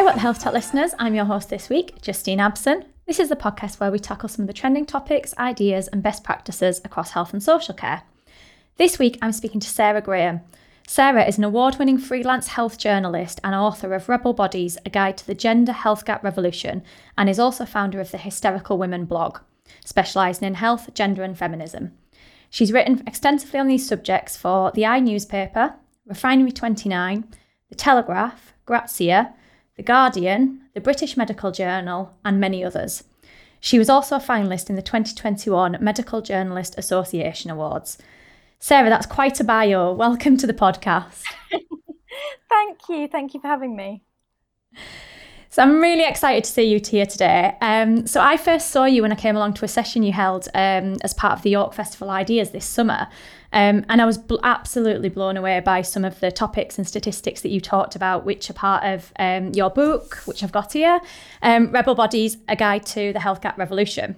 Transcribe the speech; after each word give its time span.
Hi, 0.00 0.04
What 0.04 0.14
the 0.14 0.20
Health 0.20 0.38
Talk 0.38 0.54
listeners. 0.54 0.94
I'm 0.98 1.14
your 1.14 1.26
host 1.26 1.50
this 1.50 1.68
week, 1.68 2.00
Justine 2.00 2.38
Abson. 2.38 2.86
This 3.06 3.20
is 3.20 3.28
the 3.28 3.36
podcast 3.36 3.80
where 3.80 3.92
we 3.92 3.98
tackle 3.98 4.30
some 4.30 4.44
of 4.44 4.46
the 4.46 4.54
trending 4.54 4.86
topics, 4.86 5.36
ideas, 5.36 5.88
and 5.88 6.02
best 6.02 6.24
practices 6.24 6.80
across 6.86 7.10
health 7.10 7.34
and 7.34 7.42
social 7.42 7.74
care. 7.74 8.04
This 8.78 8.98
week, 8.98 9.18
I'm 9.20 9.32
speaking 9.32 9.60
to 9.60 9.68
Sarah 9.68 10.00
Graham. 10.00 10.40
Sarah 10.86 11.26
is 11.26 11.36
an 11.36 11.44
award 11.44 11.76
winning 11.78 11.98
freelance 11.98 12.48
health 12.48 12.78
journalist 12.78 13.40
and 13.44 13.54
author 13.54 13.92
of 13.92 14.08
Rebel 14.08 14.32
Bodies, 14.32 14.78
a 14.86 14.88
guide 14.88 15.18
to 15.18 15.26
the 15.26 15.34
gender 15.34 15.72
health 15.72 16.06
gap 16.06 16.24
revolution, 16.24 16.82
and 17.18 17.28
is 17.28 17.38
also 17.38 17.66
founder 17.66 18.00
of 18.00 18.10
the 18.10 18.16
Hysterical 18.16 18.78
Women 18.78 19.04
blog, 19.04 19.40
specialising 19.84 20.48
in 20.48 20.54
health, 20.54 20.94
gender, 20.94 21.22
and 21.22 21.36
feminism. 21.36 21.92
She's 22.48 22.72
written 22.72 23.02
extensively 23.06 23.60
on 23.60 23.66
these 23.66 23.86
subjects 23.86 24.34
for 24.34 24.72
the 24.72 24.86
i 24.86 24.98
newspaper, 24.98 25.74
Refinery 26.06 26.52
29, 26.52 27.28
The 27.68 27.74
Telegraph, 27.74 28.54
Grazia, 28.64 29.34
The 29.80 29.84
Guardian, 29.84 30.60
the 30.74 30.80
British 30.82 31.16
Medical 31.16 31.52
Journal, 31.52 32.14
and 32.22 32.38
many 32.38 32.62
others. 32.62 33.02
She 33.60 33.78
was 33.78 33.88
also 33.88 34.16
a 34.16 34.20
finalist 34.20 34.68
in 34.68 34.76
the 34.76 34.82
2021 34.82 35.78
Medical 35.80 36.20
Journalist 36.20 36.74
Association 36.76 37.50
Awards. 37.50 37.96
Sarah, 38.58 38.90
that's 38.90 39.06
quite 39.06 39.40
a 39.40 39.44
bio. 39.44 39.90
Welcome 39.94 40.36
to 40.36 40.46
the 40.46 40.52
podcast. 40.52 41.22
Thank 42.50 42.78
you. 42.90 43.08
Thank 43.08 43.32
you 43.32 43.40
for 43.40 43.46
having 43.46 43.74
me. 43.74 44.02
So 45.48 45.62
I'm 45.62 45.80
really 45.80 46.04
excited 46.04 46.44
to 46.44 46.50
see 46.50 46.64
you 46.64 46.78
here 46.86 47.06
today. 47.06 47.56
Um, 47.62 48.06
so 48.06 48.20
I 48.20 48.36
first 48.36 48.72
saw 48.72 48.84
you 48.84 49.00
when 49.00 49.12
I 49.12 49.16
came 49.16 49.34
along 49.34 49.54
to 49.54 49.64
a 49.64 49.68
session 49.68 50.02
you 50.02 50.12
held 50.12 50.46
um, 50.54 50.98
as 51.02 51.14
part 51.14 51.32
of 51.32 51.42
the 51.42 51.48
York 51.48 51.72
Festival 51.72 52.10
Ideas 52.10 52.50
this 52.50 52.66
summer. 52.66 53.08
Um, 53.52 53.84
and 53.88 54.00
I 54.00 54.04
was 54.04 54.16
bl- 54.16 54.36
absolutely 54.42 55.08
blown 55.08 55.36
away 55.36 55.58
by 55.60 55.82
some 55.82 56.04
of 56.04 56.20
the 56.20 56.30
topics 56.30 56.78
and 56.78 56.86
statistics 56.86 57.40
that 57.40 57.48
you 57.48 57.60
talked 57.60 57.96
about, 57.96 58.24
which 58.24 58.48
are 58.48 58.54
part 58.54 58.84
of 58.84 59.12
um, 59.18 59.52
your 59.54 59.70
book, 59.70 60.16
which 60.24 60.44
I've 60.44 60.52
got 60.52 60.72
here 60.72 61.00
um, 61.42 61.72
Rebel 61.72 61.94
Bodies 61.94 62.36
A 62.48 62.54
Guide 62.54 62.86
to 62.86 63.12
the 63.12 63.20
Health 63.20 63.40
Gap 63.40 63.58
Revolution 63.58 64.16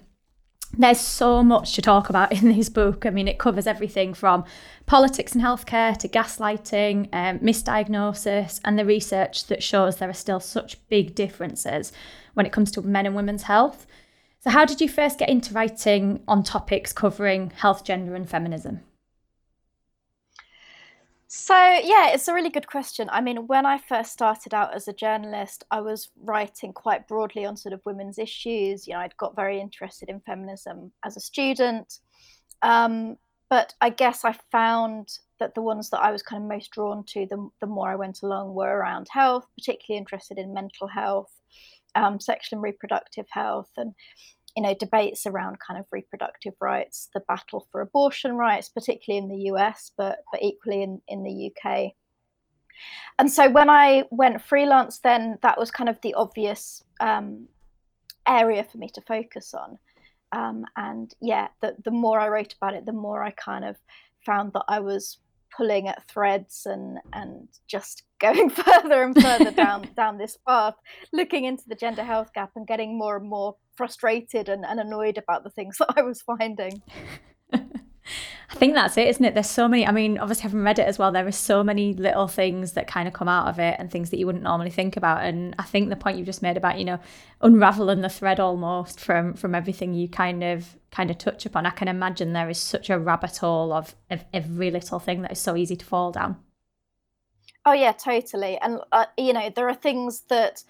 there's 0.76 1.00
so 1.00 1.42
much 1.42 1.74
to 1.74 1.82
talk 1.82 2.08
about 2.08 2.32
in 2.32 2.48
this 2.48 2.68
book. 2.68 3.04
I 3.04 3.10
mean, 3.10 3.28
it 3.28 3.38
covers 3.38 3.66
everything 3.66 4.14
from 4.14 4.44
politics 4.86 5.34
and 5.34 5.42
healthcare 5.42 5.96
to 5.98 6.08
gaslighting, 6.08 7.08
um, 7.12 7.38
misdiagnosis, 7.40 8.60
and 8.64 8.78
the 8.78 8.84
research 8.84 9.46
that 9.46 9.62
shows 9.62 9.96
there 9.96 10.08
are 10.08 10.14
still 10.14 10.40
such 10.40 10.78
big 10.88 11.14
differences 11.14 11.92
when 12.34 12.46
it 12.46 12.52
comes 12.52 12.70
to 12.72 12.82
men 12.82 13.06
and 13.06 13.14
women's 13.14 13.44
health. 13.44 13.86
So, 14.40 14.50
how 14.50 14.64
did 14.64 14.80
you 14.80 14.88
first 14.88 15.18
get 15.18 15.28
into 15.28 15.54
writing 15.54 16.22
on 16.26 16.42
topics 16.42 16.92
covering 16.92 17.50
health, 17.50 17.84
gender, 17.84 18.14
and 18.14 18.28
feminism? 18.28 18.80
So, 21.34 21.54
yeah, 21.54 22.10
it's 22.10 22.28
a 22.28 22.34
really 22.34 22.50
good 22.50 22.66
question. 22.66 23.08
I 23.10 23.22
mean, 23.22 23.46
when 23.46 23.64
I 23.64 23.78
first 23.78 24.12
started 24.12 24.52
out 24.52 24.74
as 24.74 24.86
a 24.86 24.92
journalist, 24.92 25.64
I 25.70 25.80
was 25.80 26.10
writing 26.22 26.74
quite 26.74 27.08
broadly 27.08 27.46
on 27.46 27.56
sort 27.56 27.72
of 27.72 27.80
women's 27.86 28.18
issues. 28.18 28.86
You 28.86 28.92
know, 28.92 29.00
I'd 29.00 29.16
got 29.16 29.34
very 29.34 29.58
interested 29.58 30.10
in 30.10 30.20
feminism 30.20 30.92
as 31.06 31.16
a 31.16 31.20
student. 31.20 32.00
Um, 32.60 33.16
but 33.48 33.72
I 33.80 33.88
guess 33.88 34.26
I 34.26 34.36
found 34.50 35.08
that 35.40 35.54
the 35.54 35.62
ones 35.62 35.88
that 35.88 36.00
I 36.00 36.10
was 36.10 36.22
kind 36.22 36.42
of 36.42 36.50
most 36.50 36.70
drawn 36.70 37.02
to, 37.04 37.24
the, 37.24 37.48
the 37.62 37.66
more 37.66 37.90
I 37.90 37.96
went 37.96 38.20
along, 38.22 38.52
were 38.52 38.76
around 38.76 39.06
health, 39.10 39.46
particularly 39.56 40.00
interested 40.00 40.36
in 40.36 40.52
mental 40.52 40.86
health, 40.86 41.32
um, 41.94 42.20
sexual 42.20 42.58
and 42.58 42.62
reproductive 42.62 43.26
health, 43.30 43.70
and 43.78 43.94
you 44.56 44.62
know 44.62 44.74
debates 44.74 45.26
around 45.26 45.58
kind 45.66 45.78
of 45.78 45.86
reproductive 45.90 46.54
rights, 46.60 47.08
the 47.14 47.20
battle 47.20 47.66
for 47.70 47.80
abortion 47.80 48.36
rights, 48.36 48.68
particularly 48.68 49.24
in 49.24 49.30
the 49.30 49.50
US, 49.52 49.92
but 49.96 50.18
but 50.30 50.42
equally 50.42 50.82
in 50.82 51.00
in 51.08 51.22
the 51.22 51.52
UK. 51.52 51.92
And 53.18 53.30
so 53.30 53.50
when 53.50 53.70
I 53.70 54.04
went 54.10 54.42
freelance, 54.42 54.98
then 54.98 55.38
that 55.42 55.58
was 55.58 55.70
kind 55.70 55.88
of 55.88 56.00
the 56.00 56.14
obvious 56.14 56.82
um, 57.00 57.48
area 58.26 58.64
for 58.64 58.78
me 58.78 58.88
to 58.94 59.00
focus 59.02 59.54
on. 59.54 59.78
Um, 60.32 60.64
and 60.76 61.14
yeah, 61.20 61.48
the 61.60 61.76
the 61.84 61.90
more 61.90 62.18
I 62.18 62.28
wrote 62.28 62.54
about 62.54 62.74
it, 62.74 62.86
the 62.86 62.92
more 62.92 63.22
I 63.22 63.30
kind 63.32 63.64
of 63.64 63.76
found 64.24 64.52
that 64.54 64.64
I 64.68 64.80
was 64.80 65.18
pulling 65.56 65.88
at 65.88 66.06
threads 66.08 66.66
and 66.66 66.98
and 67.12 67.48
just 67.66 68.02
going 68.20 68.50
further 68.50 69.02
and 69.02 69.20
further 69.20 69.50
down 69.64 69.88
down 69.96 70.18
this 70.18 70.36
path 70.46 70.74
looking 71.12 71.44
into 71.44 71.64
the 71.66 71.74
gender 71.74 72.04
health 72.04 72.32
gap 72.34 72.50
and 72.56 72.66
getting 72.66 72.96
more 72.96 73.16
and 73.16 73.28
more 73.28 73.56
frustrated 73.74 74.48
and, 74.48 74.64
and 74.64 74.78
annoyed 74.78 75.18
about 75.18 75.44
the 75.44 75.50
things 75.50 75.76
that 75.78 75.92
i 75.96 76.02
was 76.02 76.22
finding 76.22 76.82
I 78.52 78.54
think 78.56 78.74
that's 78.74 78.98
it, 78.98 79.08
isn't 79.08 79.24
it? 79.24 79.32
There's 79.32 79.48
so 79.48 79.66
many. 79.66 79.86
I 79.86 79.92
mean, 79.92 80.18
obviously, 80.18 80.42
having 80.42 80.62
read 80.62 80.78
it 80.78 80.86
as 80.86 80.98
well, 80.98 81.10
there 81.10 81.26
are 81.26 81.32
so 81.32 81.64
many 81.64 81.94
little 81.94 82.28
things 82.28 82.72
that 82.72 82.86
kind 82.86 83.08
of 83.08 83.14
come 83.14 83.28
out 83.28 83.48
of 83.48 83.58
it 83.58 83.76
and 83.78 83.90
things 83.90 84.10
that 84.10 84.18
you 84.18 84.26
wouldn't 84.26 84.44
normally 84.44 84.70
think 84.70 84.96
about. 84.98 85.24
And 85.24 85.54
I 85.58 85.62
think 85.62 85.88
the 85.88 85.96
point 85.96 86.18
you've 86.18 86.26
just 86.26 86.42
made 86.42 86.58
about, 86.58 86.78
you 86.78 86.84
know, 86.84 87.00
unraveling 87.40 88.02
the 88.02 88.10
thread 88.10 88.38
almost 88.38 89.00
from 89.00 89.32
from 89.34 89.54
everything 89.54 89.94
you 89.94 90.06
kind 90.06 90.44
of 90.44 90.76
kind 90.90 91.10
of 91.10 91.16
touch 91.16 91.46
upon. 91.46 91.64
I 91.64 91.70
can 91.70 91.88
imagine 91.88 92.34
there 92.34 92.50
is 92.50 92.58
such 92.58 92.90
a 92.90 92.98
rabbit 92.98 93.38
hole 93.38 93.72
of, 93.72 93.96
of 94.10 94.22
every 94.34 94.70
little 94.70 94.98
thing 94.98 95.22
that 95.22 95.32
is 95.32 95.38
so 95.38 95.56
easy 95.56 95.76
to 95.76 95.84
fall 95.84 96.12
down. 96.12 96.36
Oh 97.64 97.72
yeah, 97.72 97.92
totally. 97.92 98.58
And 98.58 98.80
uh, 98.92 99.06
you 99.16 99.32
know, 99.32 99.48
there 99.48 99.68
are 99.68 99.74
things 99.74 100.24
that 100.28 100.62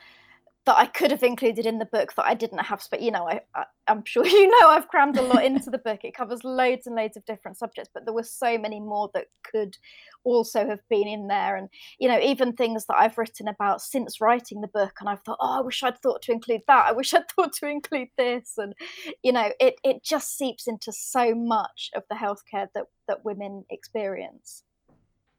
that 0.64 0.78
I 0.78 0.86
could 0.86 1.10
have 1.10 1.24
included 1.24 1.66
in 1.66 1.78
the 1.78 1.86
book 1.86 2.14
that 2.14 2.24
I 2.24 2.34
didn't 2.34 2.64
have. 2.64 2.86
But 2.90 3.02
you 3.02 3.10
know, 3.10 3.28
I, 3.28 3.40
I 3.54 3.64
am 3.88 4.04
sure 4.04 4.24
you 4.26 4.48
know 4.48 4.68
I've 4.68 4.88
crammed 4.88 5.16
a 5.18 5.22
lot 5.22 5.44
into 5.44 5.70
the 5.70 5.78
book. 5.78 6.00
It 6.04 6.14
covers 6.14 6.44
loads 6.44 6.86
and 6.86 6.94
loads 6.94 7.16
of 7.16 7.24
different 7.24 7.58
subjects, 7.58 7.90
but 7.92 8.04
there 8.04 8.14
were 8.14 8.22
so 8.22 8.58
many 8.58 8.78
more 8.78 9.10
that 9.14 9.26
could 9.42 9.76
also 10.24 10.66
have 10.66 10.80
been 10.88 11.08
in 11.08 11.26
there. 11.26 11.56
And 11.56 11.68
you 11.98 12.08
know, 12.08 12.20
even 12.20 12.52
things 12.52 12.86
that 12.86 12.96
I've 12.96 13.18
written 13.18 13.48
about 13.48 13.82
since 13.82 14.20
writing 14.20 14.60
the 14.60 14.68
book, 14.68 14.92
and 15.00 15.08
I've 15.08 15.22
thought, 15.22 15.38
oh, 15.40 15.58
I 15.58 15.62
wish 15.62 15.82
I'd 15.82 15.98
thought 15.98 16.22
to 16.22 16.32
include 16.32 16.62
that. 16.68 16.86
I 16.86 16.92
wish 16.92 17.12
I'd 17.12 17.28
thought 17.36 17.52
to 17.54 17.66
include 17.68 18.08
this. 18.16 18.52
And 18.56 18.74
you 19.22 19.32
know, 19.32 19.50
it 19.58 19.76
it 19.82 20.04
just 20.04 20.36
seeps 20.36 20.66
into 20.66 20.92
so 20.92 21.34
much 21.34 21.90
of 21.94 22.04
the 22.08 22.16
healthcare 22.16 22.68
that 22.74 22.84
that 23.08 23.24
women 23.24 23.64
experience. 23.70 24.62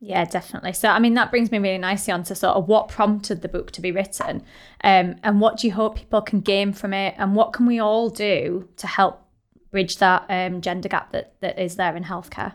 Yeah, 0.05 0.25
definitely. 0.25 0.73
So, 0.73 0.89
I 0.89 0.99
mean, 0.99 1.13
that 1.13 1.31
brings 1.31 1.49
me 1.49 1.59
really 1.59 1.77
nicely 1.77 2.11
on 2.11 2.23
to 2.23 2.35
sort 2.35 2.57
of 2.57 2.67
what 2.67 2.89
prompted 2.89 3.41
the 3.41 3.47
book 3.47 3.71
to 3.71 3.79
be 3.79 3.89
written, 3.89 4.43
um, 4.83 5.15
and 5.23 5.39
what 5.39 5.57
do 5.57 5.65
you 5.65 5.71
hope 5.71 5.95
people 5.95 6.21
can 6.21 6.41
gain 6.41 6.73
from 6.73 6.93
it, 6.93 7.15
and 7.17 7.37
what 7.37 7.53
can 7.53 7.65
we 7.65 7.79
all 7.79 8.09
do 8.09 8.67
to 8.75 8.85
help 8.85 9.25
bridge 9.71 9.99
that 9.99 10.25
um, 10.27 10.59
gender 10.59 10.89
gap 10.89 11.13
that 11.13 11.39
that 11.39 11.57
is 11.57 11.77
there 11.77 11.95
in 11.95 12.03
healthcare? 12.03 12.53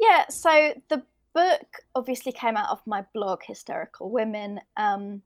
Yeah. 0.00 0.24
So 0.30 0.72
the 0.88 1.02
book 1.34 1.80
obviously 1.94 2.32
came 2.32 2.56
out 2.56 2.70
of 2.70 2.80
my 2.86 3.04
blog, 3.12 3.40
Hysterical 3.46 4.10
Women, 4.10 4.58
um, 4.78 5.20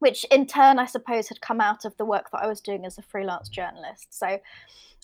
which 0.00 0.24
in 0.24 0.46
turn, 0.46 0.78
I 0.78 0.84
suppose, 0.84 1.28
had 1.28 1.40
come 1.40 1.62
out 1.62 1.86
of 1.86 1.96
the 1.96 2.04
work 2.04 2.30
that 2.32 2.42
I 2.42 2.46
was 2.46 2.60
doing 2.60 2.84
as 2.84 2.98
a 2.98 3.02
freelance 3.02 3.48
journalist. 3.48 4.08
So 4.10 4.38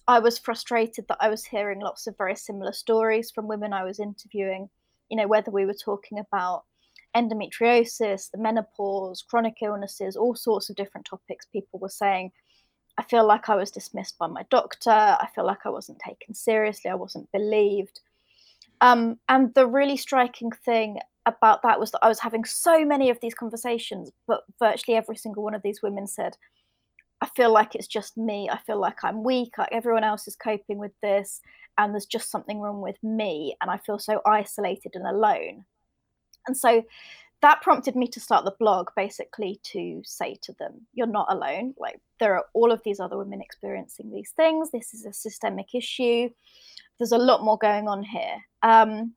I 0.09 0.21
was 0.21 0.39
frustrated 0.39 1.07
that 1.09 1.19
I 1.21 1.29
was 1.29 1.45
hearing 1.45 1.81
lots 1.81 2.07
of 2.07 2.17
very 2.17 2.37
similar 2.37 2.73
stories 2.73 3.31
from 3.31 3.49
women 3.49 3.73
I 3.73 3.85
was 3.85 3.99
interviewing, 3.99 4.69
you 5.09 5.17
know, 5.17 5.27
whether 5.27 5.51
we 5.51 5.67
were 5.67 5.75
talking 5.75 6.19
about 6.19 6.65
endometriosis, 7.17 8.31
the 8.31 8.39
menopause, 8.39 9.23
chronic 9.23 9.57
illnesses, 9.63 10.17
all 10.17 10.35
sorts 10.35 10.71
of 10.71 10.77
different 10.77 11.07
topics. 11.07 11.47
People 11.47 11.81
were 11.81 11.89
saying, 11.89 12.31
I 12.99 13.03
feel 13.03 13.27
like 13.27 13.49
I 13.49 13.57
was 13.57 13.71
dismissed 13.71 14.19
by 14.19 14.27
my 14.27 14.45
doctor. 14.51 14.91
I 14.91 15.29
feel 15.35 15.45
like 15.45 15.67
I 15.67 15.71
wasn't 15.71 15.99
taken 15.99 16.35
seriously. 16.35 16.91
I 16.91 16.95
wasn't 16.95 17.31
believed. 17.33 18.01
Um, 18.81 19.19
and 19.29 19.53
the 19.55 19.67
really 19.67 19.97
striking 19.97 20.51
thing 20.51 21.01
about 21.25 21.63
that 21.63 21.81
was 21.81 21.91
that 21.91 22.05
I 22.05 22.09
was 22.09 22.21
having 22.21 22.45
so 22.45 22.85
many 22.85 23.11
of 23.11 23.19
these 23.21 23.35
conversations, 23.35 24.13
but 24.27 24.45
virtually 24.59 24.97
every 24.97 25.17
single 25.17 25.43
one 25.43 25.55
of 25.55 25.63
these 25.63 25.83
women 25.83 26.07
said, 26.07 26.37
I 27.21 27.27
feel 27.35 27.53
like 27.53 27.75
it's 27.75 27.87
just 27.87 28.17
me. 28.17 28.49
I 28.51 28.59
feel 28.59 28.79
like 28.79 29.03
I'm 29.03 29.25
weak. 29.25 29.57
Like 29.59 29.71
everyone 29.73 30.05
else 30.05 30.29
is 30.29 30.37
coping 30.37 30.79
with 30.79 30.93
this, 31.03 31.41
and 31.79 31.93
there's 31.93 32.07
just 32.07 32.31
something 32.31 32.61
wrong 32.61 32.81
with 32.81 33.03
me. 33.03 33.57
And 33.61 33.71
I 33.71 33.79
feel 33.79 33.99
so 33.99 34.21
isolated 34.27 34.93
and 34.95 35.07
alone. 35.07 35.65
And 36.47 36.57
so 36.57 36.85
that 37.43 37.63
prompted 37.63 37.97
me 37.97 38.09
to 38.09 38.21
start 38.21 38.45
the 38.45 38.55
blog 38.59 38.89
basically 38.97 39.61
to 39.63 40.03
say 40.05 40.37
to 40.43 40.53
them, 40.55 40.87
You're 40.95 41.07
not 41.07 41.27
alone. 41.31 41.75
Like 41.79 42.01
there 42.21 42.35
are 42.37 42.47
all 42.55 42.73
of 42.73 42.83
these 42.85 43.01
other 43.01 43.19
women 43.19 43.41
experiencing 43.41 44.11
these 44.11 44.31
things. 44.31 44.71
This 44.71 44.95
is 44.95 45.05
a 45.05 45.13
systemic 45.13 45.75
issue. 45.75 46.31
There's 46.99 47.13
a 47.13 47.19
lot 47.19 47.45
more 47.45 47.59
going 47.59 47.89
on 47.89 48.03
here. 48.03 48.43
Um, 48.63 49.15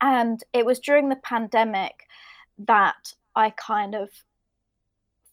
and 0.00 0.42
it 0.52 0.64
was 0.66 0.78
during 0.78 1.08
the 1.08 1.16
pandemic 1.16 2.06
that 2.58 3.12
I 3.34 3.50
kind 3.50 3.94
of 3.94 4.10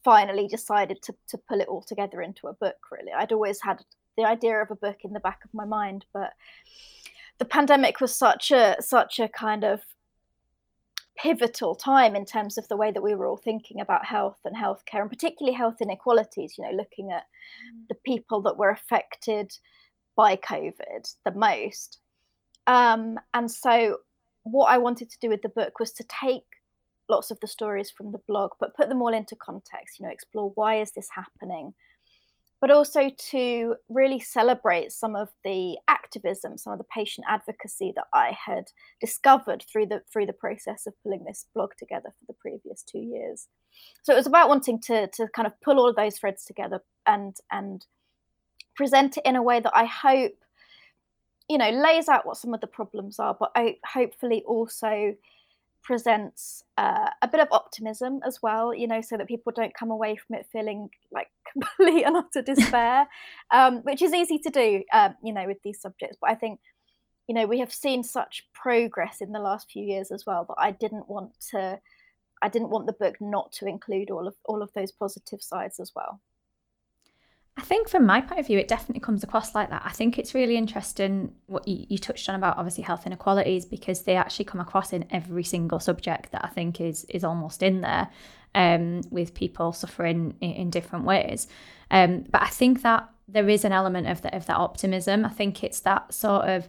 finally 0.04 0.46
decided 0.46 1.00
to, 1.02 1.14
to 1.28 1.38
pull 1.48 1.60
it 1.60 1.68
all 1.68 1.82
together 1.82 2.20
into 2.20 2.46
a 2.46 2.52
book 2.52 2.76
really 2.90 3.12
i'd 3.12 3.32
always 3.32 3.60
had 3.62 3.82
the 4.16 4.24
idea 4.24 4.60
of 4.60 4.70
a 4.70 4.76
book 4.76 4.98
in 5.02 5.12
the 5.12 5.20
back 5.20 5.40
of 5.44 5.52
my 5.54 5.64
mind 5.64 6.04
but 6.12 6.32
the 7.38 7.44
pandemic 7.44 8.00
was 8.00 8.14
such 8.14 8.50
a 8.50 8.76
such 8.80 9.18
a 9.18 9.28
kind 9.28 9.64
of 9.64 9.80
pivotal 11.16 11.74
time 11.74 12.16
in 12.16 12.24
terms 12.24 12.58
of 12.58 12.66
the 12.68 12.76
way 12.76 12.90
that 12.90 13.02
we 13.02 13.14
were 13.14 13.26
all 13.26 13.36
thinking 13.36 13.80
about 13.80 14.04
health 14.04 14.38
and 14.44 14.56
healthcare 14.56 15.00
and 15.00 15.10
particularly 15.10 15.56
health 15.56 15.80
inequalities 15.80 16.54
you 16.58 16.64
know 16.64 16.76
looking 16.76 17.10
at 17.12 17.22
mm. 17.22 17.88
the 17.88 17.94
people 18.06 18.42
that 18.42 18.56
were 18.56 18.70
affected 18.70 19.52
by 20.16 20.36
covid 20.36 21.14
the 21.24 21.32
most 21.32 21.98
um, 22.66 23.18
and 23.32 23.50
so 23.50 23.98
what 24.42 24.66
i 24.66 24.78
wanted 24.78 25.08
to 25.08 25.18
do 25.20 25.28
with 25.28 25.42
the 25.42 25.48
book 25.48 25.78
was 25.78 25.92
to 25.92 26.04
take 26.04 26.44
lots 27.08 27.30
of 27.30 27.38
the 27.40 27.46
stories 27.46 27.90
from 27.90 28.12
the 28.12 28.20
blog, 28.26 28.52
but 28.60 28.76
put 28.76 28.88
them 28.88 29.02
all 29.02 29.12
into 29.12 29.36
context, 29.36 29.98
you 29.98 30.06
know, 30.06 30.12
explore 30.12 30.52
why 30.54 30.80
is 30.80 30.92
this 30.92 31.08
happening? 31.14 31.74
But 32.60 32.70
also 32.70 33.10
to 33.30 33.76
really 33.90 34.20
celebrate 34.20 34.90
some 34.90 35.14
of 35.14 35.28
the 35.44 35.76
activism, 35.86 36.56
some 36.56 36.72
of 36.72 36.78
the 36.78 36.86
patient 36.94 37.26
advocacy 37.28 37.92
that 37.94 38.06
I 38.14 38.34
had 38.46 38.64
discovered 39.00 39.64
through 39.70 39.86
the 39.86 40.02
through 40.10 40.26
the 40.26 40.32
process 40.32 40.86
of 40.86 40.94
pulling 41.02 41.24
this 41.24 41.46
blog 41.54 41.72
together 41.78 42.14
for 42.18 42.24
the 42.26 42.38
previous 42.40 42.82
two 42.82 43.00
years. 43.00 43.48
So 44.02 44.14
it 44.14 44.16
was 44.16 44.26
about 44.26 44.48
wanting 44.48 44.80
to 44.82 45.08
to 45.08 45.28
kind 45.34 45.46
of 45.46 45.60
pull 45.60 45.78
all 45.78 45.88
of 45.88 45.96
those 45.96 46.18
threads 46.18 46.44
together 46.44 46.80
and 47.06 47.36
and 47.52 47.84
present 48.74 49.18
it 49.18 49.26
in 49.26 49.36
a 49.36 49.42
way 49.42 49.60
that 49.60 49.76
I 49.76 49.84
hope 49.84 50.32
you 51.48 51.58
know 51.58 51.70
lays 51.70 52.08
out 52.08 52.24
what 52.24 52.38
some 52.38 52.54
of 52.54 52.60
the 52.60 52.66
problems 52.66 53.18
are 53.18 53.36
but 53.38 53.50
I 53.54 53.76
hopefully 53.84 54.42
also 54.46 55.14
presents 55.84 56.64
uh, 56.78 57.10
a 57.22 57.28
bit 57.28 57.40
of 57.40 57.48
optimism 57.52 58.20
as 58.26 58.42
well, 58.42 58.74
you 58.74 58.88
know, 58.88 59.00
so 59.00 59.16
that 59.16 59.28
people 59.28 59.52
don't 59.54 59.74
come 59.74 59.90
away 59.90 60.16
from 60.16 60.36
it 60.36 60.46
feeling 60.50 60.88
like 61.12 61.28
complete 61.52 62.04
and 62.04 62.16
utter 62.16 62.42
despair, 62.42 63.06
um, 63.52 63.78
which 63.82 64.02
is 64.02 64.12
easy 64.12 64.38
to 64.38 64.50
do, 64.50 64.82
um, 64.92 65.14
you 65.22 65.32
know, 65.32 65.46
with 65.46 65.58
these 65.62 65.80
subjects. 65.80 66.16
But 66.20 66.30
I 66.30 66.34
think, 66.34 66.58
you 67.28 67.34
know, 67.34 67.46
we 67.46 67.60
have 67.60 67.72
seen 67.72 68.02
such 68.02 68.46
progress 68.54 69.20
in 69.20 69.32
the 69.32 69.38
last 69.38 69.70
few 69.70 69.84
years 69.84 70.10
as 70.10 70.24
well 70.26 70.44
that 70.48 70.56
I 70.58 70.72
didn't 70.72 71.08
want 71.08 71.32
to, 71.50 71.78
I 72.42 72.48
didn't 72.48 72.70
want 72.70 72.86
the 72.86 72.92
book 72.92 73.16
not 73.20 73.52
to 73.52 73.66
include 73.66 74.10
all 74.10 74.26
of 74.26 74.34
all 74.46 74.62
of 74.62 74.72
those 74.74 74.90
positive 74.90 75.42
sides 75.42 75.78
as 75.78 75.92
well. 75.94 76.20
I 77.56 77.62
think 77.62 77.88
from 77.88 78.04
my 78.04 78.20
point 78.20 78.40
of 78.40 78.46
view, 78.48 78.58
it 78.58 78.66
definitely 78.66 79.00
comes 79.00 79.22
across 79.22 79.54
like 79.54 79.70
that. 79.70 79.82
I 79.84 79.90
think 79.90 80.18
it's 80.18 80.34
really 80.34 80.56
interesting 80.56 81.32
what 81.46 81.66
you, 81.68 81.86
you, 81.88 81.98
touched 81.98 82.28
on 82.28 82.34
about 82.34 82.58
obviously 82.58 82.82
health 82.82 83.06
inequalities 83.06 83.64
because 83.64 84.02
they 84.02 84.16
actually 84.16 84.46
come 84.46 84.60
across 84.60 84.92
in 84.92 85.06
every 85.10 85.44
single 85.44 85.78
subject 85.78 86.32
that 86.32 86.44
I 86.44 86.48
think 86.48 86.80
is 86.80 87.04
is 87.04 87.22
almost 87.22 87.62
in 87.62 87.80
there 87.80 88.08
um, 88.56 89.02
with 89.10 89.34
people 89.34 89.72
suffering 89.72 90.34
in, 90.40 90.50
in 90.50 90.70
different 90.70 91.04
ways. 91.04 91.46
Um, 91.92 92.24
but 92.28 92.42
I 92.42 92.48
think 92.48 92.82
that 92.82 93.08
there 93.28 93.48
is 93.48 93.64
an 93.64 93.72
element 93.72 94.08
of 94.08 94.22
that 94.22 94.34
of 94.34 94.46
that 94.46 94.56
optimism. 94.56 95.24
I 95.24 95.30
think 95.30 95.62
it's 95.62 95.80
that 95.80 96.12
sort 96.12 96.46
of 96.48 96.68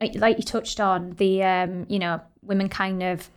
like 0.00 0.38
you 0.38 0.44
touched 0.44 0.80
on 0.80 1.10
the 1.12 1.42
um, 1.42 1.84
you 1.88 1.98
know 1.98 2.22
women 2.42 2.70
kind 2.70 3.02
of 3.02 3.28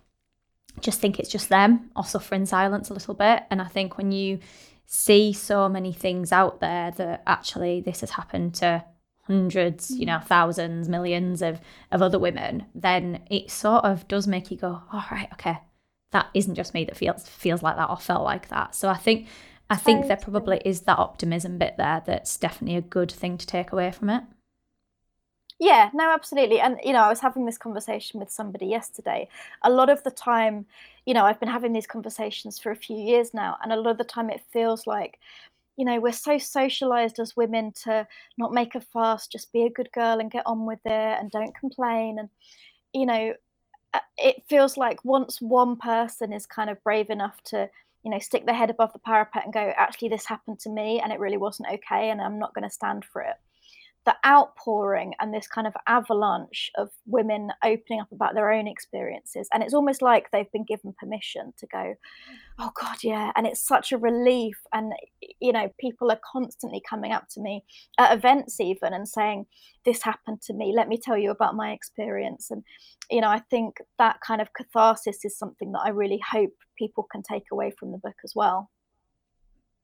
just 0.79 1.01
think 1.01 1.19
it's 1.19 1.29
just 1.29 1.49
them 1.49 1.89
or 1.95 2.05
suffer 2.05 2.35
in 2.35 2.45
silence 2.45 2.89
a 2.89 2.93
little 2.93 3.13
bit, 3.13 3.43
and 3.51 3.61
I 3.61 3.67
think 3.67 3.97
when 3.97 4.13
you 4.13 4.39
see 4.87 5.33
so 5.33 5.67
many 5.67 5.91
things 5.91 6.31
out 6.31 6.61
there 6.61 6.91
that 6.91 7.21
actually 7.27 7.81
this 7.81 7.99
has 7.99 8.11
happened 8.11 8.55
to 8.55 8.83
hundreds, 9.23 9.91
you 9.91 10.05
know, 10.05 10.17
mm. 10.17 10.25
thousands, 10.25 10.87
millions 10.87 11.41
of, 11.41 11.59
of 11.91 12.01
other 12.01 12.17
women, 12.17 12.65
then 12.73 13.21
it 13.29 13.51
sort 13.51 13.83
of 13.83 14.07
does 14.07 14.25
make 14.25 14.49
you 14.49 14.57
go, 14.57 14.67
all 14.67 14.83
oh, 14.93 15.07
right, 15.11 15.27
okay, 15.33 15.59
that 16.11 16.27
isn't 16.33 16.55
just 16.55 16.73
me 16.73 16.85
that 16.85 16.95
feels 16.95 17.27
feels 17.27 17.61
like 17.61 17.75
that 17.75 17.89
or 17.89 17.97
felt 17.97 18.23
like 18.23 18.47
that. 18.47 18.73
So 18.73 18.87
I 18.87 18.95
think 18.95 19.27
I 19.69 19.75
think 19.75 20.07
there 20.07 20.15
probably 20.15 20.61
is 20.63 20.81
that 20.81 20.97
optimism 20.97 21.57
bit 21.57 21.75
there 21.77 22.01
that's 22.05 22.37
definitely 22.37 22.77
a 22.77 22.81
good 22.81 23.11
thing 23.11 23.37
to 23.37 23.45
take 23.45 23.73
away 23.73 23.91
from 23.91 24.09
it. 24.09 24.23
Yeah, 25.59 25.89
no, 25.93 26.11
absolutely. 26.11 26.59
And, 26.59 26.79
you 26.83 26.93
know, 26.93 27.01
I 27.01 27.09
was 27.09 27.19
having 27.19 27.45
this 27.45 27.57
conversation 27.57 28.19
with 28.19 28.29
somebody 28.29 28.67
yesterday. 28.67 29.27
A 29.63 29.71
lot 29.71 29.89
of 29.89 30.03
the 30.03 30.11
time, 30.11 30.67
you 31.07 31.13
know, 31.13 31.23
I've 31.23 31.39
been 31.39 31.47
having 31.49 31.71
these 31.71 31.87
conversations 31.87 32.59
for 32.59 32.69
a 32.69 32.75
few 32.75 32.97
years 32.97 33.33
now, 33.33 33.57
and 33.63 33.71
a 33.71 33.77
lot 33.77 33.91
of 33.91 33.97
the 33.97 34.03
time 34.03 34.29
it 34.29 34.43
feels 34.51 34.85
like, 34.85 35.19
you 35.77 35.85
know, 35.85 36.01
we're 36.01 36.11
so 36.11 36.37
socialized 36.37 37.17
as 37.17 37.37
women 37.37 37.71
to 37.83 38.05
not 38.37 38.53
make 38.53 38.75
a 38.75 38.81
fuss, 38.81 39.25
just 39.25 39.53
be 39.53 39.63
a 39.63 39.69
good 39.69 39.89
girl 39.93 40.19
and 40.19 40.29
get 40.29 40.45
on 40.45 40.65
with 40.65 40.81
it 40.85 41.17
and 41.19 41.31
don't 41.31 41.55
complain. 41.55 42.19
And, 42.19 42.29
you 42.93 43.05
know, 43.05 43.33
uh, 43.93 43.99
it 44.17 44.43
feels 44.49 44.75
like 44.75 45.05
once 45.05 45.41
one 45.41 45.77
person 45.77 46.33
is 46.33 46.45
kind 46.45 46.69
of 46.69 46.83
brave 46.83 47.09
enough 47.09 47.41
to, 47.45 47.69
you 48.03 48.11
know, 48.11 48.19
stick 48.19 48.45
their 48.45 48.55
head 48.55 48.69
above 48.69 48.91
the 48.91 48.99
parapet 48.99 49.45
and 49.45 49.53
go, 49.53 49.73
actually, 49.77 50.09
this 50.09 50.25
happened 50.25 50.59
to 50.59 50.69
me 50.69 50.99
and 50.99 51.13
it 51.13 51.21
really 51.21 51.37
wasn't 51.37 51.69
okay, 51.69 52.09
and 52.09 52.19
I'm 52.19 52.37
not 52.37 52.53
going 52.53 52.67
to 52.67 52.69
stand 52.69 53.05
for 53.05 53.21
it 53.21 53.35
the 54.07 54.15
outpouring 54.25 55.13
and 55.19 55.33
this 55.33 55.47
kind 55.47 55.67
of 55.67 55.73
avalanche 55.85 56.71
of 56.77 56.89
women 57.05 57.49
opening 57.63 57.99
up 57.99 58.11
about 58.11 58.33
their 58.33 58.51
own 58.51 58.67
experiences. 58.67 59.49
And 59.53 59.61
it's 59.61 59.73
almost 59.73 60.01
like 60.01 60.31
they've 60.31 60.51
been 60.51 60.65
given 60.65 60.95
permission 60.97 61.53
to 61.57 61.67
go 61.67 61.77
mm-hmm. 61.77 62.35
oh 62.59 62.71
god 62.79 63.03
yeah. 63.03 63.31
And 63.35 63.45
it's 63.45 63.61
such 63.61 63.91
a 63.91 63.97
relief. 63.97 64.57
And 64.73 64.93
you 65.39 65.51
know 65.51 65.69
people 65.79 66.09
are 66.09 66.19
constantly 66.31 66.81
coming 66.89 67.11
up 67.11 67.27
to 67.31 67.41
me 67.41 67.63
at 67.99 68.17
events 68.17 68.59
even 68.59 68.93
and 68.93 69.07
saying 69.07 69.45
this 69.85 70.01
happened 70.01 70.41
to 70.43 70.53
me. 70.53 70.73
Let 70.75 70.87
me 70.87 70.97
tell 70.97 71.17
you 71.17 71.29
about 71.29 71.55
my 71.55 71.71
experience. 71.71 72.49
And 72.49 72.63
you 73.09 73.21
know 73.21 73.29
i 73.29 73.39
think 73.49 73.77
that 73.97 74.19
kind 74.25 74.41
of 74.41 74.53
catharsis 74.53 75.23
is 75.23 75.37
something 75.37 75.71
that 75.71 75.81
i 75.85 75.89
really 75.89 76.19
hope 76.29 76.51
people 76.77 77.07
can 77.11 77.23
take 77.23 77.45
away 77.51 77.71
from 77.79 77.91
the 77.91 77.97
book 77.97 78.15
as 78.23 78.33
well 78.35 78.69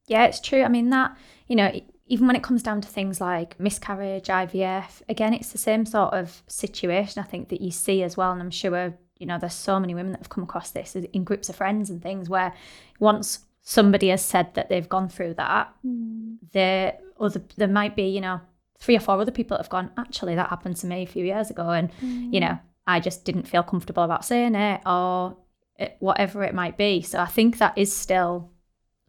yeah, 0.07 0.25
it's 0.25 0.39
true. 0.39 0.63
I 0.63 0.67
mean, 0.67 0.89
that, 0.89 1.15
you 1.47 1.55
know, 1.55 1.71
even 2.07 2.27
when 2.27 2.35
it 2.35 2.44
comes 2.44 2.61
down 2.61 2.81
to 2.81 2.88
things 2.88 3.21
like 3.21 3.59
miscarriage, 3.59 4.27
IVF, 4.27 5.01
again, 5.07 5.33
it's 5.33 5.51
the 5.51 5.57
same 5.57 5.85
sort 5.85 6.13
of 6.13 6.44
situation 6.47 7.21
I 7.21 7.27
think 7.27 7.50
that 7.50 7.61
you 7.61 7.71
see 7.71 8.03
as 8.03 8.17
well. 8.17 8.31
And 8.31 8.41
I'm 8.41 8.51
sure, 8.51 8.97
you 9.17 9.25
know, 9.25 9.39
there's 9.39 9.53
so 9.53 9.79
many 9.79 9.95
women 9.95 10.11
that 10.11 10.19
have 10.19 10.29
come 10.29 10.44
across 10.44 10.71
this 10.71 10.95
in 10.95 11.23
groups 11.23 11.50
of 11.50 11.55
friends 11.55 11.89
and 11.89 12.01
things 12.01 12.29
where 12.29 12.53
once 13.00 13.45
somebody 13.61 14.09
has 14.09 14.23
said 14.23 14.53
that 14.55 14.69
they've 14.69 14.89
gone 14.89 15.07
through 15.07 15.35
that, 15.35 15.73
mm. 15.85 16.38
there, 16.51 16.97
other, 17.19 17.41
there 17.56 17.69
might 17.69 17.95
be, 17.95 18.09
you 18.09 18.21
know, 18.21 18.41
three 18.79 18.97
or 18.97 18.99
four 18.99 19.19
other 19.19 19.31
people 19.31 19.56
that 19.56 19.63
have 19.63 19.69
gone, 19.69 19.89
actually, 19.97 20.35
that 20.35 20.49
happened 20.49 20.75
to 20.75 20.88
me 20.88 21.03
a 21.03 21.07
few 21.07 21.23
years 21.23 21.49
ago. 21.49 21.69
And, 21.69 21.89
mm. 22.01 22.33
you 22.33 22.41
know, 22.41 22.59
I 22.85 22.99
just 22.99 23.23
didn't 23.23 23.47
feel 23.47 23.63
comfortable 23.63 24.03
about 24.03 24.25
saying 24.25 24.56
it 24.56 24.81
or 24.85 25.38
it, 25.79 25.95
whatever 25.99 26.44
it 26.44 26.53
might 26.53 26.77
be. 26.77 27.01
So 27.01 27.19
I 27.19 27.27
think 27.27 27.59
that 27.59 27.77
is 27.77 27.95
still 27.95 28.51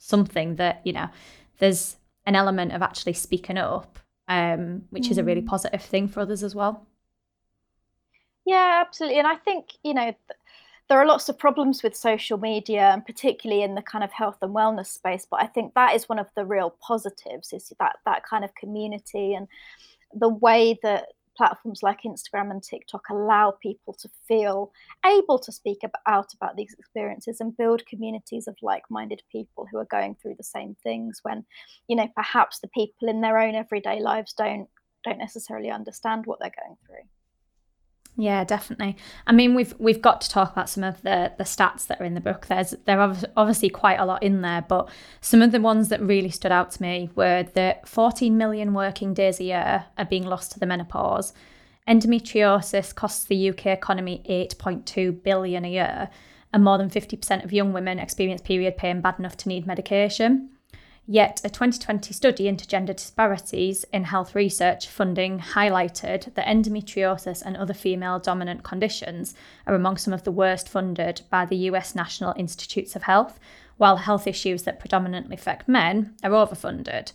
something 0.05 0.56
that, 0.56 0.83
you 0.85 0.93
know, 0.93 1.09
there's 1.59 1.97
an 2.27 2.37
element 2.37 2.73
of 2.73 2.83
actually 2.83 3.15
speaking 3.15 3.56
up, 3.56 3.99
um, 4.29 4.83
which 4.91 5.05
mm. 5.05 5.11
is 5.12 5.19
a 5.19 5.25
really 5.25 5.41
mm. 5.41 5.47
positive 5.47 5.83
thing 5.83 6.09
for 6.09 6.21
others 6.21 6.43
as 6.43 6.55
well. 6.55 6.87
Yeah, 8.45 8.83
absolutely. 8.85 9.19
And 9.19 9.27
I 9.27 9.37
think, 9.37 9.71
you 9.83 9.95
know, 9.95 10.05
th- 10.05 10.41
there 10.89 10.99
are 10.99 11.06
lots 11.06 11.31
of 11.31 11.39
problems 11.39 11.83
with 11.83 11.97
social 11.97 12.37
media 12.37 12.91
and 12.91 13.05
particularly 13.05 13.62
in 13.62 13.75
the 13.75 13.81
kind 13.81 14.05
of 14.05 14.12
health 14.12 14.37
and 14.43 14.55
wellness 14.55 14.89
space. 14.89 15.27
But 15.31 15.43
I 15.43 15.47
think 15.47 15.73
that 15.73 15.95
is 15.95 16.07
one 16.07 16.19
of 16.19 16.29
the 16.37 16.45
real 16.45 16.77
positives 16.83 17.55
is 17.55 17.73
that 17.79 17.97
that 18.05 18.25
kind 18.25 18.45
of 18.45 18.55
community 18.55 19.33
and 19.33 19.49
the 20.12 20.29
way 20.29 20.78
that 20.83 21.13
platforms 21.37 21.83
like 21.83 22.03
Instagram 22.03 22.50
and 22.50 22.62
TikTok 22.62 23.03
allow 23.11 23.53
people 23.62 23.95
to 23.95 24.09
feel 24.26 24.73
able 25.05 25.38
to 25.38 25.53
speak 25.53 25.79
out 26.07 26.33
about 26.35 26.57
these 26.57 26.75
experiences 26.79 27.41
and 27.41 27.57
build 27.57 27.87
communities 27.87 28.47
of 28.47 28.57
like-minded 28.62 29.23
people 29.31 29.67
who 29.71 29.79
are 29.79 29.87
going 29.87 30.14
through 30.14 30.35
the 30.37 30.45
same 30.45 30.76
things 30.83 31.21
when 31.23 31.45
you 31.88 31.97
know 31.97 32.09
perhaps 32.14 32.61
the 32.61 32.69
people 32.69 33.09
in 33.09 33.21
their 33.21 33.38
own 33.38 33.55
everyday 33.55 34.00
lives 34.00 34.33
don't 34.33 34.69
don't 35.05 35.19
necessarily 35.19 35.71
understand 35.71 36.26
what 36.26 36.38
they're 36.41 36.53
going 36.62 36.76
through 36.87 37.09
yeah, 38.16 38.44
definitely. 38.44 38.97
I 39.26 39.33
mean, 39.33 39.54
we've 39.54 39.75
we've 39.78 40.00
got 40.00 40.21
to 40.21 40.30
talk 40.30 40.52
about 40.52 40.71
some 40.71 40.85
of 40.85 41.02
the 41.02 41.33
the 41.37 41.42
stats 41.44 41.87
that 41.88 42.00
are 42.00 42.04
in 42.04 42.14
the 42.14 42.21
book. 42.21 42.47
There's 42.47 42.71
there 42.85 43.00
are 43.00 43.16
obviously 43.37 43.71
quite 43.71 43.99
a 43.99 44.04
lot 44.04 44.23
in 44.23 44.40
there, 44.42 44.62
but 44.62 44.88
some 45.21 45.42
of 45.42 45.50
the 45.50 45.61
ones 45.61 45.88
that 45.88 46.00
really 46.00 46.30
stood 46.30 46.52
out 46.52 46.71
to 46.73 46.83
me 46.83 47.11
were 47.16 47.42
that 47.54 47.88
14 47.88 48.37
million 48.37 48.73
working 48.73 49.14
days 49.14 49.40
a 49.40 49.44
year 49.44 49.87
are 49.99 50.04
being 50.04 50.25
lost 50.25 50.52
to 50.52 50.61
the 50.61 50.66
menopause. 50.66 51.33
Endometriosis 51.88 52.94
costs 52.94 53.25
the 53.25 53.50
UK 53.50 53.66
economy 53.66 54.23
8.2 54.28 55.23
billion 55.23 55.64
a 55.64 55.71
year, 55.71 56.09
and 56.52 56.62
more 56.62 56.78
than 56.78 56.90
50% 56.90 57.44
of 57.44 57.52
young 57.52 57.73
women 57.73 57.99
experience 57.99 58.40
period 58.40 58.76
pain 58.76 59.00
bad 59.00 59.18
enough 59.18 59.37
to 59.38 59.49
need 59.49 59.66
medication. 59.66 60.50
Yet, 61.06 61.42
a 61.44 61.50
2020 61.50 62.14
study 62.14 62.49
into 62.49 62.66
gender 62.66 62.94
disparities 62.94 63.84
in 63.92 64.04
health 64.04 64.34
research 64.34 64.88
funding 64.88 65.38
highlighted 65.38 66.32
that 66.32 66.46
endometriosis 66.46 67.42
and 67.44 67.58
other 67.58 67.75
female 67.75 68.18
dominant 68.18 68.62
conditions 68.62 69.34
are 69.66 69.75
among 69.75 69.99
some 69.99 70.14
of 70.14 70.25
the 70.25 70.32
worst 70.32 70.66
funded 70.66 71.20
by 71.28 71.44
the 71.44 71.56
US 71.68 71.94
National 71.94 72.32
Institutes 72.38 72.96
of 72.96 73.02
Health, 73.02 73.38
while 73.76 73.99
health 73.99 74.26
issues 74.26 74.62
that 74.62 74.80
predominantly 74.80 75.34
affect 75.34 75.68
men 75.68 76.14
are 76.23 76.30
overfunded. 76.30 77.12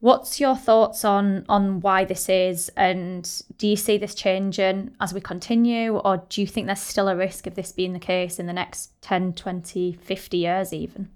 What's 0.00 0.40
your 0.40 0.56
thoughts 0.56 1.04
on 1.04 1.44
on 1.48 1.80
why 1.80 2.04
this 2.04 2.28
is 2.28 2.70
and 2.76 3.42
do 3.56 3.66
you 3.66 3.76
see 3.76 3.98
this 3.98 4.14
changing 4.14 4.94
as 5.00 5.12
we 5.12 5.20
continue 5.20 5.96
or 5.96 6.24
do 6.28 6.40
you 6.40 6.46
think 6.46 6.66
there's 6.66 6.80
still 6.80 7.08
a 7.08 7.16
risk 7.16 7.46
of 7.48 7.56
this 7.56 7.72
being 7.72 7.92
the 7.92 7.98
case 7.98 8.38
in 8.38 8.46
the 8.46 8.52
next 8.52 9.00
10, 9.02 9.32
20, 9.32 9.92
50 9.92 10.36
years 10.36 10.72
even? 10.72 11.10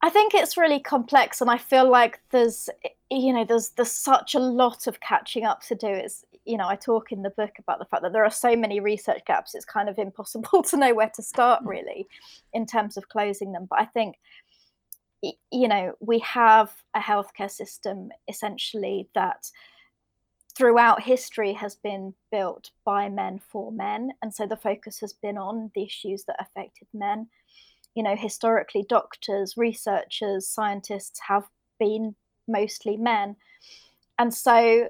I 0.00 0.10
think 0.10 0.32
it's 0.32 0.56
really 0.56 0.78
complex, 0.78 1.40
and 1.40 1.50
I 1.50 1.58
feel 1.58 1.88
like 1.90 2.20
there's, 2.30 2.70
you 3.10 3.32
know, 3.32 3.44
there's 3.44 3.70
there's 3.70 3.90
such 3.90 4.34
a 4.34 4.38
lot 4.38 4.86
of 4.86 5.00
catching 5.00 5.44
up 5.44 5.62
to 5.62 5.74
do. 5.74 5.88
It's, 5.88 6.24
you 6.44 6.56
know, 6.56 6.68
I 6.68 6.76
talk 6.76 7.10
in 7.10 7.22
the 7.22 7.30
book 7.30 7.52
about 7.58 7.80
the 7.80 7.84
fact 7.84 8.02
that 8.02 8.12
there 8.12 8.24
are 8.24 8.30
so 8.30 8.54
many 8.54 8.78
research 8.78 9.22
gaps. 9.26 9.54
It's 9.54 9.64
kind 9.64 9.88
of 9.88 9.98
impossible 9.98 10.62
to 10.70 10.76
know 10.76 10.94
where 10.94 11.10
to 11.14 11.22
start, 11.22 11.64
mm. 11.64 11.68
really, 11.68 12.06
in 12.52 12.64
terms 12.64 12.96
of 12.96 13.08
closing 13.08 13.52
them. 13.52 13.66
But 13.68 13.80
I 13.80 13.86
think, 13.86 14.16
you 15.22 15.66
know, 15.66 15.94
we 15.98 16.20
have 16.20 16.72
a 16.94 17.00
healthcare 17.00 17.50
system 17.50 18.10
essentially 18.28 19.08
that 19.14 19.50
throughout 20.56 21.02
history 21.02 21.52
has 21.54 21.74
been 21.74 22.14
built 22.30 22.70
by 22.84 23.08
men 23.08 23.38
for 23.38 23.70
men 23.70 24.10
and 24.22 24.34
so 24.34 24.44
the 24.44 24.56
focus 24.56 24.98
has 24.98 25.12
been 25.12 25.38
on 25.38 25.70
the 25.76 25.84
issues 25.84 26.24
that 26.24 26.34
affected 26.40 26.88
men 26.92 27.28
you 27.98 28.04
know 28.04 28.14
historically 28.14 28.84
doctors 28.88 29.54
researchers 29.56 30.46
scientists 30.46 31.18
have 31.26 31.42
been 31.80 32.14
mostly 32.46 32.96
men. 32.96 33.34
And 34.20 34.32
so 34.32 34.88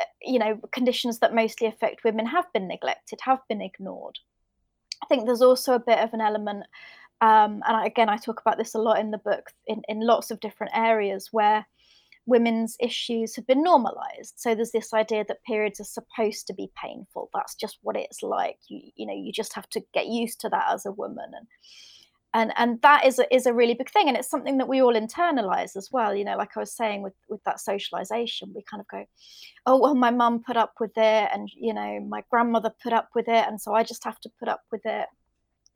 uh, 0.00 0.04
you 0.22 0.38
know 0.38 0.58
conditions 0.72 1.18
that 1.18 1.34
mostly 1.34 1.66
affect 1.66 2.02
women 2.02 2.24
have 2.24 2.50
been 2.54 2.66
neglected 2.66 3.20
have 3.20 3.40
been 3.46 3.60
ignored. 3.60 4.18
I 5.04 5.06
think 5.06 5.26
there's 5.26 5.42
also 5.42 5.74
a 5.74 5.86
bit 5.90 5.98
of 5.98 6.14
an 6.14 6.22
element 6.22 6.64
um, 7.20 7.62
and 7.66 7.86
again 7.86 8.08
i 8.08 8.16
talk 8.16 8.40
about 8.40 8.58
this 8.58 8.74
a 8.74 8.78
lot 8.78 8.98
in 8.98 9.10
the 9.10 9.18
book 9.18 9.50
in, 9.66 9.82
in 9.88 10.00
lots 10.00 10.30
of 10.30 10.40
different 10.40 10.72
areas 10.74 11.28
where 11.32 11.66
women's 12.26 12.76
issues 12.80 13.36
have 13.36 13.46
been 13.46 13.62
normalized. 13.62 14.34
So 14.36 14.54
there's 14.54 14.72
this 14.72 14.92
idea 14.92 15.24
that 15.28 15.44
periods 15.44 15.80
are 15.80 15.84
supposed 15.84 16.46
to 16.48 16.54
be 16.54 16.70
painful. 16.74 17.30
That's 17.32 17.54
just 17.54 17.78
what 17.82 17.96
it's 17.96 18.22
like. 18.22 18.58
You 18.68 18.80
you 18.96 19.06
know 19.06 19.14
you 19.14 19.32
just 19.32 19.54
have 19.54 19.68
to 19.70 19.82
get 19.94 20.06
used 20.08 20.40
to 20.40 20.48
that 20.50 20.66
as 20.72 20.86
a 20.86 20.92
woman. 20.92 21.30
And 21.36 21.46
and 22.34 22.52
and 22.56 22.80
that 22.82 23.04
is 23.06 23.18
a, 23.18 23.34
is 23.34 23.46
a 23.46 23.52
really 23.52 23.74
big 23.74 23.90
thing 23.90 24.08
and 24.08 24.16
it's 24.16 24.30
something 24.30 24.58
that 24.58 24.68
we 24.68 24.82
all 24.82 24.94
internalize 24.94 25.76
as 25.76 25.88
well 25.92 26.14
you 26.14 26.24
know 26.24 26.36
like 26.36 26.56
i 26.56 26.60
was 26.60 26.72
saying 26.72 27.02
with 27.02 27.14
with 27.28 27.42
that 27.44 27.60
socialization 27.60 28.52
we 28.54 28.62
kind 28.70 28.80
of 28.80 28.88
go 28.88 29.04
oh 29.66 29.78
well 29.78 29.94
my 29.94 30.10
mum 30.10 30.42
put 30.44 30.56
up 30.56 30.74
with 30.80 30.92
it 30.96 31.28
and 31.32 31.48
you 31.54 31.72
know 31.72 32.00
my 32.00 32.22
grandmother 32.30 32.70
put 32.82 32.92
up 32.92 33.08
with 33.14 33.28
it 33.28 33.46
and 33.46 33.60
so 33.60 33.74
i 33.74 33.82
just 33.82 34.04
have 34.04 34.20
to 34.20 34.30
put 34.38 34.48
up 34.48 34.60
with 34.70 34.84
it 34.84 35.06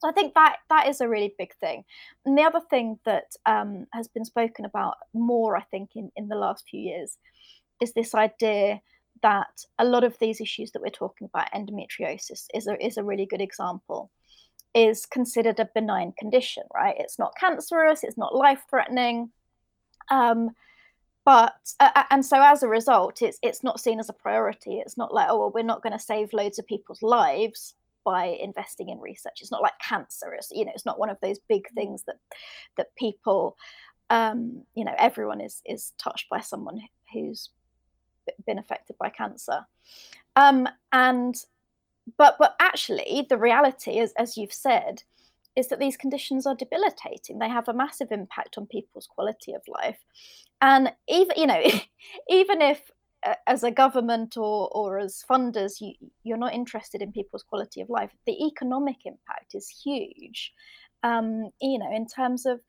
so 0.00 0.09
I 0.09 0.12
think 0.12 0.33
that 0.35 0.57
that 0.71 0.88
is 0.88 1.02
a 1.02 1.09
really 1.09 1.35
big 1.38 1.54
thing. 1.57 1.85
And 2.25 2.37
the 2.37 2.42
other 2.42 2.61
thing 2.71 2.99
that 3.04 3.25
um, 3.45 3.87
has 3.92 4.09
been 4.09 4.25
spoken 4.25 4.64
about 4.64 4.95
more, 5.12 5.57
I 5.57 5.62
think, 5.71 5.90
in, 5.95 6.11
in 6.16 6.28
the 6.28 6.37
last 6.37 6.64
few 6.71 6.80
years, 6.80 7.19
is 7.83 7.92
this 7.92 8.14
idea 8.14 8.80
that 9.23 9.64
a 9.78 9.85
lot 9.85 10.04
of 10.04 10.19
these 10.19 10.40
issues 10.40 10.73
that 10.73 10.80
we're 10.80 10.88
talking 10.88 11.28
about, 11.33 11.52
endometriosis 11.52 12.47
is 12.54 12.66
a, 12.66 12.83
is 12.85 12.97
a 12.97 13.04
really 13.04 13.26
good 13.26 13.42
example, 13.42 14.11
is 14.74 15.06
considered 15.06 15.58
a 15.60 15.68
benign 15.74 16.12
condition, 16.18 16.62
right? 16.74 16.96
It's 16.98 17.18
not 17.18 17.34
cancerous, 17.36 18.04
it's 18.04 18.18
not 18.18 18.34
life 18.34 18.62
threatening. 18.68 19.30
Um, 20.10 20.50
but 21.24 21.54
uh, 21.78 22.04
and 22.10 22.24
so 22.24 22.42
as 22.42 22.62
a 22.62 22.68
result 22.68 23.20
it's 23.20 23.38
it's 23.42 23.62
not 23.62 23.78
seen 23.78 24.00
as 24.00 24.08
a 24.08 24.14
priority 24.14 24.78
it's 24.78 24.96
not 24.96 25.12
like 25.12 25.26
oh 25.28 25.38
well 25.38 25.52
we're 25.54 25.62
not 25.62 25.82
going 25.82 25.92
to 25.92 25.98
save 25.98 26.32
loads 26.32 26.58
of 26.58 26.66
people's 26.66 27.02
lives 27.02 27.74
by 28.04 28.24
investing 28.40 28.88
in 28.88 28.98
research. 28.98 29.38
It's 29.40 29.50
not 29.50 29.62
like 29.62 29.78
cancer. 29.78 30.32
It's 30.34 30.50
you 30.50 30.64
know, 30.64 30.72
it's 30.74 30.86
not 30.86 30.98
one 30.98 31.10
of 31.10 31.18
those 31.22 31.38
big 31.48 31.64
mm. 31.64 31.74
things 31.74 32.02
that 32.06 32.16
that 32.76 32.94
people, 32.96 33.56
um, 34.08 34.62
you 34.74 34.84
know, 34.84 34.94
everyone 34.98 35.40
is 35.40 35.62
is 35.66 35.92
touched 35.98 36.28
by 36.28 36.40
someone 36.40 36.80
who's 37.12 37.50
been 38.46 38.58
affected 38.58 38.96
by 38.98 39.10
cancer, 39.10 39.66
um, 40.36 40.68
and 40.92 41.36
but 42.16 42.36
but 42.38 42.56
actually 42.60 43.26
the 43.28 43.38
reality 43.38 43.98
is, 43.98 44.12
as 44.18 44.36
you've 44.36 44.52
said, 44.52 45.02
is 45.56 45.68
that 45.68 45.78
these 45.78 45.96
conditions 45.96 46.46
are 46.46 46.54
debilitating. 46.54 47.38
They 47.38 47.48
have 47.48 47.68
a 47.68 47.74
massive 47.74 48.12
impact 48.12 48.56
on 48.58 48.66
people's 48.66 49.06
quality 49.06 49.52
of 49.52 49.62
life, 49.68 49.98
and 50.60 50.92
even 51.08 51.36
you 51.36 51.46
know, 51.46 51.62
even 52.28 52.62
if 52.62 52.90
as 53.46 53.62
a 53.62 53.70
government 53.70 54.36
or 54.36 54.68
or 54.72 54.98
as 54.98 55.22
funders 55.28 55.80
you 55.80 55.92
you're 56.22 56.38
not 56.38 56.54
interested 56.54 57.02
in 57.02 57.12
people's 57.12 57.42
quality 57.42 57.82
of 57.82 57.90
life 57.90 58.10
the 58.24 58.46
economic 58.46 58.96
impact 59.04 59.54
is 59.54 59.68
huge. 59.68 60.52
Um, 61.02 61.50
you 61.60 61.78
know 61.78 61.90
in 61.92 62.06
terms 62.06 62.46
of 62.46 62.60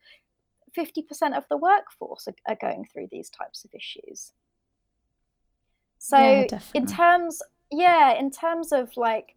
50% 0.77 1.35
of 1.35 1.43
the 1.49 1.57
workforce 1.57 2.27
are, 2.27 2.35
are, 2.47 2.55
going 2.55 2.85
through 2.85 3.07
these 3.11 3.29
types 3.29 3.65
of 3.65 3.71
issues. 3.73 4.31
So 5.99 6.17
yeah, 6.17 6.59
in 6.73 6.85
terms 6.85 7.41
yeah 7.71 8.13
in 8.13 8.29
terms 8.29 8.71
of 8.71 8.95
like 8.97 9.35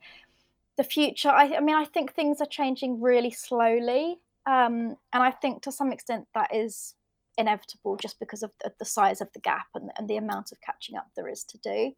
the 0.76 0.84
future 0.84 1.30
I, 1.30 1.56
I 1.56 1.60
mean 1.60 1.76
i 1.76 1.84
think 1.84 2.12
things 2.12 2.40
are 2.40 2.46
changing 2.46 3.00
really 3.00 3.30
slowly 3.30 4.18
um, 4.46 4.96
and 5.12 5.22
i 5.22 5.30
think 5.30 5.62
to 5.62 5.72
some 5.72 5.92
extent 5.92 6.26
that 6.34 6.54
is 6.54 6.94
inevitable 7.38 7.96
just 7.96 8.18
because 8.18 8.42
of 8.42 8.52
the, 8.78 8.84
size 8.84 9.20
of 9.20 9.32
the 9.32 9.40
gap 9.40 9.66
and, 9.74 9.90
and, 9.98 10.08
the 10.08 10.16
amount 10.16 10.52
of 10.52 10.60
catching 10.60 10.96
up 10.96 11.08
there 11.16 11.28
is 11.28 11.44
to 11.44 11.58
do. 11.58 11.92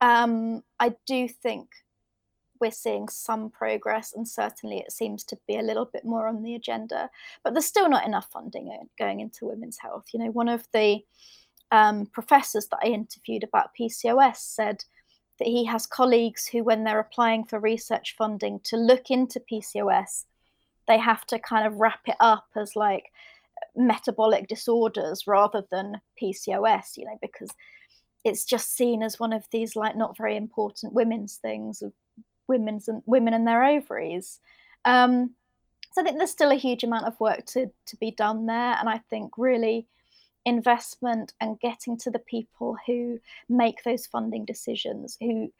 Um, 0.00 0.62
I 0.78 0.94
do 1.06 1.28
think 1.28 1.68
we're 2.60 2.70
seeing 2.70 3.08
some 3.08 3.50
progress, 3.50 4.12
and 4.14 4.28
certainly 4.28 4.78
it 4.78 4.92
seems 4.92 5.24
to 5.24 5.38
be 5.46 5.56
a 5.56 5.62
little 5.62 5.86
bit 5.86 6.04
more 6.04 6.26
on 6.26 6.42
the 6.42 6.54
agenda, 6.54 7.10
but 7.42 7.54
there's 7.54 7.66
still 7.66 7.88
not 7.88 8.06
enough 8.06 8.28
funding 8.32 8.88
going 8.98 9.20
into 9.20 9.46
women's 9.46 9.78
health. 9.78 10.06
You 10.12 10.20
know, 10.20 10.30
one 10.30 10.48
of 10.48 10.66
the 10.72 11.00
um, 11.70 12.06
professors 12.06 12.66
that 12.68 12.80
I 12.82 12.88
interviewed 12.88 13.44
about 13.44 13.70
PCOS 13.78 14.36
said 14.36 14.84
that 15.40 15.48
he 15.48 15.64
has 15.64 15.86
colleagues 15.86 16.46
who, 16.46 16.62
when 16.62 16.84
they're 16.84 17.00
applying 17.00 17.44
for 17.44 17.58
research 17.58 18.14
funding 18.16 18.60
to 18.60 18.76
look 18.76 19.10
into 19.10 19.42
PCOS, 19.50 20.26
they 20.86 20.98
have 20.98 21.26
to 21.26 21.38
kind 21.38 21.66
of 21.66 21.80
wrap 21.80 22.00
it 22.06 22.16
up 22.20 22.46
as 22.54 22.76
like 22.76 23.10
metabolic 23.74 24.46
disorders 24.46 25.26
rather 25.26 25.64
than 25.72 26.00
PCOS, 26.20 26.96
you 26.96 27.06
know, 27.06 27.18
because 27.20 27.50
it's 28.24 28.44
just 28.44 28.76
seen 28.76 29.02
as 29.02 29.18
one 29.18 29.32
of 29.32 29.46
these 29.50 29.74
like 29.74 29.96
not 29.96 30.16
very 30.16 30.36
important 30.36 30.92
women's 30.92 31.36
things 31.36 31.82
of 31.82 31.92
women's 32.46 32.88
and 32.88 33.02
women 33.06 33.34
and 33.34 33.46
their 33.46 33.64
ovaries. 33.64 34.40
Um, 34.84 35.30
so 35.92 36.02
I 36.02 36.04
think 36.04 36.18
there's 36.18 36.30
still 36.30 36.52
a 36.52 36.56
huge 36.56 36.84
amount 36.84 37.06
of 37.06 37.18
work 37.18 37.46
to 37.46 37.70
to 37.86 37.96
be 37.96 38.10
done 38.10 38.46
there, 38.46 38.76
and 38.78 38.88
I 38.88 38.98
think 39.10 39.32
really 39.36 39.86
investment 40.44 41.32
and 41.40 41.60
getting 41.60 41.98
to 41.98 42.10
the 42.10 42.18
people 42.18 42.76
who 42.86 43.18
make 43.48 43.82
those 43.84 44.06
funding 44.06 44.44
decisions 44.44 45.16
who 45.20 45.52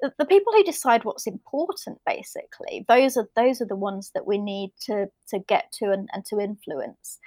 the 0.00 0.24
people 0.26 0.52
who 0.52 0.62
decide 0.62 1.04
what's 1.04 1.26
important 1.26 1.98
basically 2.06 2.84
those 2.88 3.16
are 3.16 3.28
those 3.34 3.60
are 3.60 3.66
the 3.66 3.74
ones 3.74 4.12
that 4.14 4.26
we 4.26 4.38
need 4.38 4.70
to 4.80 5.06
to 5.28 5.40
get 5.40 5.72
to 5.72 5.90
and, 5.90 6.08
and 6.12 6.24
to 6.24 6.38
influence 6.38 7.18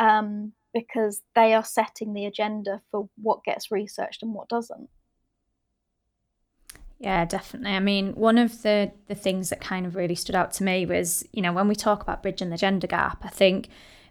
um, 0.00 0.52
because 0.74 1.22
they 1.34 1.54
are 1.54 1.64
setting 1.64 2.14
the 2.14 2.26
agenda 2.26 2.80
for 2.90 3.08
what 3.16 3.44
gets 3.44 3.70
researched 3.70 4.22
and 4.22 4.34
what 4.34 4.48
doesn't. 4.48 4.88
Yeah, 6.98 7.24
definitely. 7.24 7.72
I 7.72 7.80
mean, 7.80 8.12
one 8.14 8.36
of 8.36 8.62
the 8.62 8.92
the 9.06 9.14
things 9.14 9.48
that 9.50 9.60
kind 9.60 9.86
of 9.86 9.94
really 9.96 10.14
stood 10.14 10.34
out 10.34 10.52
to 10.54 10.64
me 10.64 10.84
was, 10.84 11.26
you 11.32 11.40
know, 11.40 11.52
when 11.52 11.68
we 11.68 11.74
talk 11.74 12.02
about 12.02 12.22
bridging 12.22 12.50
the 12.50 12.58
gender 12.58 12.86
gap, 12.86 13.24
I 13.24 13.28
think 13.28 13.68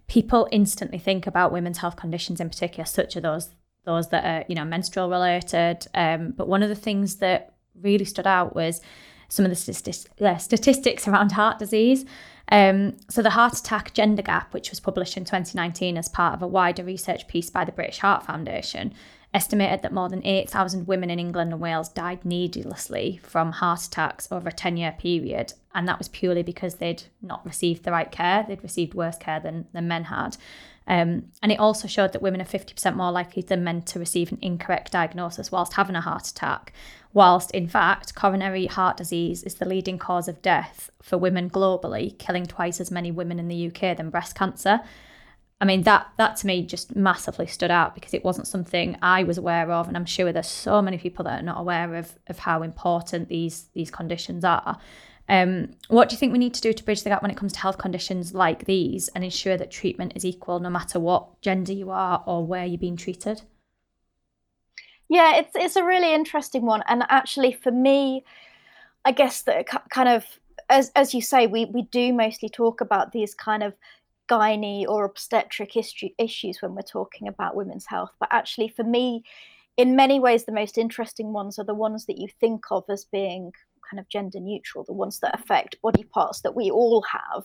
people 0.09 0.47
instantly 0.51 0.99
think 0.99 1.25
about 1.25 1.53
women's 1.53 1.77
health 1.77 1.95
conditions 1.95 2.41
in 2.41 2.49
particular, 2.49 2.85
such 2.85 3.15
as 3.15 3.23
those 3.23 3.49
those 3.85 4.09
that 4.09 4.25
are, 4.25 4.45
you 4.49 4.55
know, 4.55 4.65
menstrual 4.65 5.09
related. 5.09 5.87
Um, 5.95 6.31
but 6.31 6.47
one 6.47 6.61
of 6.61 6.69
the 6.69 6.75
things 6.75 7.15
that 7.17 7.53
really 7.81 8.05
stood 8.05 8.27
out 8.27 8.53
was 8.53 8.81
some 9.29 9.45
of 9.45 9.51
the 9.51 10.35
statistics 10.37 11.07
around 11.07 11.31
heart 11.31 11.59
disease. 11.59 12.05
Um, 12.51 12.97
so, 13.09 13.21
the 13.21 13.29
Heart 13.29 13.59
Attack 13.59 13.93
Gender 13.93 14.23
Gap, 14.23 14.53
which 14.53 14.71
was 14.71 14.79
published 14.79 15.15
in 15.15 15.23
2019 15.23 15.97
as 15.97 16.09
part 16.09 16.33
of 16.33 16.41
a 16.41 16.47
wider 16.47 16.83
research 16.83 17.27
piece 17.27 17.49
by 17.49 17.63
the 17.63 17.71
British 17.71 17.99
Heart 17.99 18.25
Foundation, 18.25 18.93
estimated 19.33 19.83
that 19.83 19.93
more 19.93 20.09
than 20.09 20.25
8,000 20.25 20.87
women 20.87 21.09
in 21.09 21.19
England 21.19 21.51
and 21.51 21.61
Wales 21.61 21.89
died 21.89 22.25
needlessly 22.25 23.19
from 23.23 23.51
heart 23.51 23.83
attacks 23.83 24.27
over 24.31 24.49
a 24.49 24.53
10 24.53 24.77
year 24.77 24.95
period. 24.97 25.53
And 25.75 25.87
that 25.87 25.99
was 25.99 26.07
purely 26.07 26.41
because 26.41 26.75
they'd 26.75 27.03
not 27.21 27.45
received 27.45 27.83
the 27.83 27.91
right 27.91 28.11
care, 28.11 28.43
they'd 28.47 28.63
received 28.63 28.95
worse 28.95 29.17
care 29.17 29.39
than, 29.39 29.67
than 29.71 29.87
men 29.87 30.05
had. 30.05 30.37
Um, 30.87 31.27
and 31.43 31.51
it 31.51 31.59
also 31.59 31.87
showed 31.87 32.13
that 32.13 32.21
women 32.23 32.41
are 32.41 32.45
50% 32.45 32.95
more 32.95 33.11
likely 33.11 33.43
than 33.43 33.63
men 33.63 33.83
to 33.83 33.99
receive 33.99 34.31
an 34.31 34.39
incorrect 34.41 34.91
diagnosis 34.91 35.51
whilst 35.51 35.73
having 35.73 35.95
a 35.95 36.01
heart 36.01 36.27
attack, 36.27 36.73
whilst 37.13 37.51
in 37.51 37.67
fact, 37.67 38.15
coronary 38.15 38.65
heart 38.65 38.97
disease 38.97 39.43
is 39.43 39.55
the 39.55 39.67
leading 39.67 39.99
cause 39.99 40.27
of 40.27 40.41
death 40.41 40.89
for 40.99 41.19
women 41.19 41.47
globally, 41.51 42.17
killing 42.17 42.47
twice 42.47 42.81
as 42.81 42.89
many 42.89 43.11
women 43.11 43.37
in 43.37 43.47
the 43.47 43.67
UK 43.67 43.95
than 43.95 44.09
breast 44.09 44.33
cancer. 44.33 44.81
I 45.61 45.65
mean 45.65 45.83
that 45.83 46.07
that 46.17 46.37
to 46.37 46.47
me 46.47 46.65
just 46.65 46.95
massively 46.95 47.45
stood 47.45 47.71
out 47.71 47.93
because 47.93 48.13
it 48.13 48.23
wasn't 48.23 48.47
something 48.47 48.97
I 49.01 49.23
was 49.23 49.37
aware 49.37 49.71
of, 49.71 49.87
and 49.87 49.97
I'm 49.97 50.05
sure 50.05 50.31
there's 50.31 50.47
so 50.47 50.81
many 50.81 50.97
people 50.97 51.25
that 51.25 51.39
are 51.41 51.43
not 51.43 51.59
aware 51.59 51.95
of 51.95 52.17
of 52.27 52.39
how 52.39 52.63
important 52.63 53.27
these 53.27 53.69
these 53.73 53.91
conditions 53.91 54.45
are. 54.45 54.79
Um, 55.27 55.71
what 55.89 56.09
do 56.09 56.13
you 56.13 56.17
think 56.17 56.31
we 56.31 56.39
need 56.39 56.55
to 56.55 56.61
do 56.61 56.73
to 56.73 56.83
bridge 56.83 57.03
the 57.03 57.09
gap 57.09 57.21
when 57.21 57.29
it 57.29 57.37
comes 57.37 57.53
to 57.53 57.59
health 57.59 57.77
conditions 57.77 58.33
like 58.33 58.65
these 58.65 59.09
and 59.09 59.23
ensure 59.23 59.57
that 59.57 59.69
treatment 59.69 60.13
is 60.15 60.25
equal 60.25 60.59
no 60.59 60.71
matter 60.71 60.99
what 60.99 61.39
gender 61.41 61.71
you 61.71 61.91
are 61.91 62.23
or 62.25 62.43
where 62.43 62.65
you're 62.65 62.79
being 62.79 62.97
treated? 62.97 63.43
Yeah, 65.09 65.37
it's 65.37 65.51
it's 65.55 65.75
a 65.75 65.83
really 65.83 66.13
interesting 66.13 66.65
one, 66.65 66.83
and 66.87 67.03
actually 67.09 67.51
for 67.51 67.71
me, 67.71 68.23
I 69.05 69.11
guess 69.11 69.41
that 69.43 69.67
kind 69.89 70.09
of 70.09 70.25
as 70.69 70.91
as 70.95 71.13
you 71.13 71.21
say, 71.21 71.47
we 71.47 71.65
we 71.65 71.83
do 71.83 72.13
mostly 72.13 72.49
talk 72.49 72.81
about 72.81 73.11
these 73.11 73.35
kind 73.35 73.63
of 73.63 73.73
gynae 74.29 74.85
or 74.87 75.05
obstetric 75.05 75.75
issues 75.75 76.61
when 76.61 76.75
we're 76.75 76.81
talking 76.81 77.27
about 77.27 77.55
women's 77.55 77.85
health, 77.85 78.11
but 78.19 78.29
actually 78.31 78.69
for 78.69 78.83
me, 78.83 79.23
in 79.77 79.95
many 79.95 80.19
ways, 80.19 80.43
the 80.43 80.51
most 80.51 80.77
interesting 80.77 81.31
ones 81.31 81.57
are 81.57 81.63
the 81.63 81.73
ones 81.73 82.05
that 82.05 82.17
you 82.17 82.27
think 82.39 82.65
of 82.69 82.83
as 82.89 83.05
being 83.05 83.53
kind 83.89 83.99
of 83.99 84.09
gender 84.09 84.39
neutral, 84.39 84.83
the 84.83 84.93
ones 84.93 85.19
that 85.19 85.39
affect 85.39 85.81
body 85.81 86.03
parts 86.03 86.41
that 86.41 86.55
we 86.55 86.69
all 86.69 87.01
have, 87.03 87.43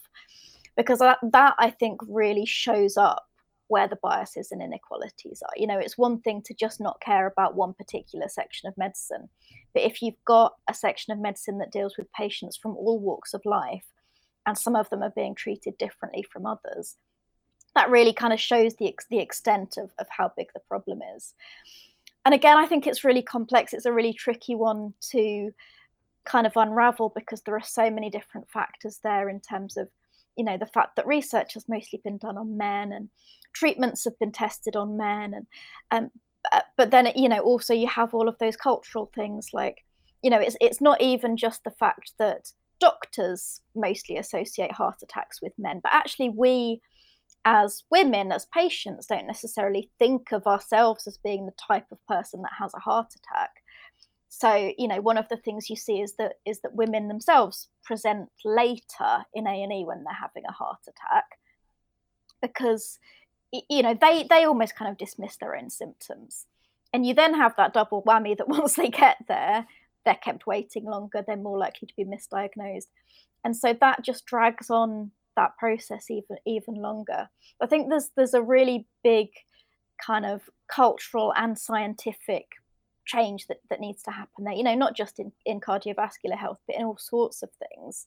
because 0.77 0.99
that, 0.99 1.19
that 1.33 1.55
I 1.59 1.71
think 1.71 2.01
really 2.09 2.45
shows 2.45 2.97
up 2.97 3.27
where 3.69 3.89
the 3.89 3.99
biases 4.03 4.53
and 4.53 4.61
inequalities 4.61 5.43
are. 5.43 5.53
You 5.57 5.67
know, 5.67 5.79
it's 5.79 5.97
one 5.97 6.21
thing 6.21 6.43
to 6.43 6.55
just 6.55 6.81
not 6.81 7.01
care 7.01 7.27
about 7.27 7.55
one 7.55 7.73
particular 7.73 8.29
section 8.29 8.69
of 8.69 8.77
medicine, 8.77 9.29
but 9.73 9.85
if 9.85 10.03
you've 10.03 10.23
got 10.27 10.55
a 10.69 10.75
section 10.75 11.13
of 11.13 11.21
medicine 11.21 11.59
that 11.59 11.73
deals 11.73 11.97
with 11.97 12.13
patients 12.13 12.57
from 12.57 12.77
all 12.77 13.01
walks 13.01 13.33
of 13.33 13.43
life, 13.45 13.85
and 14.47 14.57
some 14.57 14.77
of 14.77 14.89
them 14.91 15.03
are 15.03 15.13
being 15.15 15.35
treated 15.35 15.79
differently 15.79 16.25
from 16.31 16.47
others, 16.47 16.97
that 17.75 17.91
really 17.91 18.13
kind 18.13 18.33
of 18.33 18.41
shows 18.41 18.75
the 18.77 18.95
the 19.11 19.19
extent 19.19 19.77
of, 19.77 19.91
of 19.99 20.07
how 20.11 20.33
big 20.37 20.49
the 20.55 20.61
problem 20.69 21.01
is. 21.17 21.35
And 22.25 22.35
again, 22.35 22.57
I 22.57 22.67
think 22.67 22.87
it's 22.87 23.05
really 23.05 23.23
complex. 23.23 23.73
It's 23.73 23.85
a 23.85 23.93
really 23.93 24.15
tricky 24.15 24.55
one 24.55 24.95
to 25.11 25.53
kind 26.25 26.47
of 26.47 26.57
unravel 26.57 27.13
because 27.15 27.43
there 27.43 27.55
are 27.55 27.63
so 27.63 27.91
many 27.91 28.09
different 28.09 28.49
factors 28.51 29.01
there 29.03 29.29
in 29.29 29.41
terms 29.41 29.77
of 29.77 29.89
you 30.37 30.45
know 30.45 30.57
the 30.57 30.67
fact 30.67 30.97
that 30.97 31.07
research 31.07 31.55
has 31.55 31.69
mostly 31.69 32.01
been 32.03 32.19
done 32.19 32.39
on 32.39 32.57
men 32.57 32.93
and 32.93 33.09
treatments 33.53 34.05
have 34.05 34.19
been 34.19 34.33
tested 34.33 34.75
on 34.75 34.97
men 34.97 35.35
and 35.35 35.47
um, 35.91 36.11
uh, 36.53 36.61
but 36.77 36.91
then 36.91 37.11
you 37.15 37.29
know 37.29 37.41
also 37.41 37.75
you 37.75 37.87
have 37.87 38.15
all 38.15 38.29
of 38.29 38.39
those 38.39 38.57
cultural 38.57 39.11
things 39.15 39.51
like 39.53 39.85
you 40.23 40.31
know 40.31 40.41
it's 40.41 40.57
it's 40.61 40.81
not 40.81 41.01
even 41.01 41.37
just 41.37 41.63
the 41.65 41.71
fact 41.71 42.13
that 42.19 42.51
doctors 42.81 43.61
mostly 43.75 44.17
associate 44.17 44.73
heart 44.73 44.97
attacks 45.03 45.41
with 45.41 45.53
men 45.59 45.81
but 45.83 45.93
actually 45.93 46.29
we 46.29 46.81
as 47.45 47.85
women 47.91 48.33
as 48.33 48.47
patients 48.47 49.07
don't 49.07 49.27
necessarily 49.27 49.91
think 49.99 50.33
of 50.33 50.47
ourselves 50.47 51.07
as 51.07 51.19
being 51.19 51.47
the 51.47 51.53
type 51.53 51.87
of 51.93 52.07
person 52.07 52.43
that 52.43 52.53
has 52.59 52.73
a 52.75 52.81
heart 52.81 53.15
attack. 53.15 53.51
So 54.29 54.73
you 54.79 54.89
know 54.89 55.01
one 55.01 55.19
of 55.19 55.29
the 55.29 55.37
things 55.37 55.71
you 55.71 55.77
see 55.77 56.01
is 56.01 56.15
that 56.15 56.35
is 56.45 56.61
that 56.61 56.75
women 56.75 57.09
themselves 57.09 57.69
present 57.85 58.31
later 58.45 59.25
in 59.35 59.47
a&e 59.47 59.85
when 59.85 60.05
they're 60.05 60.15
having 60.15 60.45
a 60.49 60.53
heart 60.53 60.81
attack 60.89 61.25
because 62.41 62.99
you 63.53 63.83
know 63.83 63.97
they 64.01 64.27
they 64.29 64.45
almost 64.45 64.75
kind 64.75 64.91
of 64.91 64.99
dismiss 64.99 65.37
their 65.37 65.57
own 65.57 65.71
symptoms. 65.71 66.47
And 66.93 67.05
you 67.05 67.13
then 67.13 67.35
have 67.35 67.57
that 67.57 67.75
double 67.75 68.03
whammy 68.05 68.37
that 68.37 68.49
once 68.59 68.75
they 68.75 68.89
get 68.89 69.19
there 69.29 69.67
they're 70.05 70.15
kept 70.17 70.47
waiting 70.47 70.85
longer 70.85 71.25
they're 71.27 71.37
more 71.37 71.59
likely 71.59 71.87
to 71.87 71.95
be 71.97 72.05
misdiagnosed. 72.05 72.89
And 73.45 73.57
so 73.57 73.75
that 73.81 74.03
just 74.03 74.27
drags 74.27 74.71
on 74.71 75.11
that 75.37 75.57
process 75.59 76.11
even 76.11 76.37
even 76.47 76.75
longer. 76.75 77.29
I 77.61 77.67
think 77.67 77.89
there's 77.89 78.11
there's 78.17 78.35
a 78.35 78.43
really 78.43 78.87
big 79.03 79.29
kind 80.05 80.27
of 80.27 80.43
cultural 80.69 81.33
and 81.37 81.59
scientific 81.59 82.47
change 83.07 83.47
that, 83.49 83.59
that 83.69 83.81
needs 83.81 84.03
to 84.03 84.11
happen 84.11 84.45
there 84.45 84.55
you 84.55 84.63
know 84.63 84.75
not 84.75 84.97
just 84.97 85.19
in, 85.19 85.31
in 85.45 85.61
cardiovascular 85.61 86.39
health 86.39 86.59
but 86.67 86.75
in 86.75 86.85
all 86.85 86.97
sorts 86.97 87.43
of 87.43 87.51
things 87.53 88.07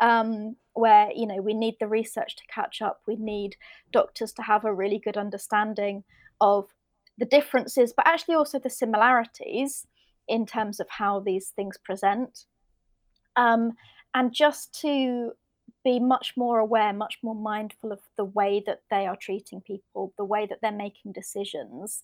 um, 0.00 0.54
where 0.74 1.10
you 1.14 1.26
know 1.26 1.40
we 1.40 1.54
need 1.54 1.74
the 1.80 1.86
research 1.86 2.36
to 2.36 2.42
catch 2.52 2.82
up 2.82 3.00
we 3.06 3.16
need 3.16 3.56
doctors 3.90 4.32
to 4.32 4.42
have 4.42 4.66
a 4.66 4.74
really 4.74 4.98
good 4.98 5.16
understanding 5.16 6.04
of 6.42 6.68
the 7.16 7.24
differences 7.24 7.94
but 7.96 8.06
actually 8.06 8.34
also 8.34 8.58
the 8.58 8.68
similarities 8.68 9.86
in 10.28 10.46
terms 10.46 10.80
of 10.80 10.86
how 10.88 11.20
these 11.20 11.52
things 11.56 11.78
present 11.84 12.44
um, 13.36 13.72
and 14.14 14.32
just 14.32 14.78
to 14.80 15.32
be 15.84 16.00
much 16.00 16.32
more 16.36 16.58
aware 16.58 16.92
much 16.92 17.18
more 17.22 17.34
mindful 17.34 17.92
of 17.92 18.00
the 18.16 18.24
way 18.24 18.62
that 18.66 18.80
they 18.90 19.06
are 19.06 19.16
treating 19.16 19.60
people 19.60 20.12
the 20.16 20.24
way 20.24 20.46
that 20.46 20.58
they're 20.62 20.72
making 20.72 21.12
decisions 21.12 22.02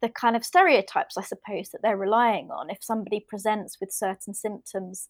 the 0.00 0.08
kind 0.08 0.36
of 0.36 0.44
stereotypes, 0.44 1.16
I 1.16 1.22
suppose, 1.22 1.70
that 1.70 1.82
they're 1.82 1.96
relying 1.96 2.50
on. 2.50 2.70
If 2.70 2.82
somebody 2.82 3.20
presents 3.20 3.78
with 3.80 3.92
certain 3.92 4.34
symptoms 4.34 5.08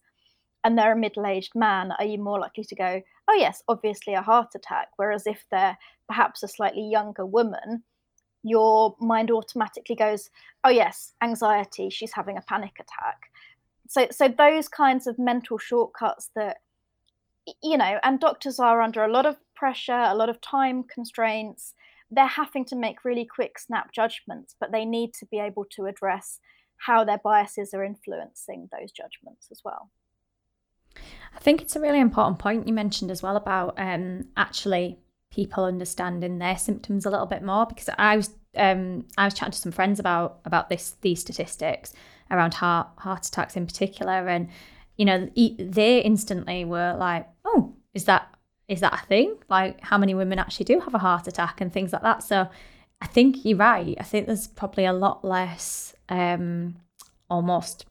and 0.63 0.77
they're 0.77 0.93
a 0.93 0.97
middle 0.97 1.25
aged 1.25 1.53
man, 1.55 1.91
are 1.99 2.05
you 2.05 2.17
more 2.17 2.39
likely 2.39 2.63
to 2.63 2.75
go, 2.75 3.01
oh, 3.29 3.35
yes, 3.35 3.63
obviously 3.67 4.13
a 4.13 4.21
heart 4.21 4.49
attack? 4.55 4.89
Whereas 4.97 5.27
if 5.27 5.45
they're 5.51 5.77
perhaps 6.07 6.43
a 6.43 6.47
slightly 6.47 6.83
younger 6.89 7.25
woman, 7.25 7.83
your 8.43 8.95
mind 8.99 9.31
automatically 9.31 9.95
goes, 9.95 10.29
oh, 10.63 10.69
yes, 10.69 11.13
anxiety, 11.21 11.89
she's 11.89 12.13
having 12.13 12.37
a 12.37 12.41
panic 12.41 12.73
attack. 12.79 13.31
So, 13.87 14.07
so 14.11 14.27
those 14.27 14.67
kinds 14.67 15.07
of 15.07 15.17
mental 15.17 15.57
shortcuts 15.57 16.29
that, 16.35 16.57
you 17.63 17.77
know, 17.77 17.99
and 18.03 18.19
doctors 18.19 18.59
are 18.59 18.81
under 18.81 19.03
a 19.03 19.11
lot 19.11 19.25
of 19.25 19.37
pressure, 19.55 19.93
a 19.93 20.15
lot 20.15 20.29
of 20.29 20.39
time 20.41 20.83
constraints 20.83 21.73
they're 22.11 22.27
having 22.27 22.65
to 22.65 22.75
make 22.75 23.05
really 23.05 23.25
quick 23.25 23.59
snap 23.59 23.91
judgments, 23.91 24.55
but 24.59 24.71
they 24.71 24.85
need 24.85 25.13
to 25.15 25.25
be 25.27 25.39
able 25.39 25.65
to 25.71 25.85
address 25.85 26.39
how 26.77 27.03
their 27.03 27.19
biases 27.19 27.73
are 27.73 27.83
influencing 27.83 28.69
those 28.71 28.91
judgments 28.91 29.49
as 29.51 29.61
well. 29.63 29.89
I 31.35 31.39
think 31.39 31.61
it's 31.61 31.75
a 31.75 31.81
really 31.81 31.99
important 31.99 32.39
point 32.39 32.67
you 32.67 32.73
mentioned 32.73 33.11
as 33.11 33.21
well 33.21 33.35
about 33.35 33.75
um, 33.77 34.25
actually 34.35 34.99
people 35.31 35.65
understanding 35.65 36.39
their 36.39 36.57
symptoms 36.57 37.05
a 37.05 37.11
little 37.11 37.27
bit 37.27 37.43
more 37.43 37.67
because 37.67 37.89
I 37.97 38.17
was 38.17 38.33
um, 38.55 39.05
I 39.17 39.25
was 39.25 39.33
chatting 39.33 39.51
to 39.51 39.57
some 39.57 39.71
friends 39.71 39.99
about 39.99 40.39
about 40.45 40.69
this 40.69 40.95
these 41.01 41.21
statistics 41.21 41.93
around 42.31 42.55
heart 42.55 42.87
heart 42.97 43.25
attacks 43.27 43.55
in 43.55 43.65
particular 43.65 44.27
and 44.27 44.49
you 44.97 45.05
know 45.05 45.29
they 45.35 45.99
instantly 46.01 46.65
were 46.65 46.95
like 46.97 47.27
oh 47.45 47.75
is 47.93 48.05
that 48.05 48.35
is 48.69 48.81
that 48.81 48.93
a 48.93 49.05
thing? 49.07 49.35
Like, 49.49 49.81
how 49.81 49.97
many 49.97 50.13
women 50.13 50.39
actually 50.39 50.65
do 50.65 50.79
have 50.79 50.93
a 50.93 50.99
heart 50.99 51.27
attack 51.27 51.59
and 51.59 51.73
things 51.73 51.91
like 51.91 52.03
that? 52.03 52.23
So, 52.23 52.47
I 53.01 53.07
think 53.07 53.43
you're 53.43 53.57
right. 53.57 53.97
I 53.99 54.03
think 54.03 54.27
there's 54.27 54.47
probably 54.47 54.85
a 54.85 54.93
lot 54.93 55.25
less, 55.25 55.95
um, 56.07 56.75
almost 57.29 57.85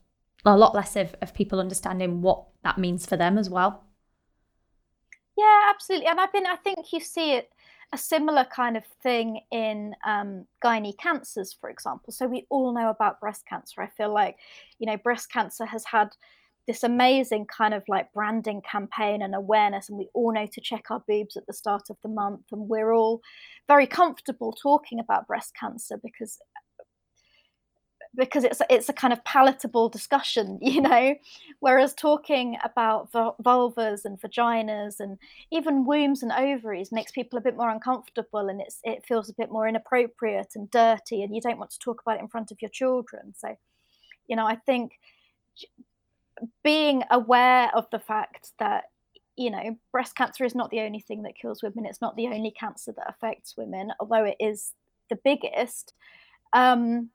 a 0.45 0.55
lot 0.55 0.73
less 0.73 0.95
of, 0.95 1.15
of 1.21 1.33
people 1.33 1.59
understanding 1.59 2.21
what 2.21 2.45
that 2.63 2.77
means 2.77 3.05
for 3.05 3.17
them 3.17 3.37
as 3.37 3.49
well. 3.49 3.83
Yeah, 5.37 5.69
absolutely. 5.69 6.07
And 6.07 6.19
I've 6.19 6.31
been, 6.31 6.45
I 6.45 6.55
think 6.55 6.93
you 6.93 6.99
see 7.01 7.33
it 7.33 7.51
a 7.91 7.97
similar 7.97 8.45
kind 8.45 8.77
of 8.77 8.85
thing 9.01 9.41
in 9.51 9.95
um, 10.05 10.45
gynae 10.63 10.97
cancers, 10.97 11.55
for 11.59 11.69
example. 11.69 12.13
So 12.13 12.27
we 12.27 12.45
all 12.49 12.73
know 12.73 12.89
about 12.89 13.19
breast 13.19 13.45
cancer. 13.47 13.81
I 13.81 13.87
feel 13.87 14.13
like, 14.13 14.37
you 14.77 14.85
know, 14.85 14.97
breast 14.97 15.31
cancer 15.31 15.65
has 15.65 15.85
had 15.85 16.09
this 16.67 16.83
amazing 16.83 17.47
kind 17.47 17.73
of 17.73 17.83
like 17.87 18.13
branding 18.13 18.61
campaign 18.61 19.23
and 19.23 19.33
awareness 19.33 19.89
and 19.89 19.97
we 19.97 20.07
all 20.13 20.31
know 20.31 20.45
to 20.45 20.61
check 20.61 20.91
our 20.91 21.03
boobs 21.07 21.35
at 21.35 21.47
the 21.47 21.53
start 21.53 21.81
of 21.89 21.97
the 22.03 22.09
month 22.09 22.41
and 22.51 22.69
we're 22.69 22.91
all 22.91 23.21
very 23.67 23.87
comfortable 23.87 24.53
talking 24.53 24.99
about 24.99 25.25
breast 25.25 25.51
cancer 25.59 25.99
because 26.03 26.37
because 28.15 28.43
it's 28.43 28.61
it's 28.69 28.89
a 28.89 28.93
kind 28.93 29.13
of 29.13 29.23
palatable 29.23 29.89
discussion 29.89 30.57
you 30.61 30.81
know? 30.81 31.15
Whereas 31.59 31.93
talking 31.93 32.57
about 32.63 33.11
vulvas 33.11 34.05
and 34.05 34.19
vaginas 34.19 34.99
and 34.99 35.17
even 35.51 35.85
wombs 35.85 36.23
and 36.23 36.31
ovaries 36.31 36.91
makes 36.91 37.11
people 37.11 37.37
a 37.37 37.41
bit 37.41 37.57
more 37.57 37.69
uncomfortable 37.69 38.49
and 38.49 38.61
it's 38.61 38.79
it 38.83 39.05
feels 39.05 39.29
a 39.29 39.33
bit 39.33 39.51
more 39.51 39.67
inappropriate 39.67 40.53
and 40.55 40.69
dirty 40.71 41.23
and 41.23 41.35
you 41.35 41.41
don't 41.41 41.59
want 41.59 41.71
to 41.71 41.79
talk 41.79 42.01
about 42.01 42.17
it 42.17 42.21
in 42.21 42.27
front 42.27 42.51
of 42.51 42.61
your 42.61 42.69
children. 42.69 43.33
So 43.37 43.55
you 44.29 44.37
know 44.37 44.45
i 44.45 44.55
think 44.55 44.93
being 46.63 47.03
aware 47.11 47.69
of 47.75 47.87
the 47.91 47.99
fact 47.99 48.51
that 48.59 48.85
you 49.35 49.51
know 49.51 49.77
breast 49.91 50.15
cancer 50.15 50.45
is 50.45 50.55
not 50.55 50.69
the 50.69 50.79
only 50.79 51.01
thing 51.01 51.23
that 51.23 51.35
kills 51.35 51.61
women 51.61 51.85
it's 51.85 52.01
not 52.01 52.15
the 52.15 52.27
only 52.27 52.51
cancer 52.51 52.93
that 52.93 53.09
affects 53.09 53.57
women 53.57 53.91
although 53.99 54.23
it 54.23 54.37
is 54.39 54.73
the 55.09 55.19
biggest 55.25 55.93
um, 56.53 57.09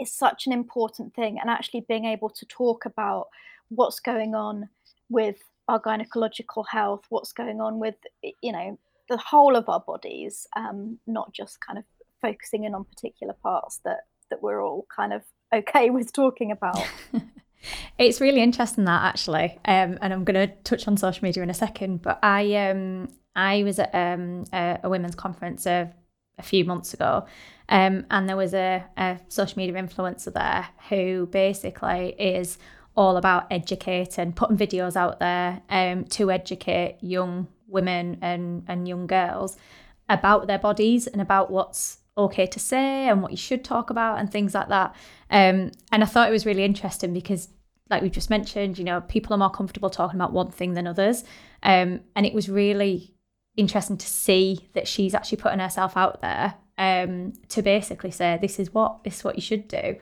is 0.00 0.12
such 0.12 0.46
an 0.46 0.52
important 0.52 1.14
thing 1.14 1.38
and 1.40 1.50
actually 1.50 1.84
being 1.88 2.04
able 2.04 2.30
to 2.30 2.46
talk 2.46 2.84
about 2.84 3.28
what's 3.68 4.00
going 4.00 4.34
on 4.34 4.68
with 5.08 5.36
our 5.68 5.80
gynecological 5.80 6.64
health 6.70 7.04
what's 7.08 7.32
going 7.32 7.60
on 7.60 7.78
with 7.78 7.96
you 8.42 8.52
know 8.52 8.78
the 9.08 9.16
whole 9.16 9.56
of 9.56 9.68
our 9.68 9.80
bodies 9.80 10.46
um, 10.56 10.98
not 11.06 11.32
just 11.32 11.58
kind 11.60 11.78
of 11.78 11.84
focusing 12.20 12.64
in 12.64 12.74
on 12.74 12.84
particular 12.84 13.34
parts 13.42 13.80
that 13.84 14.00
that 14.30 14.42
we're 14.42 14.62
all 14.64 14.86
kind 14.94 15.12
of 15.12 15.22
okay 15.54 15.90
with 15.90 16.12
talking 16.12 16.50
about 16.50 16.78
It's 17.98 18.20
really 18.20 18.42
interesting 18.42 18.84
that 18.84 19.04
actually, 19.04 19.58
um, 19.64 19.98
and 20.02 20.12
I'm 20.12 20.24
going 20.24 20.48
to 20.48 20.54
touch 20.64 20.86
on 20.88 20.96
social 20.96 21.24
media 21.24 21.42
in 21.42 21.50
a 21.50 21.54
second. 21.54 22.02
But 22.02 22.18
I 22.22 22.54
um, 22.56 23.08
I 23.34 23.62
was 23.62 23.78
at 23.78 23.94
um, 23.94 24.44
a, 24.52 24.80
a, 24.82 24.90
women's 24.90 25.14
conference 25.14 25.66
a, 25.66 25.92
a 26.38 26.42
few 26.42 26.64
months 26.64 26.94
ago, 26.94 27.26
um, 27.68 28.04
and 28.10 28.28
there 28.28 28.36
was 28.36 28.54
a, 28.54 28.84
a 28.96 29.18
social 29.28 29.58
media 29.58 29.74
influencer 29.80 30.32
there 30.32 30.68
who 30.88 31.26
basically 31.26 32.14
is 32.18 32.58
all 32.96 33.16
about 33.16 33.46
educating, 33.50 34.32
putting 34.32 34.56
videos 34.56 34.96
out 34.96 35.18
there 35.18 35.62
um, 35.68 36.04
to 36.04 36.30
educate 36.30 36.98
young 37.00 37.48
women 37.66 38.18
and, 38.22 38.64
and 38.68 38.86
young 38.86 39.06
girls 39.06 39.56
about 40.08 40.46
their 40.46 40.58
bodies 40.58 41.06
and 41.06 41.20
about 41.20 41.50
what's 41.50 41.98
okay 42.16 42.46
to 42.46 42.60
say 42.60 43.08
and 43.08 43.22
what 43.22 43.30
you 43.30 43.36
should 43.36 43.64
talk 43.64 43.90
about 43.90 44.18
and 44.18 44.30
things 44.30 44.54
like 44.54 44.68
that. 44.68 44.94
Um, 45.30 45.72
and 45.90 46.02
I 46.02 46.04
thought 46.04 46.28
it 46.28 46.32
was 46.32 46.46
really 46.46 46.64
interesting 46.64 47.12
because, 47.12 47.48
like 47.90 48.02
we 48.02 48.10
just 48.10 48.30
mentioned, 48.30 48.78
you 48.78 48.84
know, 48.84 49.00
people 49.00 49.34
are 49.34 49.38
more 49.38 49.50
comfortable 49.50 49.90
talking 49.90 50.20
about 50.20 50.32
one 50.32 50.50
thing 50.50 50.74
than 50.74 50.86
others. 50.86 51.24
Um, 51.62 52.00
and 52.14 52.26
it 52.26 52.34
was 52.34 52.48
really 52.48 53.13
interesting 53.56 53.96
to 53.96 54.06
see 54.06 54.68
that 54.74 54.88
she's 54.88 55.14
actually 55.14 55.38
putting 55.38 55.60
herself 55.60 55.96
out 55.96 56.20
there 56.20 56.54
um, 56.78 57.32
to 57.48 57.62
basically 57.62 58.10
say 58.10 58.38
this 58.40 58.58
is 58.58 58.72
what 58.74 59.04
this 59.04 59.18
is 59.18 59.24
what 59.24 59.36
you 59.36 59.42
should 59.42 59.68
do. 59.68 59.96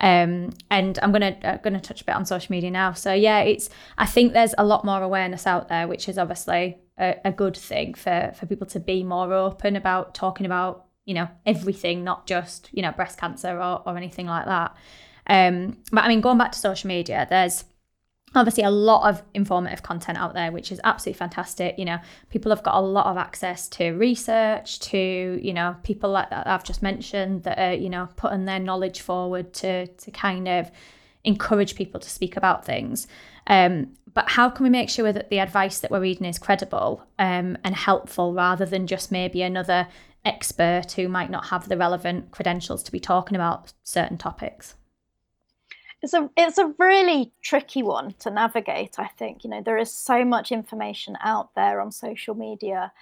Um, 0.00 0.50
and 0.70 0.98
I'm 1.02 1.10
gonna 1.10 1.36
uh, 1.42 1.56
gonna 1.56 1.80
touch 1.80 2.02
a 2.02 2.04
bit 2.04 2.14
on 2.14 2.24
social 2.24 2.52
media 2.52 2.70
now. 2.70 2.92
So 2.92 3.12
yeah, 3.12 3.40
it's 3.40 3.70
I 3.96 4.06
think 4.06 4.32
there's 4.32 4.54
a 4.56 4.64
lot 4.64 4.84
more 4.84 5.02
awareness 5.02 5.46
out 5.46 5.68
there, 5.68 5.88
which 5.88 6.08
is 6.08 6.18
obviously 6.18 6.78
a, 6.98 7.16
a 7.24 7.32
good 7.32 7.56
thing 7.56 7.94
for 7.94 8.32
for 8.38 8.46
people 8.46 8.66
to 8.68 8.80
be 8.80 9.02
more 9.02 9.32
open 9.32 9.74
about 9.74 10.14
talking 10.14 10.46
about 10.46 10.84
you 11.08 11.14
know, 11.14 11.26
everything, 11.46 12.04
not 12.04 12.26
just, 12.26 12.68
you 12.70 12.82
know, 12.82 12.92
breast 12.92 13.18
cancer 13.18 13.56
or, 13.56 13.82
or 13.86 13.96
anything 13.96 14.26
like 14.26 14.44
that. 14.44 14.76
Um, 15.26 15.78
but 15.90 16.04
I 16.04 16.08
mean, 16.08 16.20
going 16.20 16.36
back 16.36 16.52
to 16.52 16.58
social 16.58 16.86
media, 16.86 17.26
there's 17.30 17.64
obviously 18.34 18.62
a 18.62 18.70
lot 18.70 19.08
of 19.08 19.22
informative 19.34 19.82
content 19.82 20.18
out 20.18 20.34
there 20.34 20.52
which 20.52 20.70
is 20.70 20.80
absolutely 20.84 21.18
fantastic. 21.18 21.78
You 21.78 21.84
know 21.84 21.98
people 22.30 22.50
have 22.50 22.62
got 22.62 22.74
a 22.74 22.80
lot 22.80 23.06
of 23.06 23.16
access 23.16 23.68
to 23.70 23.90
research 23.92 24.80
to 24.80 25.40
you 25.42 25.52
know 25.52 25.76
people 25.82 26.10
like 26.10 26.30
that 26.30 26.46
i've 26.46 26.64
just 26.64 26.82
mentioned 26.82 27.42
that 27.44 27.58
are 27.58 27.74
you 27.74 27.88
know 27.88 28.08
putting 28.16 28.44
their 28.44 28.58
knowledge 28.58 29.00
forward 29.00 29.52
to 29.54 29.86
to 29.86 30.10
kind 30.10 30.48
of 30.48 30.70
encourage 31.24 31.74
people 31.74 32.00
to 32.00 32.08
speak 32.08 32.36
about 32.36 32.64
things. 32.64 33.06
Um, 33.46 33.94
but 34.14 34.30
how 34.30 34.50
can 34.50 34.64
we 34.64 34.70
make 34.70 34.90
sure 34.90 35.12
that 35.12 35.30
the 35.30 35.40
advice 35.40 35.78
that 35.80 35.90
we're 35.90 36.00
reading 36.00 36.26
is 36.26 36.38
credible 36.38 37.04
um, 37.18 37.56
and 37.64 37.74
helpful 37.74 38.32
rather 38.32 38.64
than 38.64 38.86
just 38.86 39.12
maybe 39.12 39.42
another 39.42 39.88
expert 40.24 40.92
who 40.92 41.08
might 41.08 41.30
not 41.30 41.46
have 41.46 41.68
the 41.68 41.76
relevant 41.76 42.30
credentials 42.30 42.82
to 42.82 42.92
be 42.92 43.00
talking 43.00 43.36
about 43.36 43.72
certain 43.84 44.18
topics 44.18 44.74
it's 46.02 46.14
a 46.14 46.30
it's 46.36 46.58
a 46.58 46.72
really 46.78 47.32
tricky 47.42 47.82
one 47.82 48.14
to 48.20 48.30
navigate 48.30 48.98
i 48.98 49.08
think. 49.18 49.44
You 49.44 49.50
know 49.50 49.62
there 49.64 49.78
is 49.78 49.92
so 49.92 50.24
much 50.24 50.52
information 50.52 51.16
out 51.22 51.50
there 51.54 51.80
on 51.80 51.90
social 51.92 52.34
media 52.34 52.92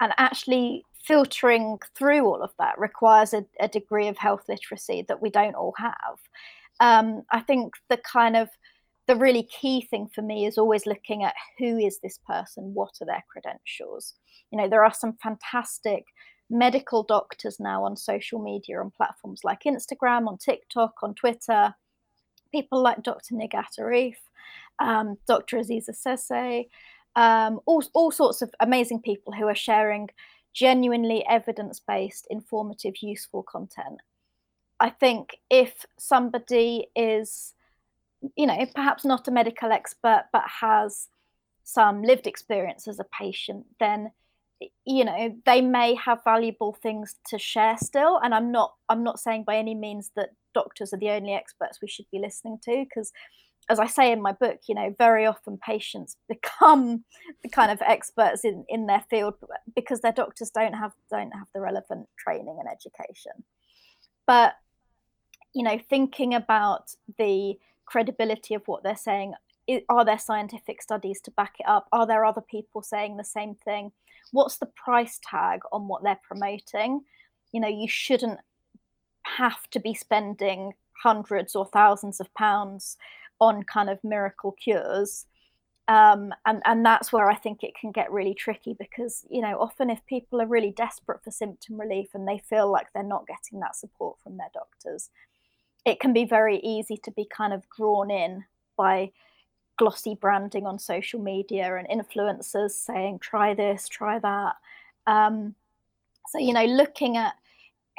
and 0.00 0.12
actually 0.18 0.84
filtering 1.04 1.78
through 1.96 2.24
all 2.24 2.42
of 2.42 2.52
that 2.58 2.78
requires 2.78 3.34
a, 3.34 3.44
a 3.60 3.68
degree 3.68 4.08
of 4.08 4.16
health 4.18 4.44
literacy 4.48 5.04
that 5.08 5.20
we 5.20 5.30
don't 5.30 5.54
all 5.54 5.74
have. 5.76 6.18
Um, 6.80 7.22
i 7.30 7.40
think 7.40 7.74
the 7.88 7.98
kind 7.98 8.36
of 8.36 8.48
the 9.08 9.16
really 9.16 9.42
key 9.42 9.82
thing 9.90 10.08
for 10.14 10.22
me 10.22 10.46
is 10.46 10.58
always 10.58 10.86
looking 10.86 11.24
at 11.24 11.34
who 11.58 11.76
is 11.78 11.98
this 11.98 12.18
person 12.26 12.72
what 12.74 12.92
are 13.00 13.06
their 13.06 13.24
credentials? 13.30 14.14
You 14.50 14.58
know 14.58 14.68
there 14.68 14.84
are 14.84 14.94
some 14.94 15.14
fantastic 15.22 16.04
medical 16.50 17.02
doctors 17.02 17.58
now 17.58 17.82
on 17.84 17.96
social 17.96 18.38
media 18.38 18.78
on 18.78 18.90
platforms 18.94 19.40
like 19.42 19.60
instagram 19.64 20.26
on 20.28 20.36
tiktok 20.36 20.92
on 21.02 21.14
twitter 21.14 21.74
people 22.52 22.82
like 22.82 23.02
Dr. 23.02 23.34
Nighat 23.34 23.78
Arif, 23.80 24.16
um, 24.78 25.16
Dr. 25.26 25.58
Aziza 25.58 25.90
Sesay, 25.90 26.68
um, 27.16 27.60
all, 27.66 27.82
all 27.94 28.10
sorts 28.10 28.42
of 28.42 28.54
amazing 28.60 29.00
people 29.00 29.32
who 29.32 29.46
are 29.46 29.54
sharing 29.54 30.08
genuinely 30.52 31.24
evidence 31.26 31.80
based, 31.80 32.26
informative, 32.30 32.94
useful 33.02 33.42
content. 33.42 34.00
I 34.80 34.90
think 34.90 35.38
if 35.50 35.86
somebody 35.98 36.88
is, 36.96 37.54
you 38.36 38.46
know, 38.46 38.66
perhaps 38.74 39.04
not 39.04 39.28
a 39.28 39.30
medical 39.30 39.72
expert, 39.72 40.24
but 40.32 40.44
has 40.60 41.08
some 41.64 42.02
lived 42.02 42.26
experience 42.26 42.88
as 42.88 42.98
a 42.98 43.04
patient, 43.04 43.64
then 43.78 44.10
you 44.84 45.04
know 45.04 45.34
they 45.46 45.60
may 45.60 45.94
have 45.94 46.24
valuable 46.24 46.72
things 46.82 47.16
to 47.26 47.38
share 47.38 47.76
still 47.78 48.18
and 48.22 48.34
i'm 48.34 48.50
not 48.52 48.74
i'm 48.88 49.02
not 49.02 49.18
saying 49.18 49.44
by 49.44 49.56
any 49.56 49.74
means 49.74 50.10
that 50.16 50.30
doctors 50.54 50.92
are 50.92 50.98
the 50.98 51.10
only 51.10 51.32
experts 51.32 51.80
we 51.80 51.88
should 51.88 52.06
be 52.10 52.18
listening 52.18 52.58
to 52.62 52.84
because 52.88 53.12
as 53.70 53.78
I 53.78 53.86
say 53.86 54.10
in 54.10 54.20
my 54.20 54.32
book, 54.32 54.60
you 54.68 54.74
know, 54.74 54.94
very 54.98 55.24
often 55.24 55.56
patients 55.56 56.16
become 56.28 57.04
the 57.42 57.48
kind 57.48 57.70
of 57.70 57.80
experts 57.82 58.44
in, 58.44 58.64
in 58.68 58.86
their 58.86 59.04
field 59.08 59.34
because 59.74 60.00
their 60.00 60.12
doctors 60.12 60.50
don't 60.50 60.74
have 60.74 60.92
don't 61.10 61.32
have 61.32 61.46
the 61.54 61.60
relevant 61.60 62.08
training 62.18 62.56
and 62.58 62.68
education. 62.68 63.44
But 64.26 64.54
you 65.54 65.62
know, 65.62 65.78
thinking 65.88 66.34
about 66.34 66.94
the 67.18 67.54
credibility 67.84 68.54
of 68.54 68.62
what 68.66 68.82
they're 68.82 68.96
saying, 68.96 69.34
are 69.88 70.04
there 70.04 70.18
scientific 70.18 70.82
studies 70.82 71.20
to 71.22 71.30
back 71.32 71.54
it 71.60 71.68
up? 71.68 71.88
Are 71.92 72.06
there 72.06 72.24
other 72.24 72.40
people 72.40 72.82
saying 72.82 73.16
the 73.16 73.24
same 73.24 73.54
thing? 73.54 73.92
What's 74.32 74.58
the 74.58 74.66
price 74.66 75.20
tag 75.22 75.60
on 75.72 75.88
what 75.88 76.02
they're 76.02 76.20
promoting? 76.26 77.02
You 77.52 77.60
know, 77.60 77.68
you 77.68 77.88
shouldn't 77.88 78.40
have 79.24 79.68
to 79.70 79.80
be 79.80 79.94
spending 79.94 80.72
hundreds 81.02 81.54
or 81.54 81.66
thousands 81.66 82.20
of 82.20 82.32
pounds 82.34 82.96
on 83.40 83.62
kind 83.64 83.90
of 83.90 84.02
miracle 84.04 84.52
cures. 84.52 85.26
Um, 85.88 86.32
and 86.46 86.62
and 86.64 86.86
that's 86.86 87.12
where 87.12 87.28
I 87.28 87.34
think 87.34 87.62
it 87.62 87.74
can 87.74 87.90
get 87.90 88.12
really 88.12 88.34
tricky 88.34 88.74
because 88.78 89.26
you 89.28 89.42
know 89.42 89.58
often 89.58 89.90
if 89.90 90.04
people 90.06 90.40
are 90.40 90.46
really 90.46 90.70
desperate 90.70 91.24
for 91.24 91.32
symptom 91.32 91.78
relief 91.78 92.10
and 92.14 92.26
they 92.26 92.38
feel 92.38 92.70
like 92.70 92.86
they're 92.94 93.02
not 93.02 93.26
getting 93.26 93.58
that 93.60 93.74
support 93.74 94.16
from 94.22 94.36
their 94.36 94.50
doctors, 94.54 95.10
it 95.84 95.98
can 95.98 96.12
be 96.12 96.24
very 96.24 96.58
easy 96.58 96.96
to 96.98 97.10
be 97.10 97.26
kind 97.26 97.52
of 97.52 97.64
drawn 97.76 98.12
in 98.12 98.44
by 98.76 99.10
glossy 99.78 100.14
branding 100.14 100.66
on 100.66 100.78
social 100.78 101.20
media 101.20 101.76
and 101.76 101.88
influencers 101.88 102.72
saying 102.72 103.18
try 103.18 103.54
this, 103.54 103.88
try 103.88 104.18
that. 104.18 104.56
Um, 105.06 105.54
so 106.28 106.38
you 106.38 106.52
know 106.52 106.64
looking 106.64 107.16
at 107.16 107.34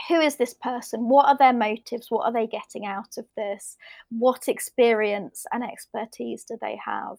who 0.07 0.19
is 0.19 0.35
this 0.35 0.53
person? 0.53 1.07
What 1.07 1.27
are 1.27 1.37
their 1.37 1.53
motives? 1.53 2.09
What 2.09 2.25
are 2.25 2.33
they 2.33 2.47
getting 2.47 2.85
out 2.85 3.17
of 3.17 3.25
this? 3.37 3.77
What 4.09 4.47
experience 4.47 5.45
and 5.51 5.63
expertise 5.63 6.43
do 6.43 6.57
they 6.59 6.79
have 6.83 7.17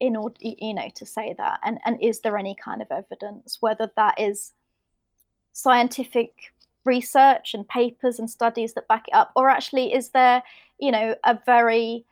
in 0.00 0.16
order, 0.16 0.36
you 0.40 0.74
know, 0.74 0.88
to 0.96 1.06
say 1.06 1.34
that? 1.38 1.60
And 1.64 1.78
and 1.84 2.02
is 2.02 2.20
there 2.20 2.38
any 2.38 2.56
kind 2.62 2.82
of 2.82 2.88
evidence, 2.90 3.58
whether 3.60 3.90
that 3.96 4.20
is 4.20 4.52
scientific 5.52 6.32
research 6.84 7.54
and 7.54 7.68
papers 7.68 8.18
and 8.18 8.28
studies 8.28 8.74
that 8.74 8.88
back 8.88 9.06
it 9.08 9.14
up, 9.14 9.30
or 9.36 9.48
actually 9.48 9.92
is 9.92 10.10
there, 10.10 10.42
you 10.80 10.90
know, 10.90 11.14
a 11.24 11.38
very 11.46 12.04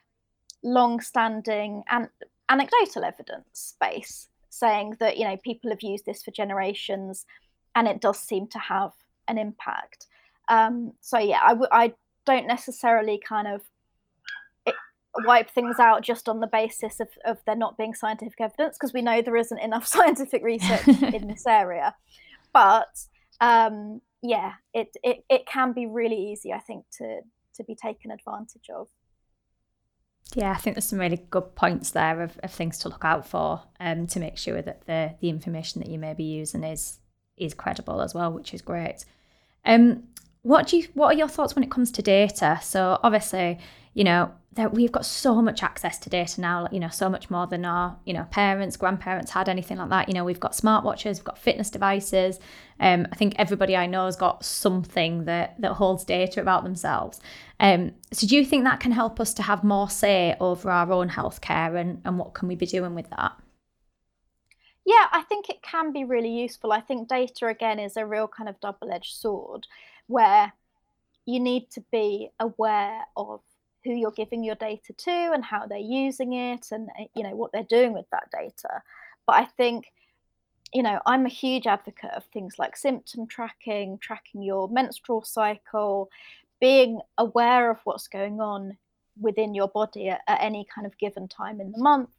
long-standing 0.63 1.83
and 1.89 2.09
anecdotal 2.49 3.05
evidence 3.05 3.75
base 3.81 4.29
saying 4.51 4.97
that 4.99 5.17
you 5.17 5.25
know 5.25 5.37
people 5.39 5.71
have 5.71 5.83
used 5.83 6.05
this 6.05 6.23
for 6.23 6.33
generations 6.33 7.25
and 7.77 7.87
it 7.87 8.01
does 8.01 8.19
seem 8.19 8.47
to 8.49 8.59
have 8.59 8.93
an 9.29 9.39
impact. 9.39 10.07
Um, 10.49 10.93
so 11.01 11.19
yeah, 11.19 11.41
I 11.43 11.51
w- 11.51 11.69
I 11.71 11.95
don't 12.27 12.47
necessarily 12.47 13.21
kind 13.27 13.47
of 13.49 13.63
wipe 15.27 15.51
things 15.51 15.79
out 15.79 16.03
just 16.03 16.29
on 16.29 16.41
the 16.41 16.47
basis 16.47 17.01
of, 17.01 17.09
of 17.25 17.39
there 17.47 17.57
not 17.57 17.77
being 17.77 17.95
scientific 17.95 18.41
evidence 18.41 18.77
because 18.77 18.93
we 18.93 19.03
know 19.03 19.23
there 19.23 19.37
isn't 19.37 19.59
enough 19.59 19.87
scientific 19.95 20.43
research 20.43 20.87
in 20.87 21.29
this 21.29 21.47
area. 21.47 21.95
But 22.53 22.89
um, 23.41 24.01
yeah, 24.23 24.55
it, 24.75 24.97
it 25.03 25.25
it 25.31 25.47
can 25.47 25.73
be 25.73 25.87
really 25.87 26.33
easy, 26.33 26.53
I 26.53 26.59
think, 26.59 26.85
to 26.99 27.21
to 27.57 27.65
be 27.65 27.75
taken 27.75 28.11
advantage 28.11 28.69
of. 28.75 28.89
Yeah, 30.35 30.53
I 30.53 30.57
think 30.57 30.77
there's 30.77 30.85
some 30.85 31.01
really 31.01 31.25
good 31.31 31.55
points 31.57 31.91
there 31.91 32.23
of, 32.23 32.39
of 32.43 32.53
things 32.53 32.79
to 32.79 32.89
look 32.89 33.05
out 33.05 33.27
for 33.27 33.63
um, 33.81 34.07
to 34.09 34.21
make 34.21 34.39
sure 34.39 34.63
that 34.63 34.87
the 34.87 35.15
the 35.21 35.29
information 35.29 35.81
that 35.81 35.91
you 35.91 35.99
may 35.99 36.15
be 36.15 36.25
using 36.25 36.63
is 36.63 37.01
is 37.37 37.55
credible 37.55 38.01
as 38.01 38.15
well, 38.15 38.33
which 38.33 38.55
is 38.55 38.63
great. 38.63 39.05
Um, 39.65 40.05
what 40.43 40.69
do 40.69 40.79
you 40.79 40.89
what 40.95 41.15
are 41.15 41.19
your 41.19 41.29
thoughts 41.29 41.55
when 41.55 41.65
it 41.65 41.71
comes 41.71 41.91
to 41.93 42.03
data? 42.03 42.61
So 42.63 42.99
obviously, 43.03 43.59
you 43.95 44.05
know, 44.05 44.33
that 44.55 44.75
we've 44.75 44.91
got 44.91 45.07
so 45.07 45.41
much 45.41 45.63
access 45.63 45.97
to 45.99 46.11
data 46.11 46.41
now, 46.41 46.67
you 46.73 46.81
know, 46.81 46.89
so 46.89 47.09
much 47.09 47.31
more 47.31 47.47
than 47.47 47.65
our, 47.65 47.97
you 48.05 48.13
know, 48.13 48.25
parents, 48.33 48.77
grandparents 48.77 49.31
had 49.31 49.49
anything 49.49 49.79
like 49.79 49.91
that. 49.91 50.09
You 50.09 50.15
know, 50.15 50.25
we've 50.25 50.41
got 50.41 50.53
smartwatches, 50.53 51.17
we've 51.17 51.25
got 51.25 51.39
fitness 51.39 51.71
devices. 51.71 52.41
Um, 52.81 53.07
I 53.13 53.17
think 53.17 53.35
everybody 53.39 53.77
I 53.77 53.87
know 53.87 54.07
has 54.07 54.17
got 54.17 54.45
something 54.45 55.25
that 55.27 55.61
that 55.61 55.75
holds 55.75 56.05
data 56.05 56.41
about 56.41 56.65
themselves. 56.65 57.21
Um, 57.61 57.93
so 58.13 58.27
do 58.27 58.37
you 58.37 58.45
think 58.45 58.65
that 58.65 58.81
can 58.81 58.91
help 58.91 59.21
us 59.21 59.33
to 59.35 59.43
have 59.43 59.63
more 59.63 59.89
say 59.89 60.37
over 60.41 60.69
our 60.69 60.91
own 60.91 61.11
healthcare 61.11 61.81
and, 61.81 62.03
and 62.05 62.19
what 62.19 62.35
can 62.35 62.49
we 62.49 62.57
be 62.57 62.67
doing 62.67 62.95
with 62.97 63.09
that? 63.11 63.33
Yeah, 64.85 65.07
I 65.13 65.23
think 65.23 65.49
it 65.49 65.63
can 65.63 65.93
be 65.93 66.05
really 66.05 66.31
useful. 66.31 66.73
I 66.73 66.81
think 66.81 67.09
data, 67.09 67.47
again, 67.47 67.79
is 67.79 67.97
a 67.97 68.05
real 68.07 68.27
kind 68.27 68.49
of 68.49 68.59
double 68.61 68.91
edged 68.91 69.15
sword 69.15 69.67
where 70.09 70.53
you 71.27 71.39
need 71.39 71.71
to 71.71 71.85
be 71.93 72.31
aware 72.41 73.03
of 73.17 73.41
who 73.85 73.93
you're 73.93 74.11
giving 74.11 74.45
your 74.45 74.55
data 74.57 74.93
to 74.93 75.11
and 75.11 75.45
how 75.45 75.67
they're 75.67 75.79
using 75.79 76.33
it 76.33 76.67
and 76.71 76.89
eh, 76.99 77.07
you 77.15 77.23
know 77.23 77.35
what 77.35 77.53
they're 77.53 77.63
doing 77.65 77.93
with 77.93 78.07
that 78.11 78.29
data 78.33 78.83
but 79.27 79.37
i 79.37 79.45
think 79.45 79.87
you 80.73 80.83
know 80.83 81.01
i'm 81.07 81.27
a 81.27 81.31
huge 81.31 81.67
advocate 81.67 82.11
of 82.17 82.25
things 82.27 82.57
like 82.59 82.77
symptom 82.77 83.27
tracking 83.27 83.99
tracking 83.99 84.43
your 84.43 84.69
menstrual 84.69 85.23
cycle 85.23 86.11
being 86.61 87.01
aware 87.19 87.71
of 87.71 87.79
what's 87.85 88.09
going 88.09 88.41
on 88.41 88.77
within 89.21 89.55
your 89.55 89.69
body 89.69 90.09
at, 90.09 90.21
at 90.29 90.41
any 90.41 90.67
kind 90.75 90.87
of 90.87 90.97
given 90.99 91.27
time 91.27 91.61
in 91.61 91.73
the 91.73 91.79
month 91.79 92.11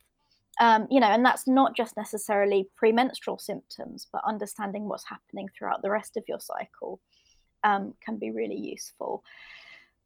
um, 0.59 0.87
you 0.91 0.99
know, 0.99 1.07
and 1.07 1.25
that's 1.25 1.47
not 1.47 1.75
just 1.75 1.97
necessarily 1.97 2.69
premenstrual 2.75 3.39
symptoms, 3.39 4.07
but 4.11 4.21
understanding 4.27 4.87
what's 4.87 5.05
happening 5.05 5.49
throughout 5.49 5.81
the 5.81 5.89
rest 5.89 6.17
of 6.17 6.23
your 6.27 6.39
cycle 6.39 6.99
um, 7.63 7.93
can 8.03 8.17
be 8.17 8.31
really 8.31 8.57
useful. 8.57 9.23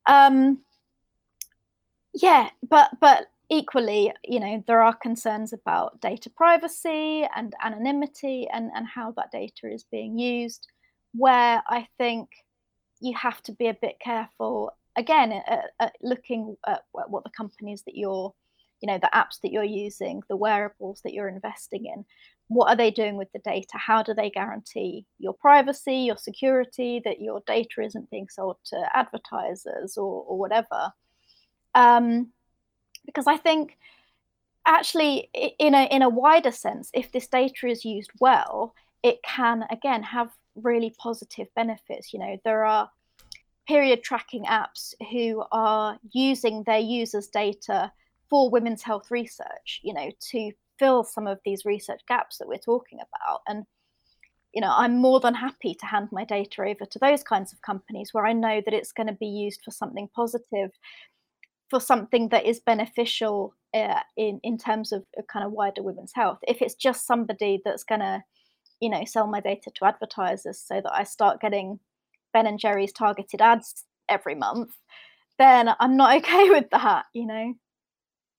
Um, 0.05 0.59
yeah, 2.15 2.49
but 2.67 2.91
but 2.99 3.27
equally, 3.49 4.11
you 4.23 4.39
know, 4.39 4.63
there 4.67 4.81
are 4.81 4.95
concerns 4.95 5.53
about 5.53 6.01
data 6.01 6.29
privacy 6.29 7.27
and 7.35 7.53
anonymity 7.63 8.47
and 8.51 8.71
and 8.75 8.87
how 8.87 9.11
that 9.11 9.31
data 9.31 9.67
is 9.71 9.83
being 9.91 10.17
used. 10.17 10.67
Where 11.13 11.61
I 11.67 11.87
think 11.97 12.29
you 12.99 13.15
have 13.15 13.41
to 13.43 13.51
be 13.51 13.67
a 13.67 13.73
bit 13.73 13.99
careful 13.99 14.71
again 14.95 15.31
at, 15.31 15.71
at 15.79 15.93
looking 16.01 16.55
at 16.67 16.83
what 16.91 17.23
the 17.23 17.29
companies 17.31 17.83
that 17.83 17.95
you're 17.97 18.33
you 18.81 18.87
know 18.87 18.97
the 18.97 19.09
apps 19.13 19.39
that 19.43 19.51
you're 19.51 19.63
using 19.63 20.21
the 20.29 20.35
wearables 20.35 21.01
that 21.03 21.13
you're 21.13 21.29
investing 21.29 21.85
in 21.85 22.05
what 22.47 22.69
are 22.69 22.75
they 22.75 22.91
doing 22.91 23.17
with 23.17 23.31
the 23.31 23.39
data? 23.39 23.77
How 23.77 24.03
do 24.03 24.13
they 24.13 24.29
guarantee 24.29 25.05
your 25.17 25.33
privacy, 25.33 25.95
your 25.95 26.17
security, 26.17 27.01
that 27.03 27.19
your 27.19 27.41
data 27.47 27.81
isn't 27.81 28.11
being 28.11 28.27
sold 28.29 28.57
to 28.65 28.89
advertisers 28.93 29.97
or, 29.97 30.23
or 30.23 30.37
whatever? 30.37 30.91
Um, 31.75 32.31
because 33.05 33.27
I 33.27 33.37
think 33.37 33.77
actually, 34.65 35.29
in 35.59 35.75
a 35.75 35.85
in 35.85 36.01
a 36.01 36.09
wider 36.09 36.51
sense, 36.51 36.89
if 36.93 37.11
this 37.11 37.27
data 37.27 37.67
is 37.67 37.85
used 37.85 38.11
well, 38.19 38.73
it 39.03 39.21
can 39.23 39.65
again 39.69 40.01
have 40.01 40.31
really 40.55 40.95
positive 40.97 41.47
benefits. 41.55 42.13
You 42.13 42.19
know, 42.19 42.37
there 42.43 42.65
are 42.65 42.89
period 43.67 44.03
tracking 44.03 44.45
apps 44.45 44.93
who 45.11 45.43
are 45.51 45.99
using 46.11 46.63
their 46.63 46.79
users' 46.79 47.27
data 47.27 47.91
for 48.29 48.49
women's 48.49 48.81
health 48.81 49.11
research. 49.11 49.81
You 49.83 49.93
know, 49.93 50.09
to 50.31 50.51
fill 50.79 51.03
some 51.03 51.27
of 51.27 51.39
these 51.45 51.65
research 51.65 52.01
gaps 52.07 52.37
that 52.37 52.47
we're 52.47 52.57
talking 52.57 52.99
about. 52.99 53.41
And, 53.47 53.65
you 54.53 54.61
know, 54.61 54.73
I'm 54.75 54.97
more 54.97 55.19
than 55.19 55.33
happy 55.33 55.75
to 55.75 55.85
hand 55.85 56.09
my 56.11 56.25
data 56.25 56.63
over 56.63 56.85
to 56.85 56.99
those 56.99 57.23
kinds 57.23 57.53
of 57.53 57.61
companies 57.61 58.13
where 58.13 58.25
I 58.25 58.33
know 58.33 58.61
that 58.63 58.73
it's 58.73 58.91
going 58.91 59.07
to 59.07 59.13
be 59.13 59.27
used 59.27 59.61
for 59.63 59.71
something 59.71 60.09
positive, 60.15 60.71
for 61.69 61.79
something 61.79 62.29
that 62.29 62.45
is 62.45 62.59
beneficial 62.59 63.55
uh, 63.73 63.99
in 64.15 64.39
in 64.43 64.57
terms 64.57 64.91
of 64.91 65.03
kind 65.31 65.45
of 65.45 65.51
wider 65.51 65.83
women's 65.83 66.13
health. 66.13 66.39
If 66.47 66.61
it's 66.61 66.75
just 66.75 67.05
somebody 67.05 67.61
that's 67.63 67.83
to, 67.83 68.23
you 68.79 68.89
know, 68.89 69.03
sell 69.05 69.27
my 69.27 69.41
data 69.41 69.71
to 69.75 69.85
advertisers 69.85 70.59
so 70.65 70.75
that 70.81 70.93
I 70.93 71.03
start 71.03 71.41
getting 71.41 71.79
Ben 72.33 72.47
and 72.47 72.59
Jerry's 72.59 72.93
targeted 72.93 73.41
ads 73.41 73.85
every 74.09 74.35
month, 74.35 74.71
then 75.37 75.69
I'm 75.79 75.97
not 75.97 76.17
okay 76.17 76.49
with 76.49 76.69
that, 76.71 77.05
you 77.13 77.25
know. 77.25 77.53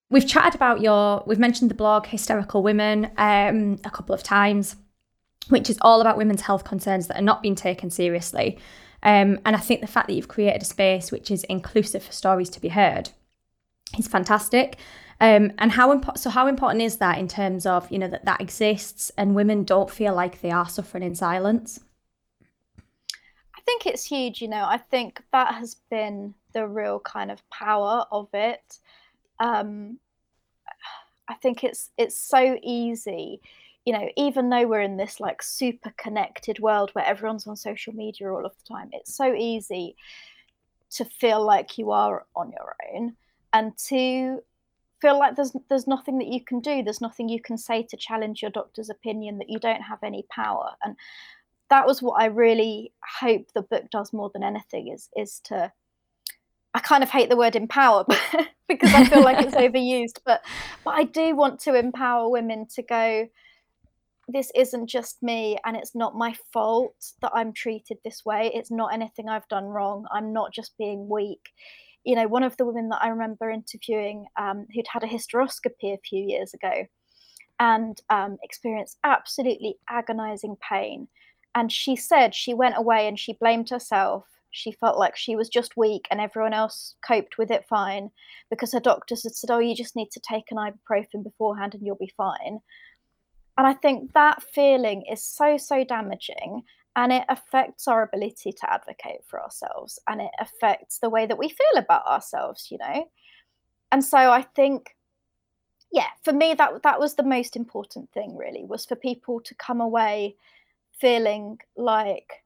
We've 0.08 0.26
chatted 0.26 0.54
about 0.54 0.80
your, 0.80 1.24
we've 1.26 1.38
mentioned 1.38 1.70
the 1.70 1.74
blog 1.74 2.06
Hysterical 2.06 2.62
Women 2.62 3.10
um, 3.16 3.80
a 3.84 3.90
couple 3.90 4.14
of 4.14 4.22
times, 4.22 4.76
which 5.48 5.68
is 5.68 5.78
all 5.80 6.00
about 6.00 6.16
women's 6.16 6.42
health 6.42 6.62
concerns 6.62 7.08
that 7.08 7.18
are 7.18 7.22
not 7.22 7.42
being 7.42 7.56
taken 7.56 7.90
seriously. 7.90 8.58
Um, 9.06 9.40
and 9.46 9.56
I 9.56 9.60
think 9.60 9.80
the 9.80 9.86
fact 9.86 10.08
that 10.08 10.14
you've 10.14 10.28
created 10.28 10.60
a 10.60 10.66
space 10.66 11.10
which 11.10 11.30
is 11.30 11.44
inclusive 11.44 12.02
for 12.02 12.12
stories 12.12 12.50
to 12.50 12.60
be 12.60 12.68
heard 12.68 13.10
is 13.98 14.06
fantastic. 14.08 14.76
Um, 15.20 15.52
and 15.58 15.72
how 15.72 15.92
important? 15.92 16.20
So 16.20 16.28
how 16.28 16.46
important 16.46 16.82
is 16.82 16.98
that 16.98 17.16
in 17.16 17.28
terms 17.28 17.64
of 17.64 17.90
you 17.90 17.98
know 17.98 18.08
that 18.08 18.26
that 18.26 18.42
exists 18.42 19.10
and 19.16 19.34
women 19.34 19.64
don't 19.64 19.90
feel 19.90 20.14
like 20.14 20.42
they 20.42 20.50
are 20.50 20.68
suffering 20.68 21.02
in 21.02 21.14
silence? 21.14 21.80
I 23.56 23.60
think 23.64 23.86
it's 23.86 24.04
huge. 24.04 24.42
You 24.42 24.48
know, 24.48 24.66
I 24.68 24.76
think 24.76 25.22
that 25.32 25.54
has 25.54 25.76
been 25.90 26.34
the 26.52 26.68
real 26.68 27.00
kind 27.00 27.30
of 27.30 27.48
power 27.48 28.04
of 28.10 28.28
it 28.34 28.78
um, 29.40 29.98
I 31.28 31.34
think 31.34 31.64
it's 31.64 31.90
it's 31.96 32.18
so 32.18 32.58
easy, 32.62 33.40
you 33.86 33.92
know, 33.92 34.08
even 34.16 34.50
though 34.50 34.66
we're 34.66 34.82
in 34.82 34.96
this 34.98 35.20
like 35.20 35.42
super 35.42 35.92
connected 35.96 36.58
world 36.58 36.90
where 36.92 37.06
everyone's 37.06 37.46
on 37.46 37.56
social 37.56 37.94
media 37.94 38.30
all 38.30 38.44
of 38.44 38.52
the 38.58 38.74
time, 38.74 38.90
it's 38.92 39.14
so 39.14 39.32
easy 39.32 39.96
to 40.90 41.04
feel 41.04 41.44
like 41.44 41.78
you 41.78 41.90
are 41.92 42.26
on 42.34 42.52
your 42.52 42.76
own 42.92 43.16
and 43.52 43.76
to 43.78 44.40
feel 45.00 45.18
like 45.18 45.36
there's 45.36 45.54
there's 45.68 45.86
nothing 45.86 46.18
that 46.18 46.28
you 46.28 46.42
can 46.42 46.60
do 46.60 46.82
there's 46.82 47.00
nothing 47.02 47.28
you 47.28 47.40
can 47.40 47.58
say 47.58 47.82
to 47.82 47.96
challenge 47.96 48.40
your 48.40 48.50
doctor's 48.50 48.88
opinion 48.88 49.36
that 49.36 49.50
you 49.50 49.58
don't 49.58 49.82
have 49.82 49.98
any 50.02 50.24
power 50.30 50.70
and 50.82 50.96
that 51.68 51.86
was 51.86 52.00
what 52.00 52.20
i 52.20 52.26
really 52.26 52.92
hope 53.20 53.46
the 53.54 53.62
book 53.62 53.84
does 53.90 54.12
more 54.12 54.30
than 54.32 54.42
anything 54.42 54.88
is 54.88 55.10
is 55.16 55.40
to 55.44 55.70
I 56.76 56.78
kind 56.80 57.02
of 57.02 57.08
hate 57.08 57.30
the 57.30 57.38
word 57.38 57.56
empower 57.56 58.04
because 58.68 58.92
I 58.92 59.06
feel 59.06 59.22
like 59.22 59.42
it's 59.42 59.54
overused, 59.56 60.18
but 60.26 60.44
but 60.84 60.90
I 60.90 61.04
do 61.04 61.34
want 61.34 61.58
to 61.60 61.74
empower 61.74 62.28
women 62.28 62.66
to 62.74 62.82
go. 62.82 63.28
This 64.28 64.50
isn't 64.54 64.88
just 64.88 65.22
me, 65.22 65.56
and 65.64 65.76
it's 65.76 65.94
not 65.94 66.16
my 66.16 66.34
fault 66.52 66.96
that 67.22 67.30
I'm 67.34 67.52
treated 67.52 67.98
this 68.04 68.24
way. 68.24 68.50
It's 68.54 68.70
not 68.70 68.92
anything 68.92 69.28
I've 69.28 69.48
done 69.48 69.66
wrong. 69.66 70.06
I'm 70.12 70.32
not 70.32 70.52
just 70.52 70.76
being 70.78 71.08
weak. 71.08 71.50
You 72.04 72.16
know, 72.16 72.26
one 72.26 72.42
of 72.42 72.56
the 72.56 72.66
women 72.66 72.88
that 72.88 73.02
I 73.02 73.08
remember 73.08 73.50
interviewing, 73.50 74.26
um, 74.36 74.66
who'd 74.74 74.86
had 74.88 75.04
a 75.04 75.08
hysteroscopy 75.08 75.94
a 75.94 75.98
few 76.08 76.24
years 76.24 76.52
ago, 76.54 76.86
and 77.60 78.00
um, 78.10 78.36
experienced 78.42 78.98
absolutely 79.04 79.76
agonizing 79.88 80.56
pain. 80.68 81.08
And 81.54 81.72
she 81.72 81.96
said 81.96 82.34
she 82.34 82.52
went 82.52 82.76
away 82.76 83.08
and 83.08 83.18
she 83.18 83.32
blamed 83.32 83.70
herself 83.70 84.26
she 84.56 84.72
felt 84.72 84.98
like 84.98 85.16
she 85.16 85.36
was 85.36 85.50
just 85.50 85.76
weak 85.76 86.06
and 86.10 86.18
everyone 86.18 86.54
else 86.54 86.94
coped 87.06 87.36
with 87.36 87.50
it 87.50 87.66
fine 87.68 88.10
because 88.48 88.72
her 88.72 88.80
doctors 88.80 89.22
had 89.22 89.34
said, 89.34 89.50
Oh, 89.50 89.58
you 89.58 89.74
just 89.74 89.94
need 89.94 90.10
to 90.12 90.20
take 90.20 90.50
an 90.50 90.56
ibuprofen 90.56 91.22
beforehand 91.22 91.74
and 91.74 91.84
you'll 91.84 91.96
be 91.96 92.12
fine. 92.16 92.60
And 93.58 93.66
I 93.66 93.72
think 93.74 94.12
that 94.12 94.42
feeling 94.42 95.02
is 95.10 95.22
so, 95.22 95.56
so 95.56 95.84
damaging 95.84 96.62
and 96.94 97.12
it 97.12 97.24
affects 97.28 97.88
our 97.88 98.02
ability 98.02 98.52
to 98.52 98.72
advocate 98.72 99.22
for 99.26 99.42
ourselves 99.42 99.98
and 100.08 100.20
it 100.20 100.30
affects 100.40 100.98
the 100.98 101.10
way 101.10 101.26
that 101.26 101.38
we 101.38 101.48
feel 101.48 101.76
about 101.76 102.06
ourselves, 102.06 102.68
you 102.70 102.78
know? 102.78 103.08
And 103.92 104.04
so 104.04 104.18
I 104.18 104.42
think, 104.42 104.96
yeah, 105.92 106.08
for 106.22 106.32
me, 106.32 106.54
that, 106.54 106.82
that 106.82 107.00
was 107.00 107.14
the 107.14 107.22
most 107.22 107.56
important 107.56 108.10
thing 108.12 108.36
really 108.36 108.64
was 108.64 108.84
for 108.84 108.96
people 108.96 109.40
to 109.40 109.54
come 109.54 109.80
away 109.80 110.36
feeling 111.00 111.58
like 111.76 112.44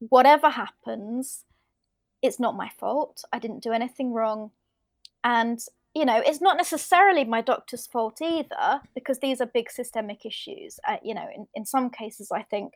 whatever 0.00 0.48
happens, 0.48 1.44
it's 2.22 2.40
not 2.40 2.56
my 2.56 2.70
fault. 2.78 3.24
I 3.32 3.38
didn't 3.38 3.62
do 3.62 3.72
anything 3.72 4.12
wrong. 4.12 4.50
And, 5.24 5.60
you 5.94 6.04
know, 6.04 6.22
it's 6.24 6.40
not 6.40 6.56
necessarily 6.56 7.24
my 7.24 7.40
doctor's 7.40 7.86
fault 7.86 8.20
either, 8.22 8.80
because 8.94 9.18
these 9.18 9.40
are 9.40 9.46
big 9.46 9.70
systemic 9.70 10.24
issues. 10.24 10.78
Uh, 10.86 10.98
you 11.02 11.14
know, 11.14 11.26
in, 11.34 11.46
in 11.54 11.64
some 11.64 11.90
cases, 11.90 12.30
I 12.30 12.42
think 12.42 12.74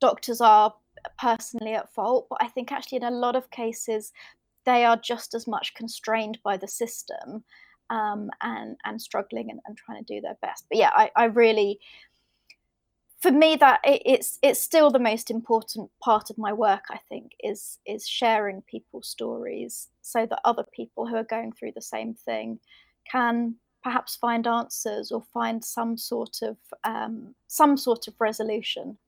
doctors 0.00 0.40
are 0.40 0.74
personally 1.18 1.74
at 1.74 1.92
fault, 1.92 2.26
but 2.30 2.42
I 2.42 2.48
think 2.48 2.72
actually 2.72 2.98
in 2.98 3.04
a 3.04 3.10
lot 3.10 3.36
of 3.36 3.50
cases, 3.50 4.12
they 4.64 4.84
are 4.84 4.96
just 4.96 5.34
as 5.34 5.46
much 5.46 5.74
constrained 5.74 6.38
by 6.44 6.56
the 6.56 6.68
system 6.68 7.44
um, 7.90 8.30
and 8.42 8.76
and 8.84 9.00
struggling 9.00 9.50
and, 9.50 9.60
and 9.66 9.76
trying 9.76 10.04
to 10.04 10.14
do 10.14 10.20
their 10.20 10.36
best. 10.42 10.66
But 10.68 10.78
yeah, 10.78 10.90
I, 10.94 11.10
I 11.16 11.24
really 11.24 11.80
for 13.20 13.30
me 13.30 13.56
that 13.56 13.80
it, 13.84 14.02
it's 14.04 14.38
it's 14.42 14.62
still 14.62 14.90
the 14.90 14.98
most 14.98 15.30
important 15.30 15.90
part 16.02 16.30
of 16.30 16.38
my 16.38 16.52
work 16.52 16.84
i 16.90 16.98
think 17.08 17.32
is 17.42 17.78
is 17.86 18.06
sharing 18.06 18.62
people's 18.62 19.08
stories 19.08 19.88
so 20.02 20.26
that 20.26 20.40
other 20.44 20.64
people 20.74 21.06
who 21.06 21.16
are 21.16 21.24
going 21.24 21.52
through 21.52 21.72
the 21.74 21.82
same 21.82 22.14
thing 22.14 22.58
can 23.10 23.54
perhaps 23.82 24.16
find 24.16 24.46
answers 24.46 25.12
or 25.12 25.22
find 25.32 25.64
some 25.64 25.96
sort 25.96 26.38
of 26.42 26.56
um, 26.84 27.34
some 27.46 27.76
sort 27.76 28.08
of 28.08 28.14
resolution 28.18 28.98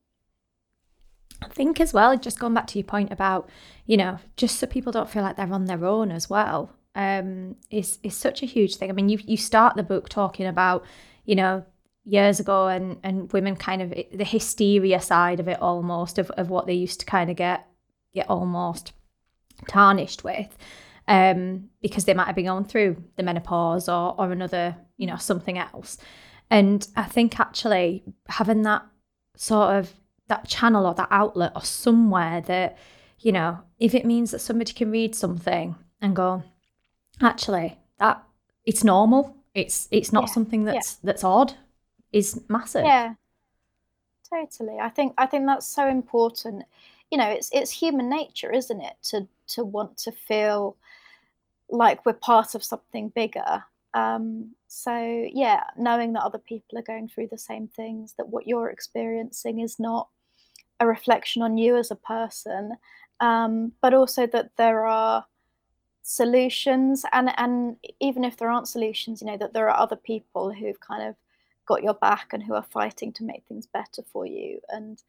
I 1.43 1.49
think 1.49 1.81
as 1.81 1.95
well, 1.95 2.17
just 2.19 2.39
going 2.39 2.53
back 2.53 2.67
to 2.67 2.79
your 2.79 2.85
point 2.85 3.11
about, 3.11 3.49
you 3.87 3.97
know, 3.97 4.19
just 4.37 4.59
so 4.59 4.67
people 4.67 4.93
don't 4.93 5.09
feel 5.09 5.23
like 5.23 5.37
they're 5.37 5.51
on 5.51 5.65
their 5.65 5.87
own 5.87 6.11
as 6.11 6.29
well, 6.29 6.71
um, 6.95 7.57
is 7.71 7.99
is 8.03 8.15
such 8.15 8.43
a 8.43 8.47
huge 8.47 8.77
thing. 8.77 8.91
I 8.91 8.93
mean, 8.93 9.09
you 9.09 9.19
you 9.25 9.39
start 9.39 9.75
the 9.75 9.83
book 9.83 10.11
talking 10.11 10.47
about, 10.47 10.85
you 11.25 11.35
know, 11.35 11.65
years 12.05 12.41
ago 12.41 12.67
and 12.69 12.99
and 13.03 13.33
women 13.33 13.57
kind 13.57 13.83
of 13.83 13.91
the 14.13 14.25
hysteria 14.25 15.01
side 15.01 15.41
of 15.41 15.49
it 15.49 15.61
almost 15.61 16.19
of, 16.19 16.31
of 16.33 16.49
what 16.49 16.67
they 16.67 16.75
used 16.75 17.01
to 17.01 17.07
kind 17.07 17.31
of 17.31 17.37
get 17.37 17.67
get 18.15 18.29
almost 18.29 18.93
tarnished 19.69 20.25
with 20.25 20.57
um 21.09 21.69
because 21.83 22.05
they 22.07 22.15
might 22.15 22.27
have 22.27 22.35
been 22.35 22.47
going 22.47 22.65
through 22.65 22.97
the 23.17 23.23
menopause 23.23 23.89
or 23.89 24.15
or 24.19 24.33
another 24.33 24.77
you 24.97 25.07
know 25.07 25.17
something 25.17 25.59
else. 25.59 25.99
And 26.53 26.87
i 26.97 27.05
think 27.05 27.39
actually 27.39 28.03
having 28.29 28.63
that 28.63 28.85
sort 29.37 29.77
of 29.77 29.95
that 30.29 30.49
channel 30.49 30.87
or 30.87 30.95
that 30.95 31.09
outlet 31.11 31.53
or 31.55 31.63
somewhere 31.63 32.41
that 32.43 32.77
you 33.19 33.33
know 33.33 33.61
if 33.79 33.95
it 33.95 34.05
means 34.05 34.31
that 34.31 34.41
somebody 34.41 34.73
can 34.73 34.91
read 34.91 35.15
something 35.15 35.77
and 36.01 36.17
go 36.17 36.43
actually 37.21 37.79
that 37.99 38.25
it's 38.65 38.85
normal. 38.85 39.37
It's 39.55 39.89
it's 39.91 40.13
not 40.13 40.29
yeah, 40.29 40.33
something 40.33 40.65
that's 40.65 40.99
yeah. 41.03 41.07
that's 41.09 41.25
odd 41.25 41.55
is 42.13 42.41
massive. 42.49 42.85
Yeah, 42.85 43.15
totally. 44.29 44.79
I 44.79 44.89
think 44.89 45.15
I 45.19 45.27
think 45.27 45.47
that's 45.47 45.67
so 45.67 45.89
important. 45.89 46.65
You 47.11 47.19
know, 47.19 47.29
it's 47.29 47.51
it's 47.53 47.71
human 47.71 48.09
nature, 48.09 48.53
isn't 48.53 48.81
it, 48.81 48.95
to 49.05 49.27
to 49.49 49.65
want 49.65 49.97
to 49.99 50.13
feel 50.13 50.77
like 51.69 52.05
we're 52.05 52.15
part 52.15 52.55
of 52.55 52.65
something 52.65 53.11
bigger. 53.11 53.65
Um, 53.95 54.55
so 54.69 55.27
yeah, 55.33 55.65
knowing 55.77 56.13
that 56.13 56.23
other 56.23 56.39
people 56.39 56.79
are 56.79 56.83
going 56.83 57.09
through 57.09 57.29
the 57.29 57.39
same 57.39 57.69
things, 57.69 58.15
that 58.19 58.29
what 58.29 58.47
you're 58.47 58.71
experiencing 58.71 59.61
is 59.61 59.79
not 59.79 60.09
a 60.79 60.87
reflection 60.87 61.43
on 61.43 61.59
you 61.59 61.77
as 61.77 61.91
a 61.91 61.97
person, 61.97 62.77
um, 63.21 63.73
but 63.83 63.95
also 63.95 64.27
that 64.29 64.51
there 64.57 64.87
are 64.87 65.25
solutions 66.03 67.05
and 67.13 67.31
and 67.37 67.77
even 68.01 68.25
if 68.25 68.37
there 68.37 68.51
aren't 68.51 68.67
solutions 68.67 69.21
you 69.21 69.27
know 69.27 69.37
that 69.37 69.53
there 69.53 69.69
are 69.69 69.79
other 69.79 69.97
people 69.97 70.51
who've 70.53 70.81
kind 70.81 71.07
of 71.07 71.15
got 71.71 71.83
your 71.85 71.95
back 71.95 72.33
and 72.33 72.43
who 72.43 72.55
are 72.55 72.67
fighting 72.79 73.13
to 73.15 73.25
make 73.25 73.45
things 73.47 73.67
better 73.67 74.03
for 74.13 74.27
you. 74.27 74.61
And 74.69 75.03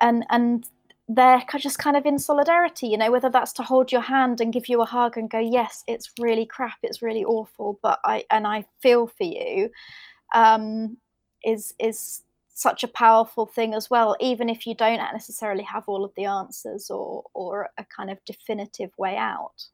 and 0.00 0.24
and 0.30 0.68
they're 1.08 1.42
just 1.58 1.78
kind 1.78 1.96
of 1.96 2.04
in 2.04 2.18
solidarity 2.18 2.86
you 2.86 2.98
know 2.98 3.10
whether 3.10 3.30
that's 3.30 3.54
to 3.54 3.62
hold 3.62 3.90
your 3.90 4.02
hand 4.02 4.42
and 4.42 4.52
give 4.52 4.68
you 4.68 4.82
a 4.82 4.84
hug 4.84 5.16
and 5.16 5.30
go 5.30 5.38
yes 5.38 5.82
it's 5.86 6.12
really 6.20 6.44
crap 6.44 6.76
it's 6.82 7.00
really 7.00 7.24
awful 7.24 7.78
but 7.82 7.98
i 8.04 8.22
and 8.30 8.46
i 8.46 8.62
feel 8.82 9.06
for 9.06 9.24
you 9.24 9.70
um 10.34 10.98
is 11.42 11.72
is 11.78 12.22
such 12.52 12.84
a 12.84 12.88
powerful 12.88 13.46
thing 13.46 13.72
as 13.72 13.88
well 13.88 14.16
even 14.20 14.50
if 14.50 14.66
you 14.66 14.74
don't 14.74 14.98
necessarily 15.14 15.62
have 15.62 15.84
all 15.86 16.04
of 16.04 16.12
the 16.14 16.26
answers 16.26 16.90
or 16.90 17.22
or 17.32 17.70
a 17.78 17.84
kind 17.84 18.10
of 18.10 18.18
definitive 18.24 18.90
way 18.98 19.16
out. 19.16 19.68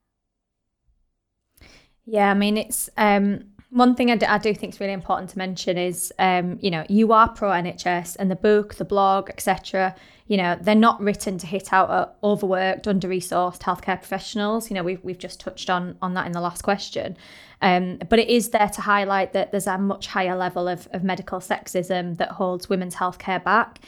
Yeah 2.05 2.29
i 2.31 2.33
mean 2.35 2.57
it's 2.57 2.89
um 2.95 3.54
one 3.75 3.93
thing 3.93 4.09
I 4.09 4.15
do, 4.15 4.25
I 4.25 4.37
do 4.37 4.53
think 4.53 4.73
is 4.73 4.79
really 4.79 4.93
important 4.93 5.31
to 5.31 5.37
mention 5.37 5.77
is, 5.77 6.13
um, 6.17 6.57
you 6.61 6.71
know, 6.71 6.85
you 6.87 7.11
are 7.11 7.27
pro 7.27 7.49
NHS 7.49 8.15
and 8.17 8.31
the 8.31 8.35
book, 8.37 8.75
the 8.75 8.85
blog, 8.85 9.29
etc. 9.29 9.93
You 10.27 10.37
know, 10.37 10.57
they're 10.61 10.75
not 10.75 11.01
written 11.01 11.37
to 11.39 11.45
hit 11.45 11.73
out 11.73 11.91
at 11.91 12.15
overworked, 12.23 12.87
under 12.87 13.09
resourced 13.09 13.59
healthcare 13.59 13.97
professionals. 13.97 14.69
You 14.69 14.75
know, 14.75 14.83
we've 14.83 15.03
we've 15.03 15.17
just 15.17 15.41
touched 15.41 15.69
on 15.69 15.97
on 16.01 16.13
that 16.13 16.25
in 16.25 16.31
the 16.31 16.39
last 16.39 16.61
question, 16.61 17.17
um, 17.61 17.97
but 18.09 18.17
it 18.17 18.29
is 18.29 18.51
there 18.51 18.69
to 18.69 18.79
highlight 18.79 19.33
that 19.33 19.51
there's 19.51 19.67
a 19.67 19.77
much 19.77 20.07
higher 20.07 20.37
level 20.37 20.69
of 20.69 20.87
of 20.93 21.03
medical 21.03 21.39
sexism 21.39 22.15
that 22.15 22.31
holds 22.31 22.69
women's 22.69 22.95
healthcare 22.95 23.43
back. 23.43 23.81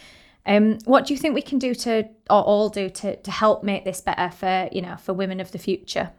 Um, 0.45 0.80
what 0.84 1.06
do 1.06 1.13
you 1.13 1.17
think 1.17 1.34
we 1.34 1.41
can 1.41 1.60
do 1.60 1.73
to, 1.73 2.10
or 2.30 2.43
all 2.43 2.67
do 2.67 2.89
to 2.89 3.15
to 3.15 3.32
help 3.32 3.63
make 3.63 3.86
this 3.86 4.02
better 4.02 4.36
for 4.36 4.67
you 4.73 4.82
know 4.82 4.97
for 4.97 5.13
women 5.13 5.39
of 5.39 5.54
the 5.54 5.60
future? 5.60 6.12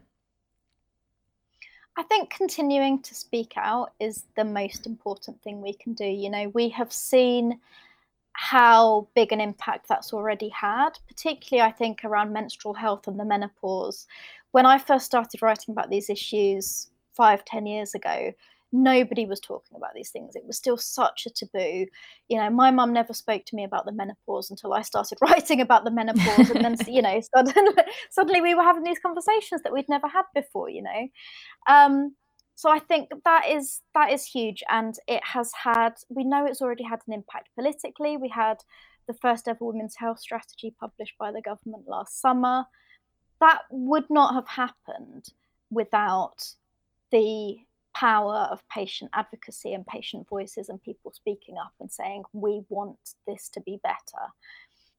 I 1.99 2.05
think 2.05 2.31
continuing 2.31 3.03
to 3.03 3.15
speak 3.15 3.55
out 3.57 3.93
is 3.99 4.23
the 4.37 4.45
most 4.45 4.87
important 4.87 5.43
thing 5.43 5.61
we 5.61 5.73
can 5.73 5.95
do. 5.95 6.05
You 6.05 6.31
know, 6.31 6.49
we 6.55 6.69
have 6.69 6.93
seen 6.93 7.59
how 8.35 9.09
big 9.17 9.33
an 9.33 9.41
impact 9.41 9.89
that's 9.89 10.13
already 10.13 10.49
had, 10.51 10.91
particularly 11.09 11.69
I 11.69 11.73
think 11.73 12.05
around 12.05 12.33
menstrual 12.33 12.75
health 12.75 13.09
and 13.09 13.19
the 13.19 13.25
menopause. 13.25 14.07
When 14.53 14.65
I 14.65 14.79
first 14.79 15.07
started 15.07 15.43
writing 15.43 15.73
about 15.73 15.91
these 15.91 16.09
issues 16.09 16.89
five, 17.15 17.45
ten 17.45 17.67
years 17.67 17.97
ago, 17.97 18.33
nobody 18.73 19.25
was 19.27 19.41
talking 19.41 19.77
about 19.77 19.95
these 19.95 20.11
things. 20.11 20.37
It 20.37 20.45
was 20.47 20.57
still 20.57 20.77
such 20.77 21.27
a 21.27 21.31
taboo. 21.31 21.87
You 22.29 22.39
know, 22.39 22.51
my 22.51 22.71
mum 22.71 22.93
never 22.93 23.15
spoke 23.15 23.45
to 23.47 23.57
me 23.57 23.65
about 23.65 23.87
the 23.87 23.93
menopause 23.93 24.51
until 24.51 24.75
I 24.75 24.83
started 24.83 25.19
writing 25.23 25.61
about 25.61 25.85
the 25.85 25.91
menopause, 25.91 26.51
and 26.51 26.65
then 26.65 26.77
you 26.87 27.03
know, 27.03 27.21
suddenly, 27.35 27.73
suddenly 28.11 28.41
we 28.41 28.55
were 28.55 28.63
having 28.63 28.83
these 28.83 28.99
conversations 28.99 29.63
that 29.63 29.73
we'd 29.73 29.89
never 29.89 30.09
had 30.09 30.25
before. 30.35 30.69
You 30.69 30.83
know, 30.83 31.09
um, 31.69 32.15
so 32.55 32.71
I 32.71 32.79
think 32.79 33.11
that 33.25 33.49
is 33.49 33.81
that 33.95 34.13
is 34.13 34.25
huge, 34.25 34.63
and 34.69 34.95
it 35.07 35.23
has 35.25 35.51
had. 35.63 35.95
We 36.09 36.25
know 36.25 36.45
it's 36.45 36.63
already 36.63 36.85
had 36.85 37.01
an 37.07 37.15
impact 37.15 37.49
politically. 37.55 38.17
We 38.17 38.29
had 38.29 38.59
the 39.07 39.15
first 39.15 39.49
ever 39.49 39.65
women's 39.65 39.97
health 39.97 40.21
strategy 40.21 40.75
published 40.79 41.15
by 41.19 41.33
the 41.33 41.41
government 41.41 41.85
last 41.87 42.21
summer. 42.21 42.65
That 43.41 43.63
would 43.71 44.11
not 44.11 44.35
have 44.35 44.49
happened 44.49 45.27
without 45.71 46.55
the 47.11 47.59
power 47.99 48.49
of 48.51 48.67
patient 48.69 49.11
advocacy 49.15 49.75
and 49.75 49.87
patient 49.87 50.29
voices 50.29 50.69
and 50.69 50.83
people 50.83 51.13
speaking 51.13 51.57
up 51.59 51.73
and 51.81 51.91
saying 51.91 52.23
we 52.33 52.63
want 52.69 52.99
this 53.27 53.49
to 53.49 53.61
be 53.61 53.81
better. 53.83 54.25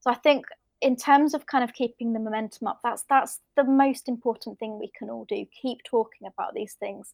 So 0.02 0.12
i 0.12 0.16
think 0.16 0.46
in 0.82 0.96
terms 0.96 1.34
of 1.34 1.46
kind 1.46 1.64
of 1.64 1.74
keeping 1.74 2.14
the 2.14 2.20
momentum 2.20 2.68
up 2.68 2.80
that's 2.84 3.04
that's 3.10 3.40
the 3.56 3.64
most 3.64 4.08
important 4.08 4.60
thing 4.60 4.80
we 4.80 4.92
can 4.98 5.10
all 5.10 5.26
do. 5.26 5.46
Keep 5.62 5.84
talking 5.84 6.28
about 6.28 6.54
these 6.54 6.74
things. 6.74 7.14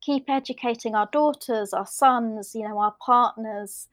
Keep 0.00 0.28
educating 0.28 0.94
our 0.94 1.08
daughters 1.12 1.72
our 1.72 1.86
sons 1.86 2.52
you 2.54 2.66
know 2.68 2.78
our 2.78 2.94
partners 3.04 3.88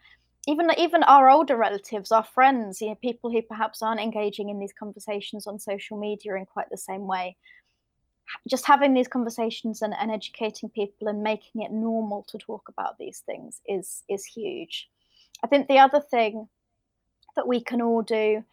even 0.47 0.71
even 0.77 1.03
our 1.03 1.29
older 1.29 1.55
relatives 1.55 2.11
our 2.11 2.23
friends 2.23 2.81
you 2.81 2.87
know 2.87 2.95
people 2.95 3.29
who 3.31 3.41
perhaps 3.43 3.83
aren't 3.83 4.01
engaging 4.01 4.49
in 4.49 4.57
these 4.57 4.73
conversations 4.73 5.45
on 5.45 5.59
social 5.59 5.97
media 5.97 6.33
in 6.35 6.45
quite 6.45 6.69
the 6.71 6.77
same 6.89 7.05
way 7.05 7.35
just 8.47 8.65
having 8.65 8.93
these 8.93 9.07
conversations 9.07 9.81
and, 9.81 9.93
and 9.99 10.11
educating 10.11 10.69
people 10.69 11.07
and 11.07 11.23
making 11.23 11.61
it 11.61 11.71
normal 11.71 12.23
to 12.29 12.37
talk 12.37 12.69
about 12.69 12.97
these 12.97 13.19
things 13.25 13.61
is 13.67 14.03
is 14.09 14.25
huge. 14.25 14.89
I 15.43 15.47
think 15.47 15.67
the 15.67 15.79
other 15.79 15.99
thing 15.99 16.47
that 17.35 17.47
we 17.47 17.61
can 17.61 17.81
all 17.81 18.01
do 18.01 18.43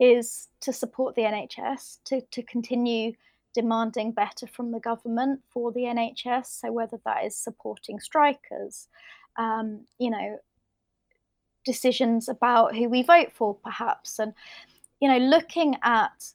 is 0.00 0.48
to 0.60 0.72
support 0.72 1.14
the 1.14 1.22
NHS 1.22 1.98
to 2.04 2.20
to 2.20 2.42
continue 2.42 3.12
demanding 3.54 4.10
better 4.10 4.46
from 4.46 4.72
the 4.72 4.80
government 4.80 5.40
for 5.48 5.72
the 5.72 5.82
NHS. 5.82 6.60
So 6.60 6.72
whether 6.72 6.98
that 7.04 7.24
is 7.24 7.36
supporting 7.36 8.00
strikers, 8.00 8.88
um, 9.36 9.82
you 9.98 10.10
know, 10.10 10.38
decisions 11.64 12.28
about 12.28 12.76
who 12.76 12.88
we 12.88 13.02
vote 13.02 13.32
for, 13.32 13.54
perhaps, 13.54 14.18
and 14.18 14.34
you 15.00 15.08
know, 15.08 15.18
looking 15.18 15.76
at 15.82 16.32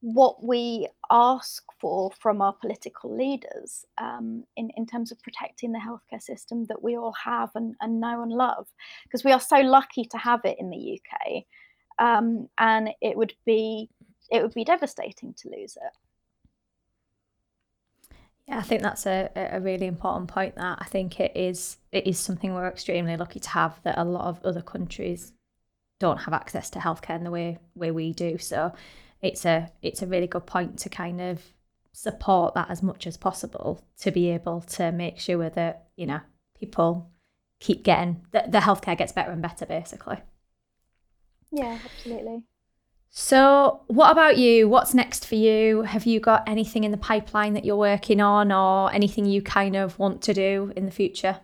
what 0.00 0.44
we 0.44 0.88
ask 1.10 1.64
for 1.80 2.10
from 2.20 2.40
our 2.40 2.52
political 2.52 3.16
leaders 3.16 3.84
um, 3.98 4.44
in, 4.56 4.70
in 4.76 4.86
terms 4.86 5.10
of 5.10 5.20
protecting 5.22 5.72
the 5.72 5.78
healthcare 5.78 6.22
system 6.22 6.64
that 6.66 6.82
we 6.82 6.96
all 6.96 7.14
have 7.24 7.50
and, 7.54 7.74
and 7.80 8.00
know 8.00 8.22
and 8.22 8.32
love. 8.32 8.68
Because 9.04 9.24
we 9.24 9.32
are 9.32 9.40
so 9.40 9.58
lucky 9.58 10.04
to 10.04 10.18
have 10.18 10.40
it 10.44 10.56
in 10.60 10.70
the 10.70 11.00
UK. 11.00 11.44
Um, 11.98 12.48
and 12.58 12.90
it 13.00 13.16
would 13.16 13.34
be 13.44 13.90
it 14.30 14.42
would 14.42 14.54
be 14.54 14.64
devastating 14.64 15.34
to 15.34 15.48
lose 15.48 15.76
it. 15.76 15.92
Yeah, 18.46 18.58
I 18.58 18.62
think 18.62 18.82
that's 18.82 19.06
a, 19.06 19.30
a 19.34 19.60
really 19.60 19.86
important 19.86 20.28
point. 20.28 20.54
That 20.56 20.78
I 20.80 20.84
think 20.84 21.18
it 21.18 21.32
is 21.34 21.78
it 21.90 22.06
is 22.06 22.18
something 22.18 22.54
we're 22.54 22.68
extremely 22.68 23.16
lucky 23.16 23.40
to 23.40 23.48
have 23.50 23.80
that 23.82 23.98
a 23.98 24.04
lot 24.04 24.26
of 24.26 24.44
other 24.44 24.62
countries 24.62 25.32
don't 25.98 26.18
have 26.18 26.32
access 26.32 26.70
to 26.70 26.78
healthcare 26.78 27.16
in 27.16 27.24
the 27.24 27.30
way 27.32 27.58
way 27.74 27.90
we 27.90 28.12
do. 28.12 28.38
So 28.38 28.72
it's 29.20 29.44
a 29.44 29.70
it's 29.82 30.02
a 30.02 30.06
really 30.06 30.26
good 30.26 30.46
point 30.46 30.78
to 30.80 30.88
kind 30.88 31.20
of 31.20 31.42
support 31.92 32.54
that 32.54 32.70
as 32.70 32.82
much 32.82 33.06
as 33.06 33.16
possible 33.16 33.84
to 34.00 34.10
be 34.10 34.30
able 34.30 34.60
to 34.60 34.92
make 34.92 35.18
sure 35.18 35.50
that 35.50 35.88
you 35.96 36.06
know 36.06 36.20
people 36.58 37.10
keep 37.60 37.82
getting 37.82 38.24
the, 38.32 38.44
the 38.48 38.58
healthcare 38.58 38.96
gets 38.96 39.12
better 39.12 39.32
and 39.32 39.42
better 39.42 39.66
basically. 39.66 40.18
Yeah 41.50 41.78
absolutely. 41.84 42.44
So 43.10 43.80
what 43.86 44.12
about 44.12 44.36
you? 44.36 44.68
What's 44.68 44.92
next 44.94 45.26
for 45.26 45.34
you? 45.34 45.82
Have 45.82 46.04
you 46.04 46.20
got 46.20 46.46
anything 46.46 46.84
in 46.84 46.90
the 46.90 46.98
pipeline 46.98 47.54
that 47.54 47.64
you're 47.64 47.74
working 47.74 48.20
on 48.20 48.52
or 48.52 48.92
anything 48.92 49.24
you 49.24 49.40
kind 49.40 49.76
of 49.76 49.98
want 49.98 50.20
to 50.22 50.34
do 50.34 50.72
in 50.76 50.84
the 50.84 50.90
future? 50.92 51.40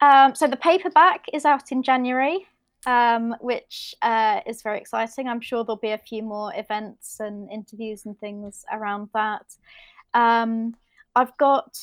Um, 0.00 0.36
so 0.36 0.46
the 0.46 0.56
paperback 0.56 1.26
is 1.32 1.44
out 1.44 1.72
in 1.72 1.82
january 1.82 2.46
um, 2.88 3.36
which 3.42 3.94
uh, 4.00 4.40
is 4.46 4.62
very 4.62 4.78
exciting. 4.78 5.28
I'm 5.28 5.42
sure 5.42 5.62
there'll 5.62 5.76
be 5.76 5.90
a 5.90 5.98
few 5.98 6.22
more 6.22 6.54
events 6.56 7.20
and 7.20 7.50
interviews 7.52 8.06
and 8.06 8.18
things 8.18 8.64
around 8.72 9.10
that. 9.12 9.44
Um, 10.14 10.74
I've 11.14 11.36
got 11.36 11.78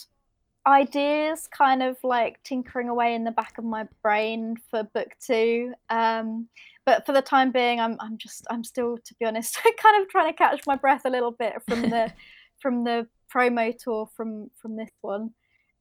ideas 0.66 1.48
kind 1.48 1.84
of 1.84 1.96
like 2.04 2.42
tinkering 2.42 2.90
away 2.90 3.14
in 3.14 3.24
the 3.24 3.30
back 3.30 3.60
of 3.60 3.64
my 3.64 3.88
brain 4.02 4.56
for 4.72 4.82
book 4.82 5.10
two. 5.24 5.76
Um, 5.92 6.48
but 6.88 7.06
for 7.06 7.14
the 7.14 7.22
time 7.22 7.52
being, 7.52 7.80
I'm, 7.80 7.98
I'm 8.00 8.18
just, 8.18 8.48
I'm 8.50 8.64
still, 8.64 8.98
to 8.98 9.16
be 9.20 9.26
honest, 9.26 9.60
kind 9.78 10.02
of 10.02 10.10
trying 10.10 10.34
to 10.34 10.38
catch 10.38 10.66
my 10.66 10.76
breath 10.76 11.04
a 11.06 11.12
little 11.12 11.32
bit 11.32 11.62
from 11.68 11.84
the, 11.84 12.12
from 12.60 12.84
the 12.84 13.08
promo 13.32 13.78
tour 13.78 14.10
from, 14.18 14.50
from 14.60 14.76
this 14.76 14.90
one. 15.02 15.36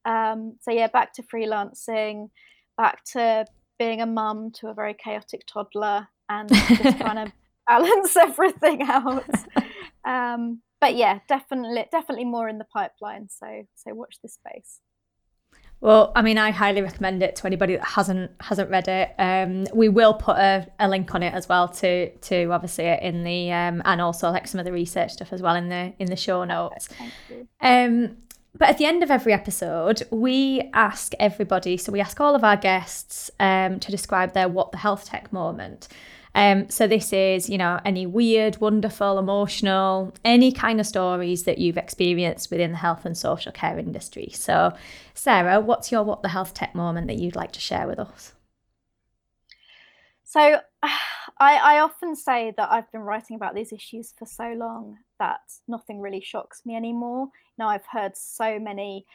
Um, 0.04 0.56
so 0.60 0.70
yeah, 0.70 0.88
back 0.88 1.14
to 1.14 1.22
freelancing, 1.22 2.28
back 2.76 3.02
to 3.12 3.46
being 3.78 4.00
a 4.00 4.06
mum 4.06 4.50
to 4.60 4.68
a 4.68 4.74
very 4.74 4.94
chaotic 4.94 5.42
toddler 5.46 6.08
and 6.28 6.48
just 6.48 6.98
trying 6.98 7.26
to 7.26 7.32
balance 7.66 8.16
everything 8.16 8.82
out. 8.82 9.24
Um, 10.04 10.60
but 10.80 10.96
yeah, 10.96 11.20
definitely, 11.28 11.86
definitely 11.90 12.24
more 12.24 12.48
in 12.48 12.58
the 12.58 12.64
pipeline. 12.64 13.28
So, 13.30 13.46
so 13.74 13.94
watch 13.94 14.16
this 14.22 14.34
space. 14.34 14.80
Well, 15.80 16.12
I 16.16 16.22
mean, 16.22 16.38
I 16.38 16.50
highly 16.50 16.80
recommend 16.80 17.22
it 17.22 17.36
to 17.36 17.46
anybody 17.46 17.76
that 17.76 17.84
hasn't 17.84 18.30
hasn't 18.40 18.70
read 18.70 18.88
it. 18.88 19.14
Um, 19.18 19.66
we 19.74 19.90
will 19.90 20.14
put 20.14 20.36
a, 20.36 20.66
a, 20.78 20.88
link 20.88 21.14
on 21.14 21.22
it 21.22 21.34
as 21.34 21.46
well 21.46 21.68
to 21.68 22.10
to 22.10 22.44
obviously 22.52 22.86
in 22.86 23.22
the 23.22 23.52
um, 23.52 23.82
and 23.84 24.00
also 24.00 24.30
like 24.30 24.46
some 24.46 24.58
of 24.58 24.64
the 24.64 24.72
research 24.72 25.12
stuff 25.12 25.30
as 25.30 25.42
well 25.42 25.54
in 25.54 25.68
the 25.68 25.92
in 25.98 26.06
the 26.06 26.16
show 26.16 26.42
notes. 26.44 26.88
Um, 27.60 28.16
but 28.56 28.68
at 28.68 28.78
the 28.78 28.86
end 28.86 29.02
of 29.02 29.10
every 29.10 29.32
episode, 29.32 30.02
we 30.10 30.70
ask 30.72 31.12
everybody, 31.18 31.76
so 31.76 31.90
we 31.90 32.00
ask 32.00 32.20
all 32.20 32.34
of 32.34 32.44
our 32.44 32.56
guests 32.56 33.30
um, 33.40 33.80
to 33.80 33.90
describe 33.90 34.32
their 34.32 34.48
what 34.48 34.70
the 34.70 34.78
health 34.78 35.06
tech 35.06 35.32
moment. 35.32 35.88
Um, 36.36 36.68
so 36.68 36.86
this 36.86 37.12
is, 37.12 37.48
you 37.48 37.58
know, 37.58 37.80
any 37.84 38.06
weird, 38.06 38.60
wonderful, 38.60 39.18
emotional, 39.18 40.12
any 40.24 40.50
kind 40.52 40.80
of 40.80 40.86
stories 40.86 41.44
that 41.44 41.58
you've 41.58 41.78
experienced 41.78 42.50
within 42.50 42.72
the 42.72 42.78
health 42.78 43.04
and 43.04 43.16
social 43.16 43.52
care 43.52 43.78
industry. 43.78 44.30
So, 44.32 44.72
Sarah, 45.14 45.60
what's 45.60 45.92
your 45.92 46.02
what 46.02 46.22
the 46.22 46.28
health 46.28 46.54
tech 46.54 46.74
moment 46.74 47.06
that 47.06 47.18
you'd 47.18 47.36
like 47.36 47.52
to 47.52 47.60
share 47.60 47.86
with 47.86 47.98
us? 47.98 48.32
So, 50.34 50.58
I, 51.38 51.56
I 51.56 51.78
often 51.80 52.16
say 52.16 52.52
that 52.56 52.70
I've 52.70 52.90
been 52.90 53.02
writing 53.02 53.36
about 53.36 53.54
these 53.54 53.72
issues 53.72 54.12
for 54.18 54.26
so 54.26 54.52
long 54.56 54.98
that 55.20 55.40
nothing 55.68 56.00
really 56.00 56.20
shocks 56.20 56.62
me 56.64 56.76
anymore. 56.76 57.28
Now 57.56 57.68
I've 57.68 57.86
heard 57.90 58.16
so 58.16 58.58
many 58.58 59.06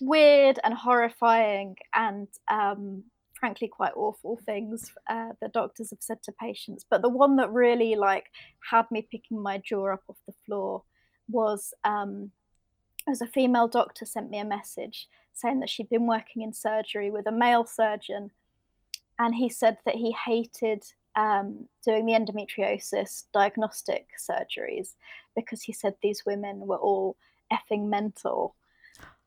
weird 0.00 0.58
and 0.64 0.74
horrifying 0.74 1.76
and 1.94 2.28
um, 2.50 3.04
frankly 3.34 3.68
quite 3.68 3.92
awful 3.96 4.38
things 4.44 4.92
uh, 5.10 5.30
that 5.40 5.52
doctors 5.52 5.90
have 5.90 6.02
said 6.02 6.22
to 6.24 6.32
patients. 6.32 6.84
But 6.88 7.02
the 7.02 7.08
one 7.08 7.36
that 7.36 7.50
really 7.50 7.96
like 7.96 8.26
had 8.70 8.90
me 8.90 9.06
picking 9.10 9.42
my 9.42 9.58
jaw 9.58 9.94
up 9.94 10.02
off 10.08 10.18
the 10.26 10.34
floor 10.46 10.82
was 11.30 11.72
um, 11.84 12.30
as 13.08 13.22
a 13.22 13.26
female 13.26 13.68
doctor 13.68 14.04
sent 14.04 14.30
me 14.30 14.38
a 14.38 14.44
message 14.44 15.08
saying 15.32 15.60
that 15.60 15.70
she'd 15.70 15.90
been 15.90 16.06
working 16.06 16.42
in 16.42 16.52
surgery 16.52 17.10
with 17.10 17.26
a 17.26 17.32
male 17.32 17.66
surgeon 17.66 18.30
and 19.18 19.34
he 19.34 19.48
said 19.48 19.78
that 19.84 19.96
he 19.96 20.12
hated 20.12 20.84
um, 21.16 21.66
doing 21.84 22.06
the 22.06 22.12
endometriosis 22.12 23.24
diagnostic 23.32 24.06
surgeries 24.18 24.94
because 25.34 25.62
he 25.62 25.72
said 25.72 25.94
these 26.02 26.24
women 26.24 26.60
were 26.60 26.76
all 26.76 27.16
effing 27.52 27.88
mental, 27.88 28.54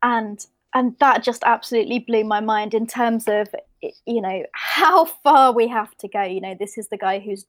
and 0.01 0.45
and 0.73 0.97
that 0.99 1.23
just 1.23 1.43
absolutely 1.43 1.99
blew 1.99 2.23
my 2.23 2.39
mind 2.39 2.73
in 2.73 2.87
terms 2.87 3.27
of 3.27 3.47
you 4.05 4.21
know 4.21 4.43
how 4.53 5.05
far 5.05 5.53
we 5.53 5.67
have 5.67 5.95
to 5.97 6.07
go. 6.07 6.23
You 6.23 6.41
know, 6.41 6.55
this 6.57 6.77
is 6.77 6.87
the 6.89 6.97
guy 6.97 7.19
whose 7.19 7.45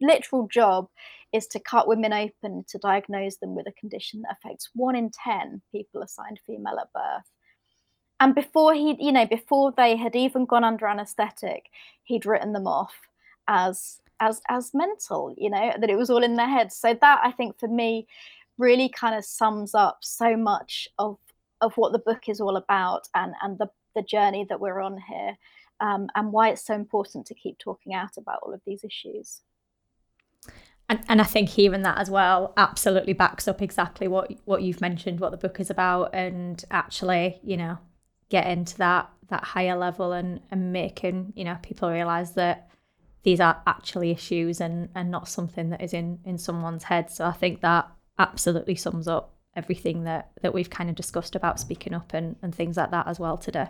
literal 0.00 0.48
job 0.48 0.88
is 1.32 1.46
to 1.46 1.60
cut 1.60 1.86
women 1.86 2.12
open 2.12 2.64
to 2.68 2.78
diagnose 2.78 3.36
them 3.36 3.54
with 3.54 3.66
a 3.66 3.72
condition 3.72 4.22
that 4.22 4.36
affects 4.42 4.70
one 4.74 4.96
in 4.96 5.10
10 5.10 5.62
people 5.70 6.02
assigned 6.02 6.40
female 6.46 6.78
at 6.80 6.92
birth. 6.92 7.30
And 8.20 8.34
before 8.34 8.74
he, 8.74 8.96
you 9.00 9.12
know, 9.12 9.26
before 9.26 9.72
they 9.74 9.96
had 9.96 10.14
even 10.14 10.44
gone 10.44 10.62
under 10.62 10.86
anesthetic, 10.86 11.70
he'd 12.04 12.26
written 12.26 12.52
them 12.52 12.66
off 12.66 12.94
as 13.48 14.00
as 14.20 14.42
as 14.48 14.72
mental, 14.74 15.34
you 15.38 15.48
know, 15.48 15.72
that 15.80 15.88
it 15.88 15.96
was 15.96 16.10
all 16.10 16.22
in 16.22 16.36
their 16.36 16.48
heads. 16.48 16.76
So 16.76 16.94
that 17.00 17.20
I 17.24 17.32
think 17.32 17.58
for 17.58 17.68
me 17.68 18.06
really 18.58 18.90
kind 18.90 19.14
of 19.14 19.24
sums 19.24 19.74
up 19.74 19.98
so 20.02 20.36
much 20.36 20.86
of 20.98 21.16
of 21.62 21.74
what 21.76 21.92
the 21.92 21.98
book 21.98 22.28
is 22.28 22.40
all 22.40 22.56
about 22.56 23.08
and 23.14 23.34
and 23.42 23.58
the 23.58 23.68
the 23.94 24.02
journey 24.02 24.46
that 24.48 24.60
we're 24.60 24.80
on 24.80 24.98
here 25.08 25.36
um, 25.80 26.08
and 26.14 26.32
why 26.32 26.50
it's 26.50 26.64
so 26.64 26.74
important 26.74 27.26
to 27.26 27.34
keep 27.34 27.58
talking 27.58 27.94
out 27.94 28.16
about 28.16 28.38
all 28.42 28.54
of 28.54 28.60
these 28.66 28.84
issues. 28.84 29.40
And, 30.88 31.00
and 31.08 31.20
I 31.20 31.24
think 31.24 31.48
hearing 31.48 31.82
that 31.82 31.98
as 31.98 32.10
well 32.10 32.52
absolutely 32.56 33.12
backs 33.12 33.48
up 33.48 33.62
exactly 33.62 34.08
what 34.08 34.32
what 34.44 34.62
you've 34.62 34.82
mentioned, 34.82 35.20
what 35.20 35.30
the 35.30 35.38
book 35.38 35.58
is 35.58 35.70
about, 35.70 36.14
and 36.14 36.62
actually, 36.70 37.40
you 37.42 37.56
know, 37.56 37.78
getting 38.30 38.52
into 38.60 38.78
that 38.78 39.10
that 39.28 39.44
higher 39.44 39.76
level 39.76 40.12
and 40.12 40.40
and 40.50 40.72
making 40.72 41.32
you 41.36 41.44
know 41.44 41.56
people 41.62 41.90
realize 41.90 42.32
that 42.32 42.68
these 43.22 43.40
are 43.40 43.62
actually 43.66 44.10
issues 44.10 44.60
and 44.60 44.88
and 44.94 45.10
not 45.10 45.28
something 45.28 45.70
that 45.70 45.82
is 45.82 45.92
in 45.92 46.18
in 46.24 46.38
someone's 46.38 46.84
head. 46.84 47.10
So 47.10 47.26
I 47.26 47.32
think 47.32 47.60
that 47.60 47.90
absolutely 48.18 48.74
sums 48.74 49.06
up 49.06 49.34
everything 49.54 50.04
that 50.04 50.30
that 50.42 50.54
we've 50.54 50.70
kind 50.70 50.88
of 50.88 50.96
discussed 50.96 51.36
about 51.36 51.60
speaking 51.60 51.92
up 51.92 52.14
and 52.14 52.36
and 52.42 52.54
things 52.54 52.76
like 52.76 52.90
that 52.90 53.06
as 53.06 53.20
well 53.20 53.36
today. 53.36 53.68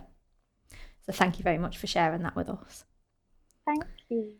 So 1.06 1.12
thank 1.12 1.38
you 1.38 1.42
very 1.42 1.58
much 1.58 1.78
for 1.78 1.86
sharing 1.86 2.22
that 2.22 2.36
with 2.36 2.48
us. 2.48 2.84
Thank 3.66 3.84
you. 4.08 4.39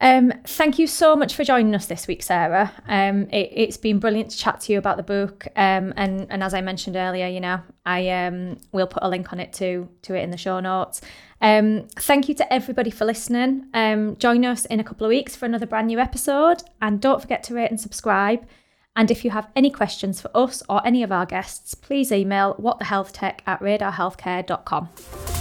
Um, 0.00 0.32
thank 0.46 0.78
you 0.78 0.86
so 0.86 1.14
much 1.14 1.34
for 1.34 1.44
joining 1.44 1.74
us 1.74 1.86
this 1.86 2.06
week, 2.06 2.22
Sarah. 2.22 2.72
Um, 2.88 3.28
it, 3.30 3.66
has 3.66 3.76
been 3.76 3.98
brilliant 3.98 4.30
to 4.30 4.38
chat 4.38 4.60
to 4.62 4.72
you 4.72 4.78
about 4.78 4.96
the 4.96 5.02
book, 5.02 5.46
um, 5.56 5.92
and 5.96 6.26
and 6.30 6.42
as 6.42 6.54
I 6.54 6.62
mentioned 6.62 6.96
earlier, 6.96 7.26
you 7.26 7.40
know, 7.40 7.60
I 7.84 8.08
um, 8.08 8.58
will 8.72 8.86
put 8.86 9.02
a 9.02 9.08
link 9.08 9.32
on 9.32 9.40
it 9.40 9.52
to 9.54 9.88
to 10.02 10.14
it 10.14 10.22
in 10.22 10.30
the 10.30 10.38
show 10.38 10.58
notes. 10.60 11.02
Um, 11.42 11.86
thank 11.96 12.28
you 12.28 12.34
to 12.36 12.52
everybody 12.52 12.90
for 12.90 13.04
listening. 13.04 13.66
Um, 13.74 14.16
join 14.16 14.44
us 14.44 14.64
in 14.66 14.80
a 14.80 14.84
couple 14.84 15.04
of 15.04 15.10
weeks 15.10 15.36
for 15.36 15.44
another 15.44 15.66
brand 15.66 15.88
new 15.88 15.98
episode, 15.98 16.62
and 16.80 17.00
don't 17.00 17.20
forget 17.20 17.42
to 17.44 17.54
rate 17.54 17.70
and 17.70 17.80
subscribe. 17.80 18.46
And 18.96 19.10
if 19.10 19.24
you 19.24 19.30
have 19.30 19.48
any 19.54 19.70
questions 19.70 20.20
for 20.20 20.30
us 20.34 20.62
or 20.68 20.84
any 20.86 21.02
of 21.02 21.12
our 21.12 21.26
guests, 21.26 21.74
please 21.74 22.10
email 22.10 22.54
whatthehealthtech 22.54 23.40
at 23.46 23.60
radarhealthcare.com. 23.60 25.39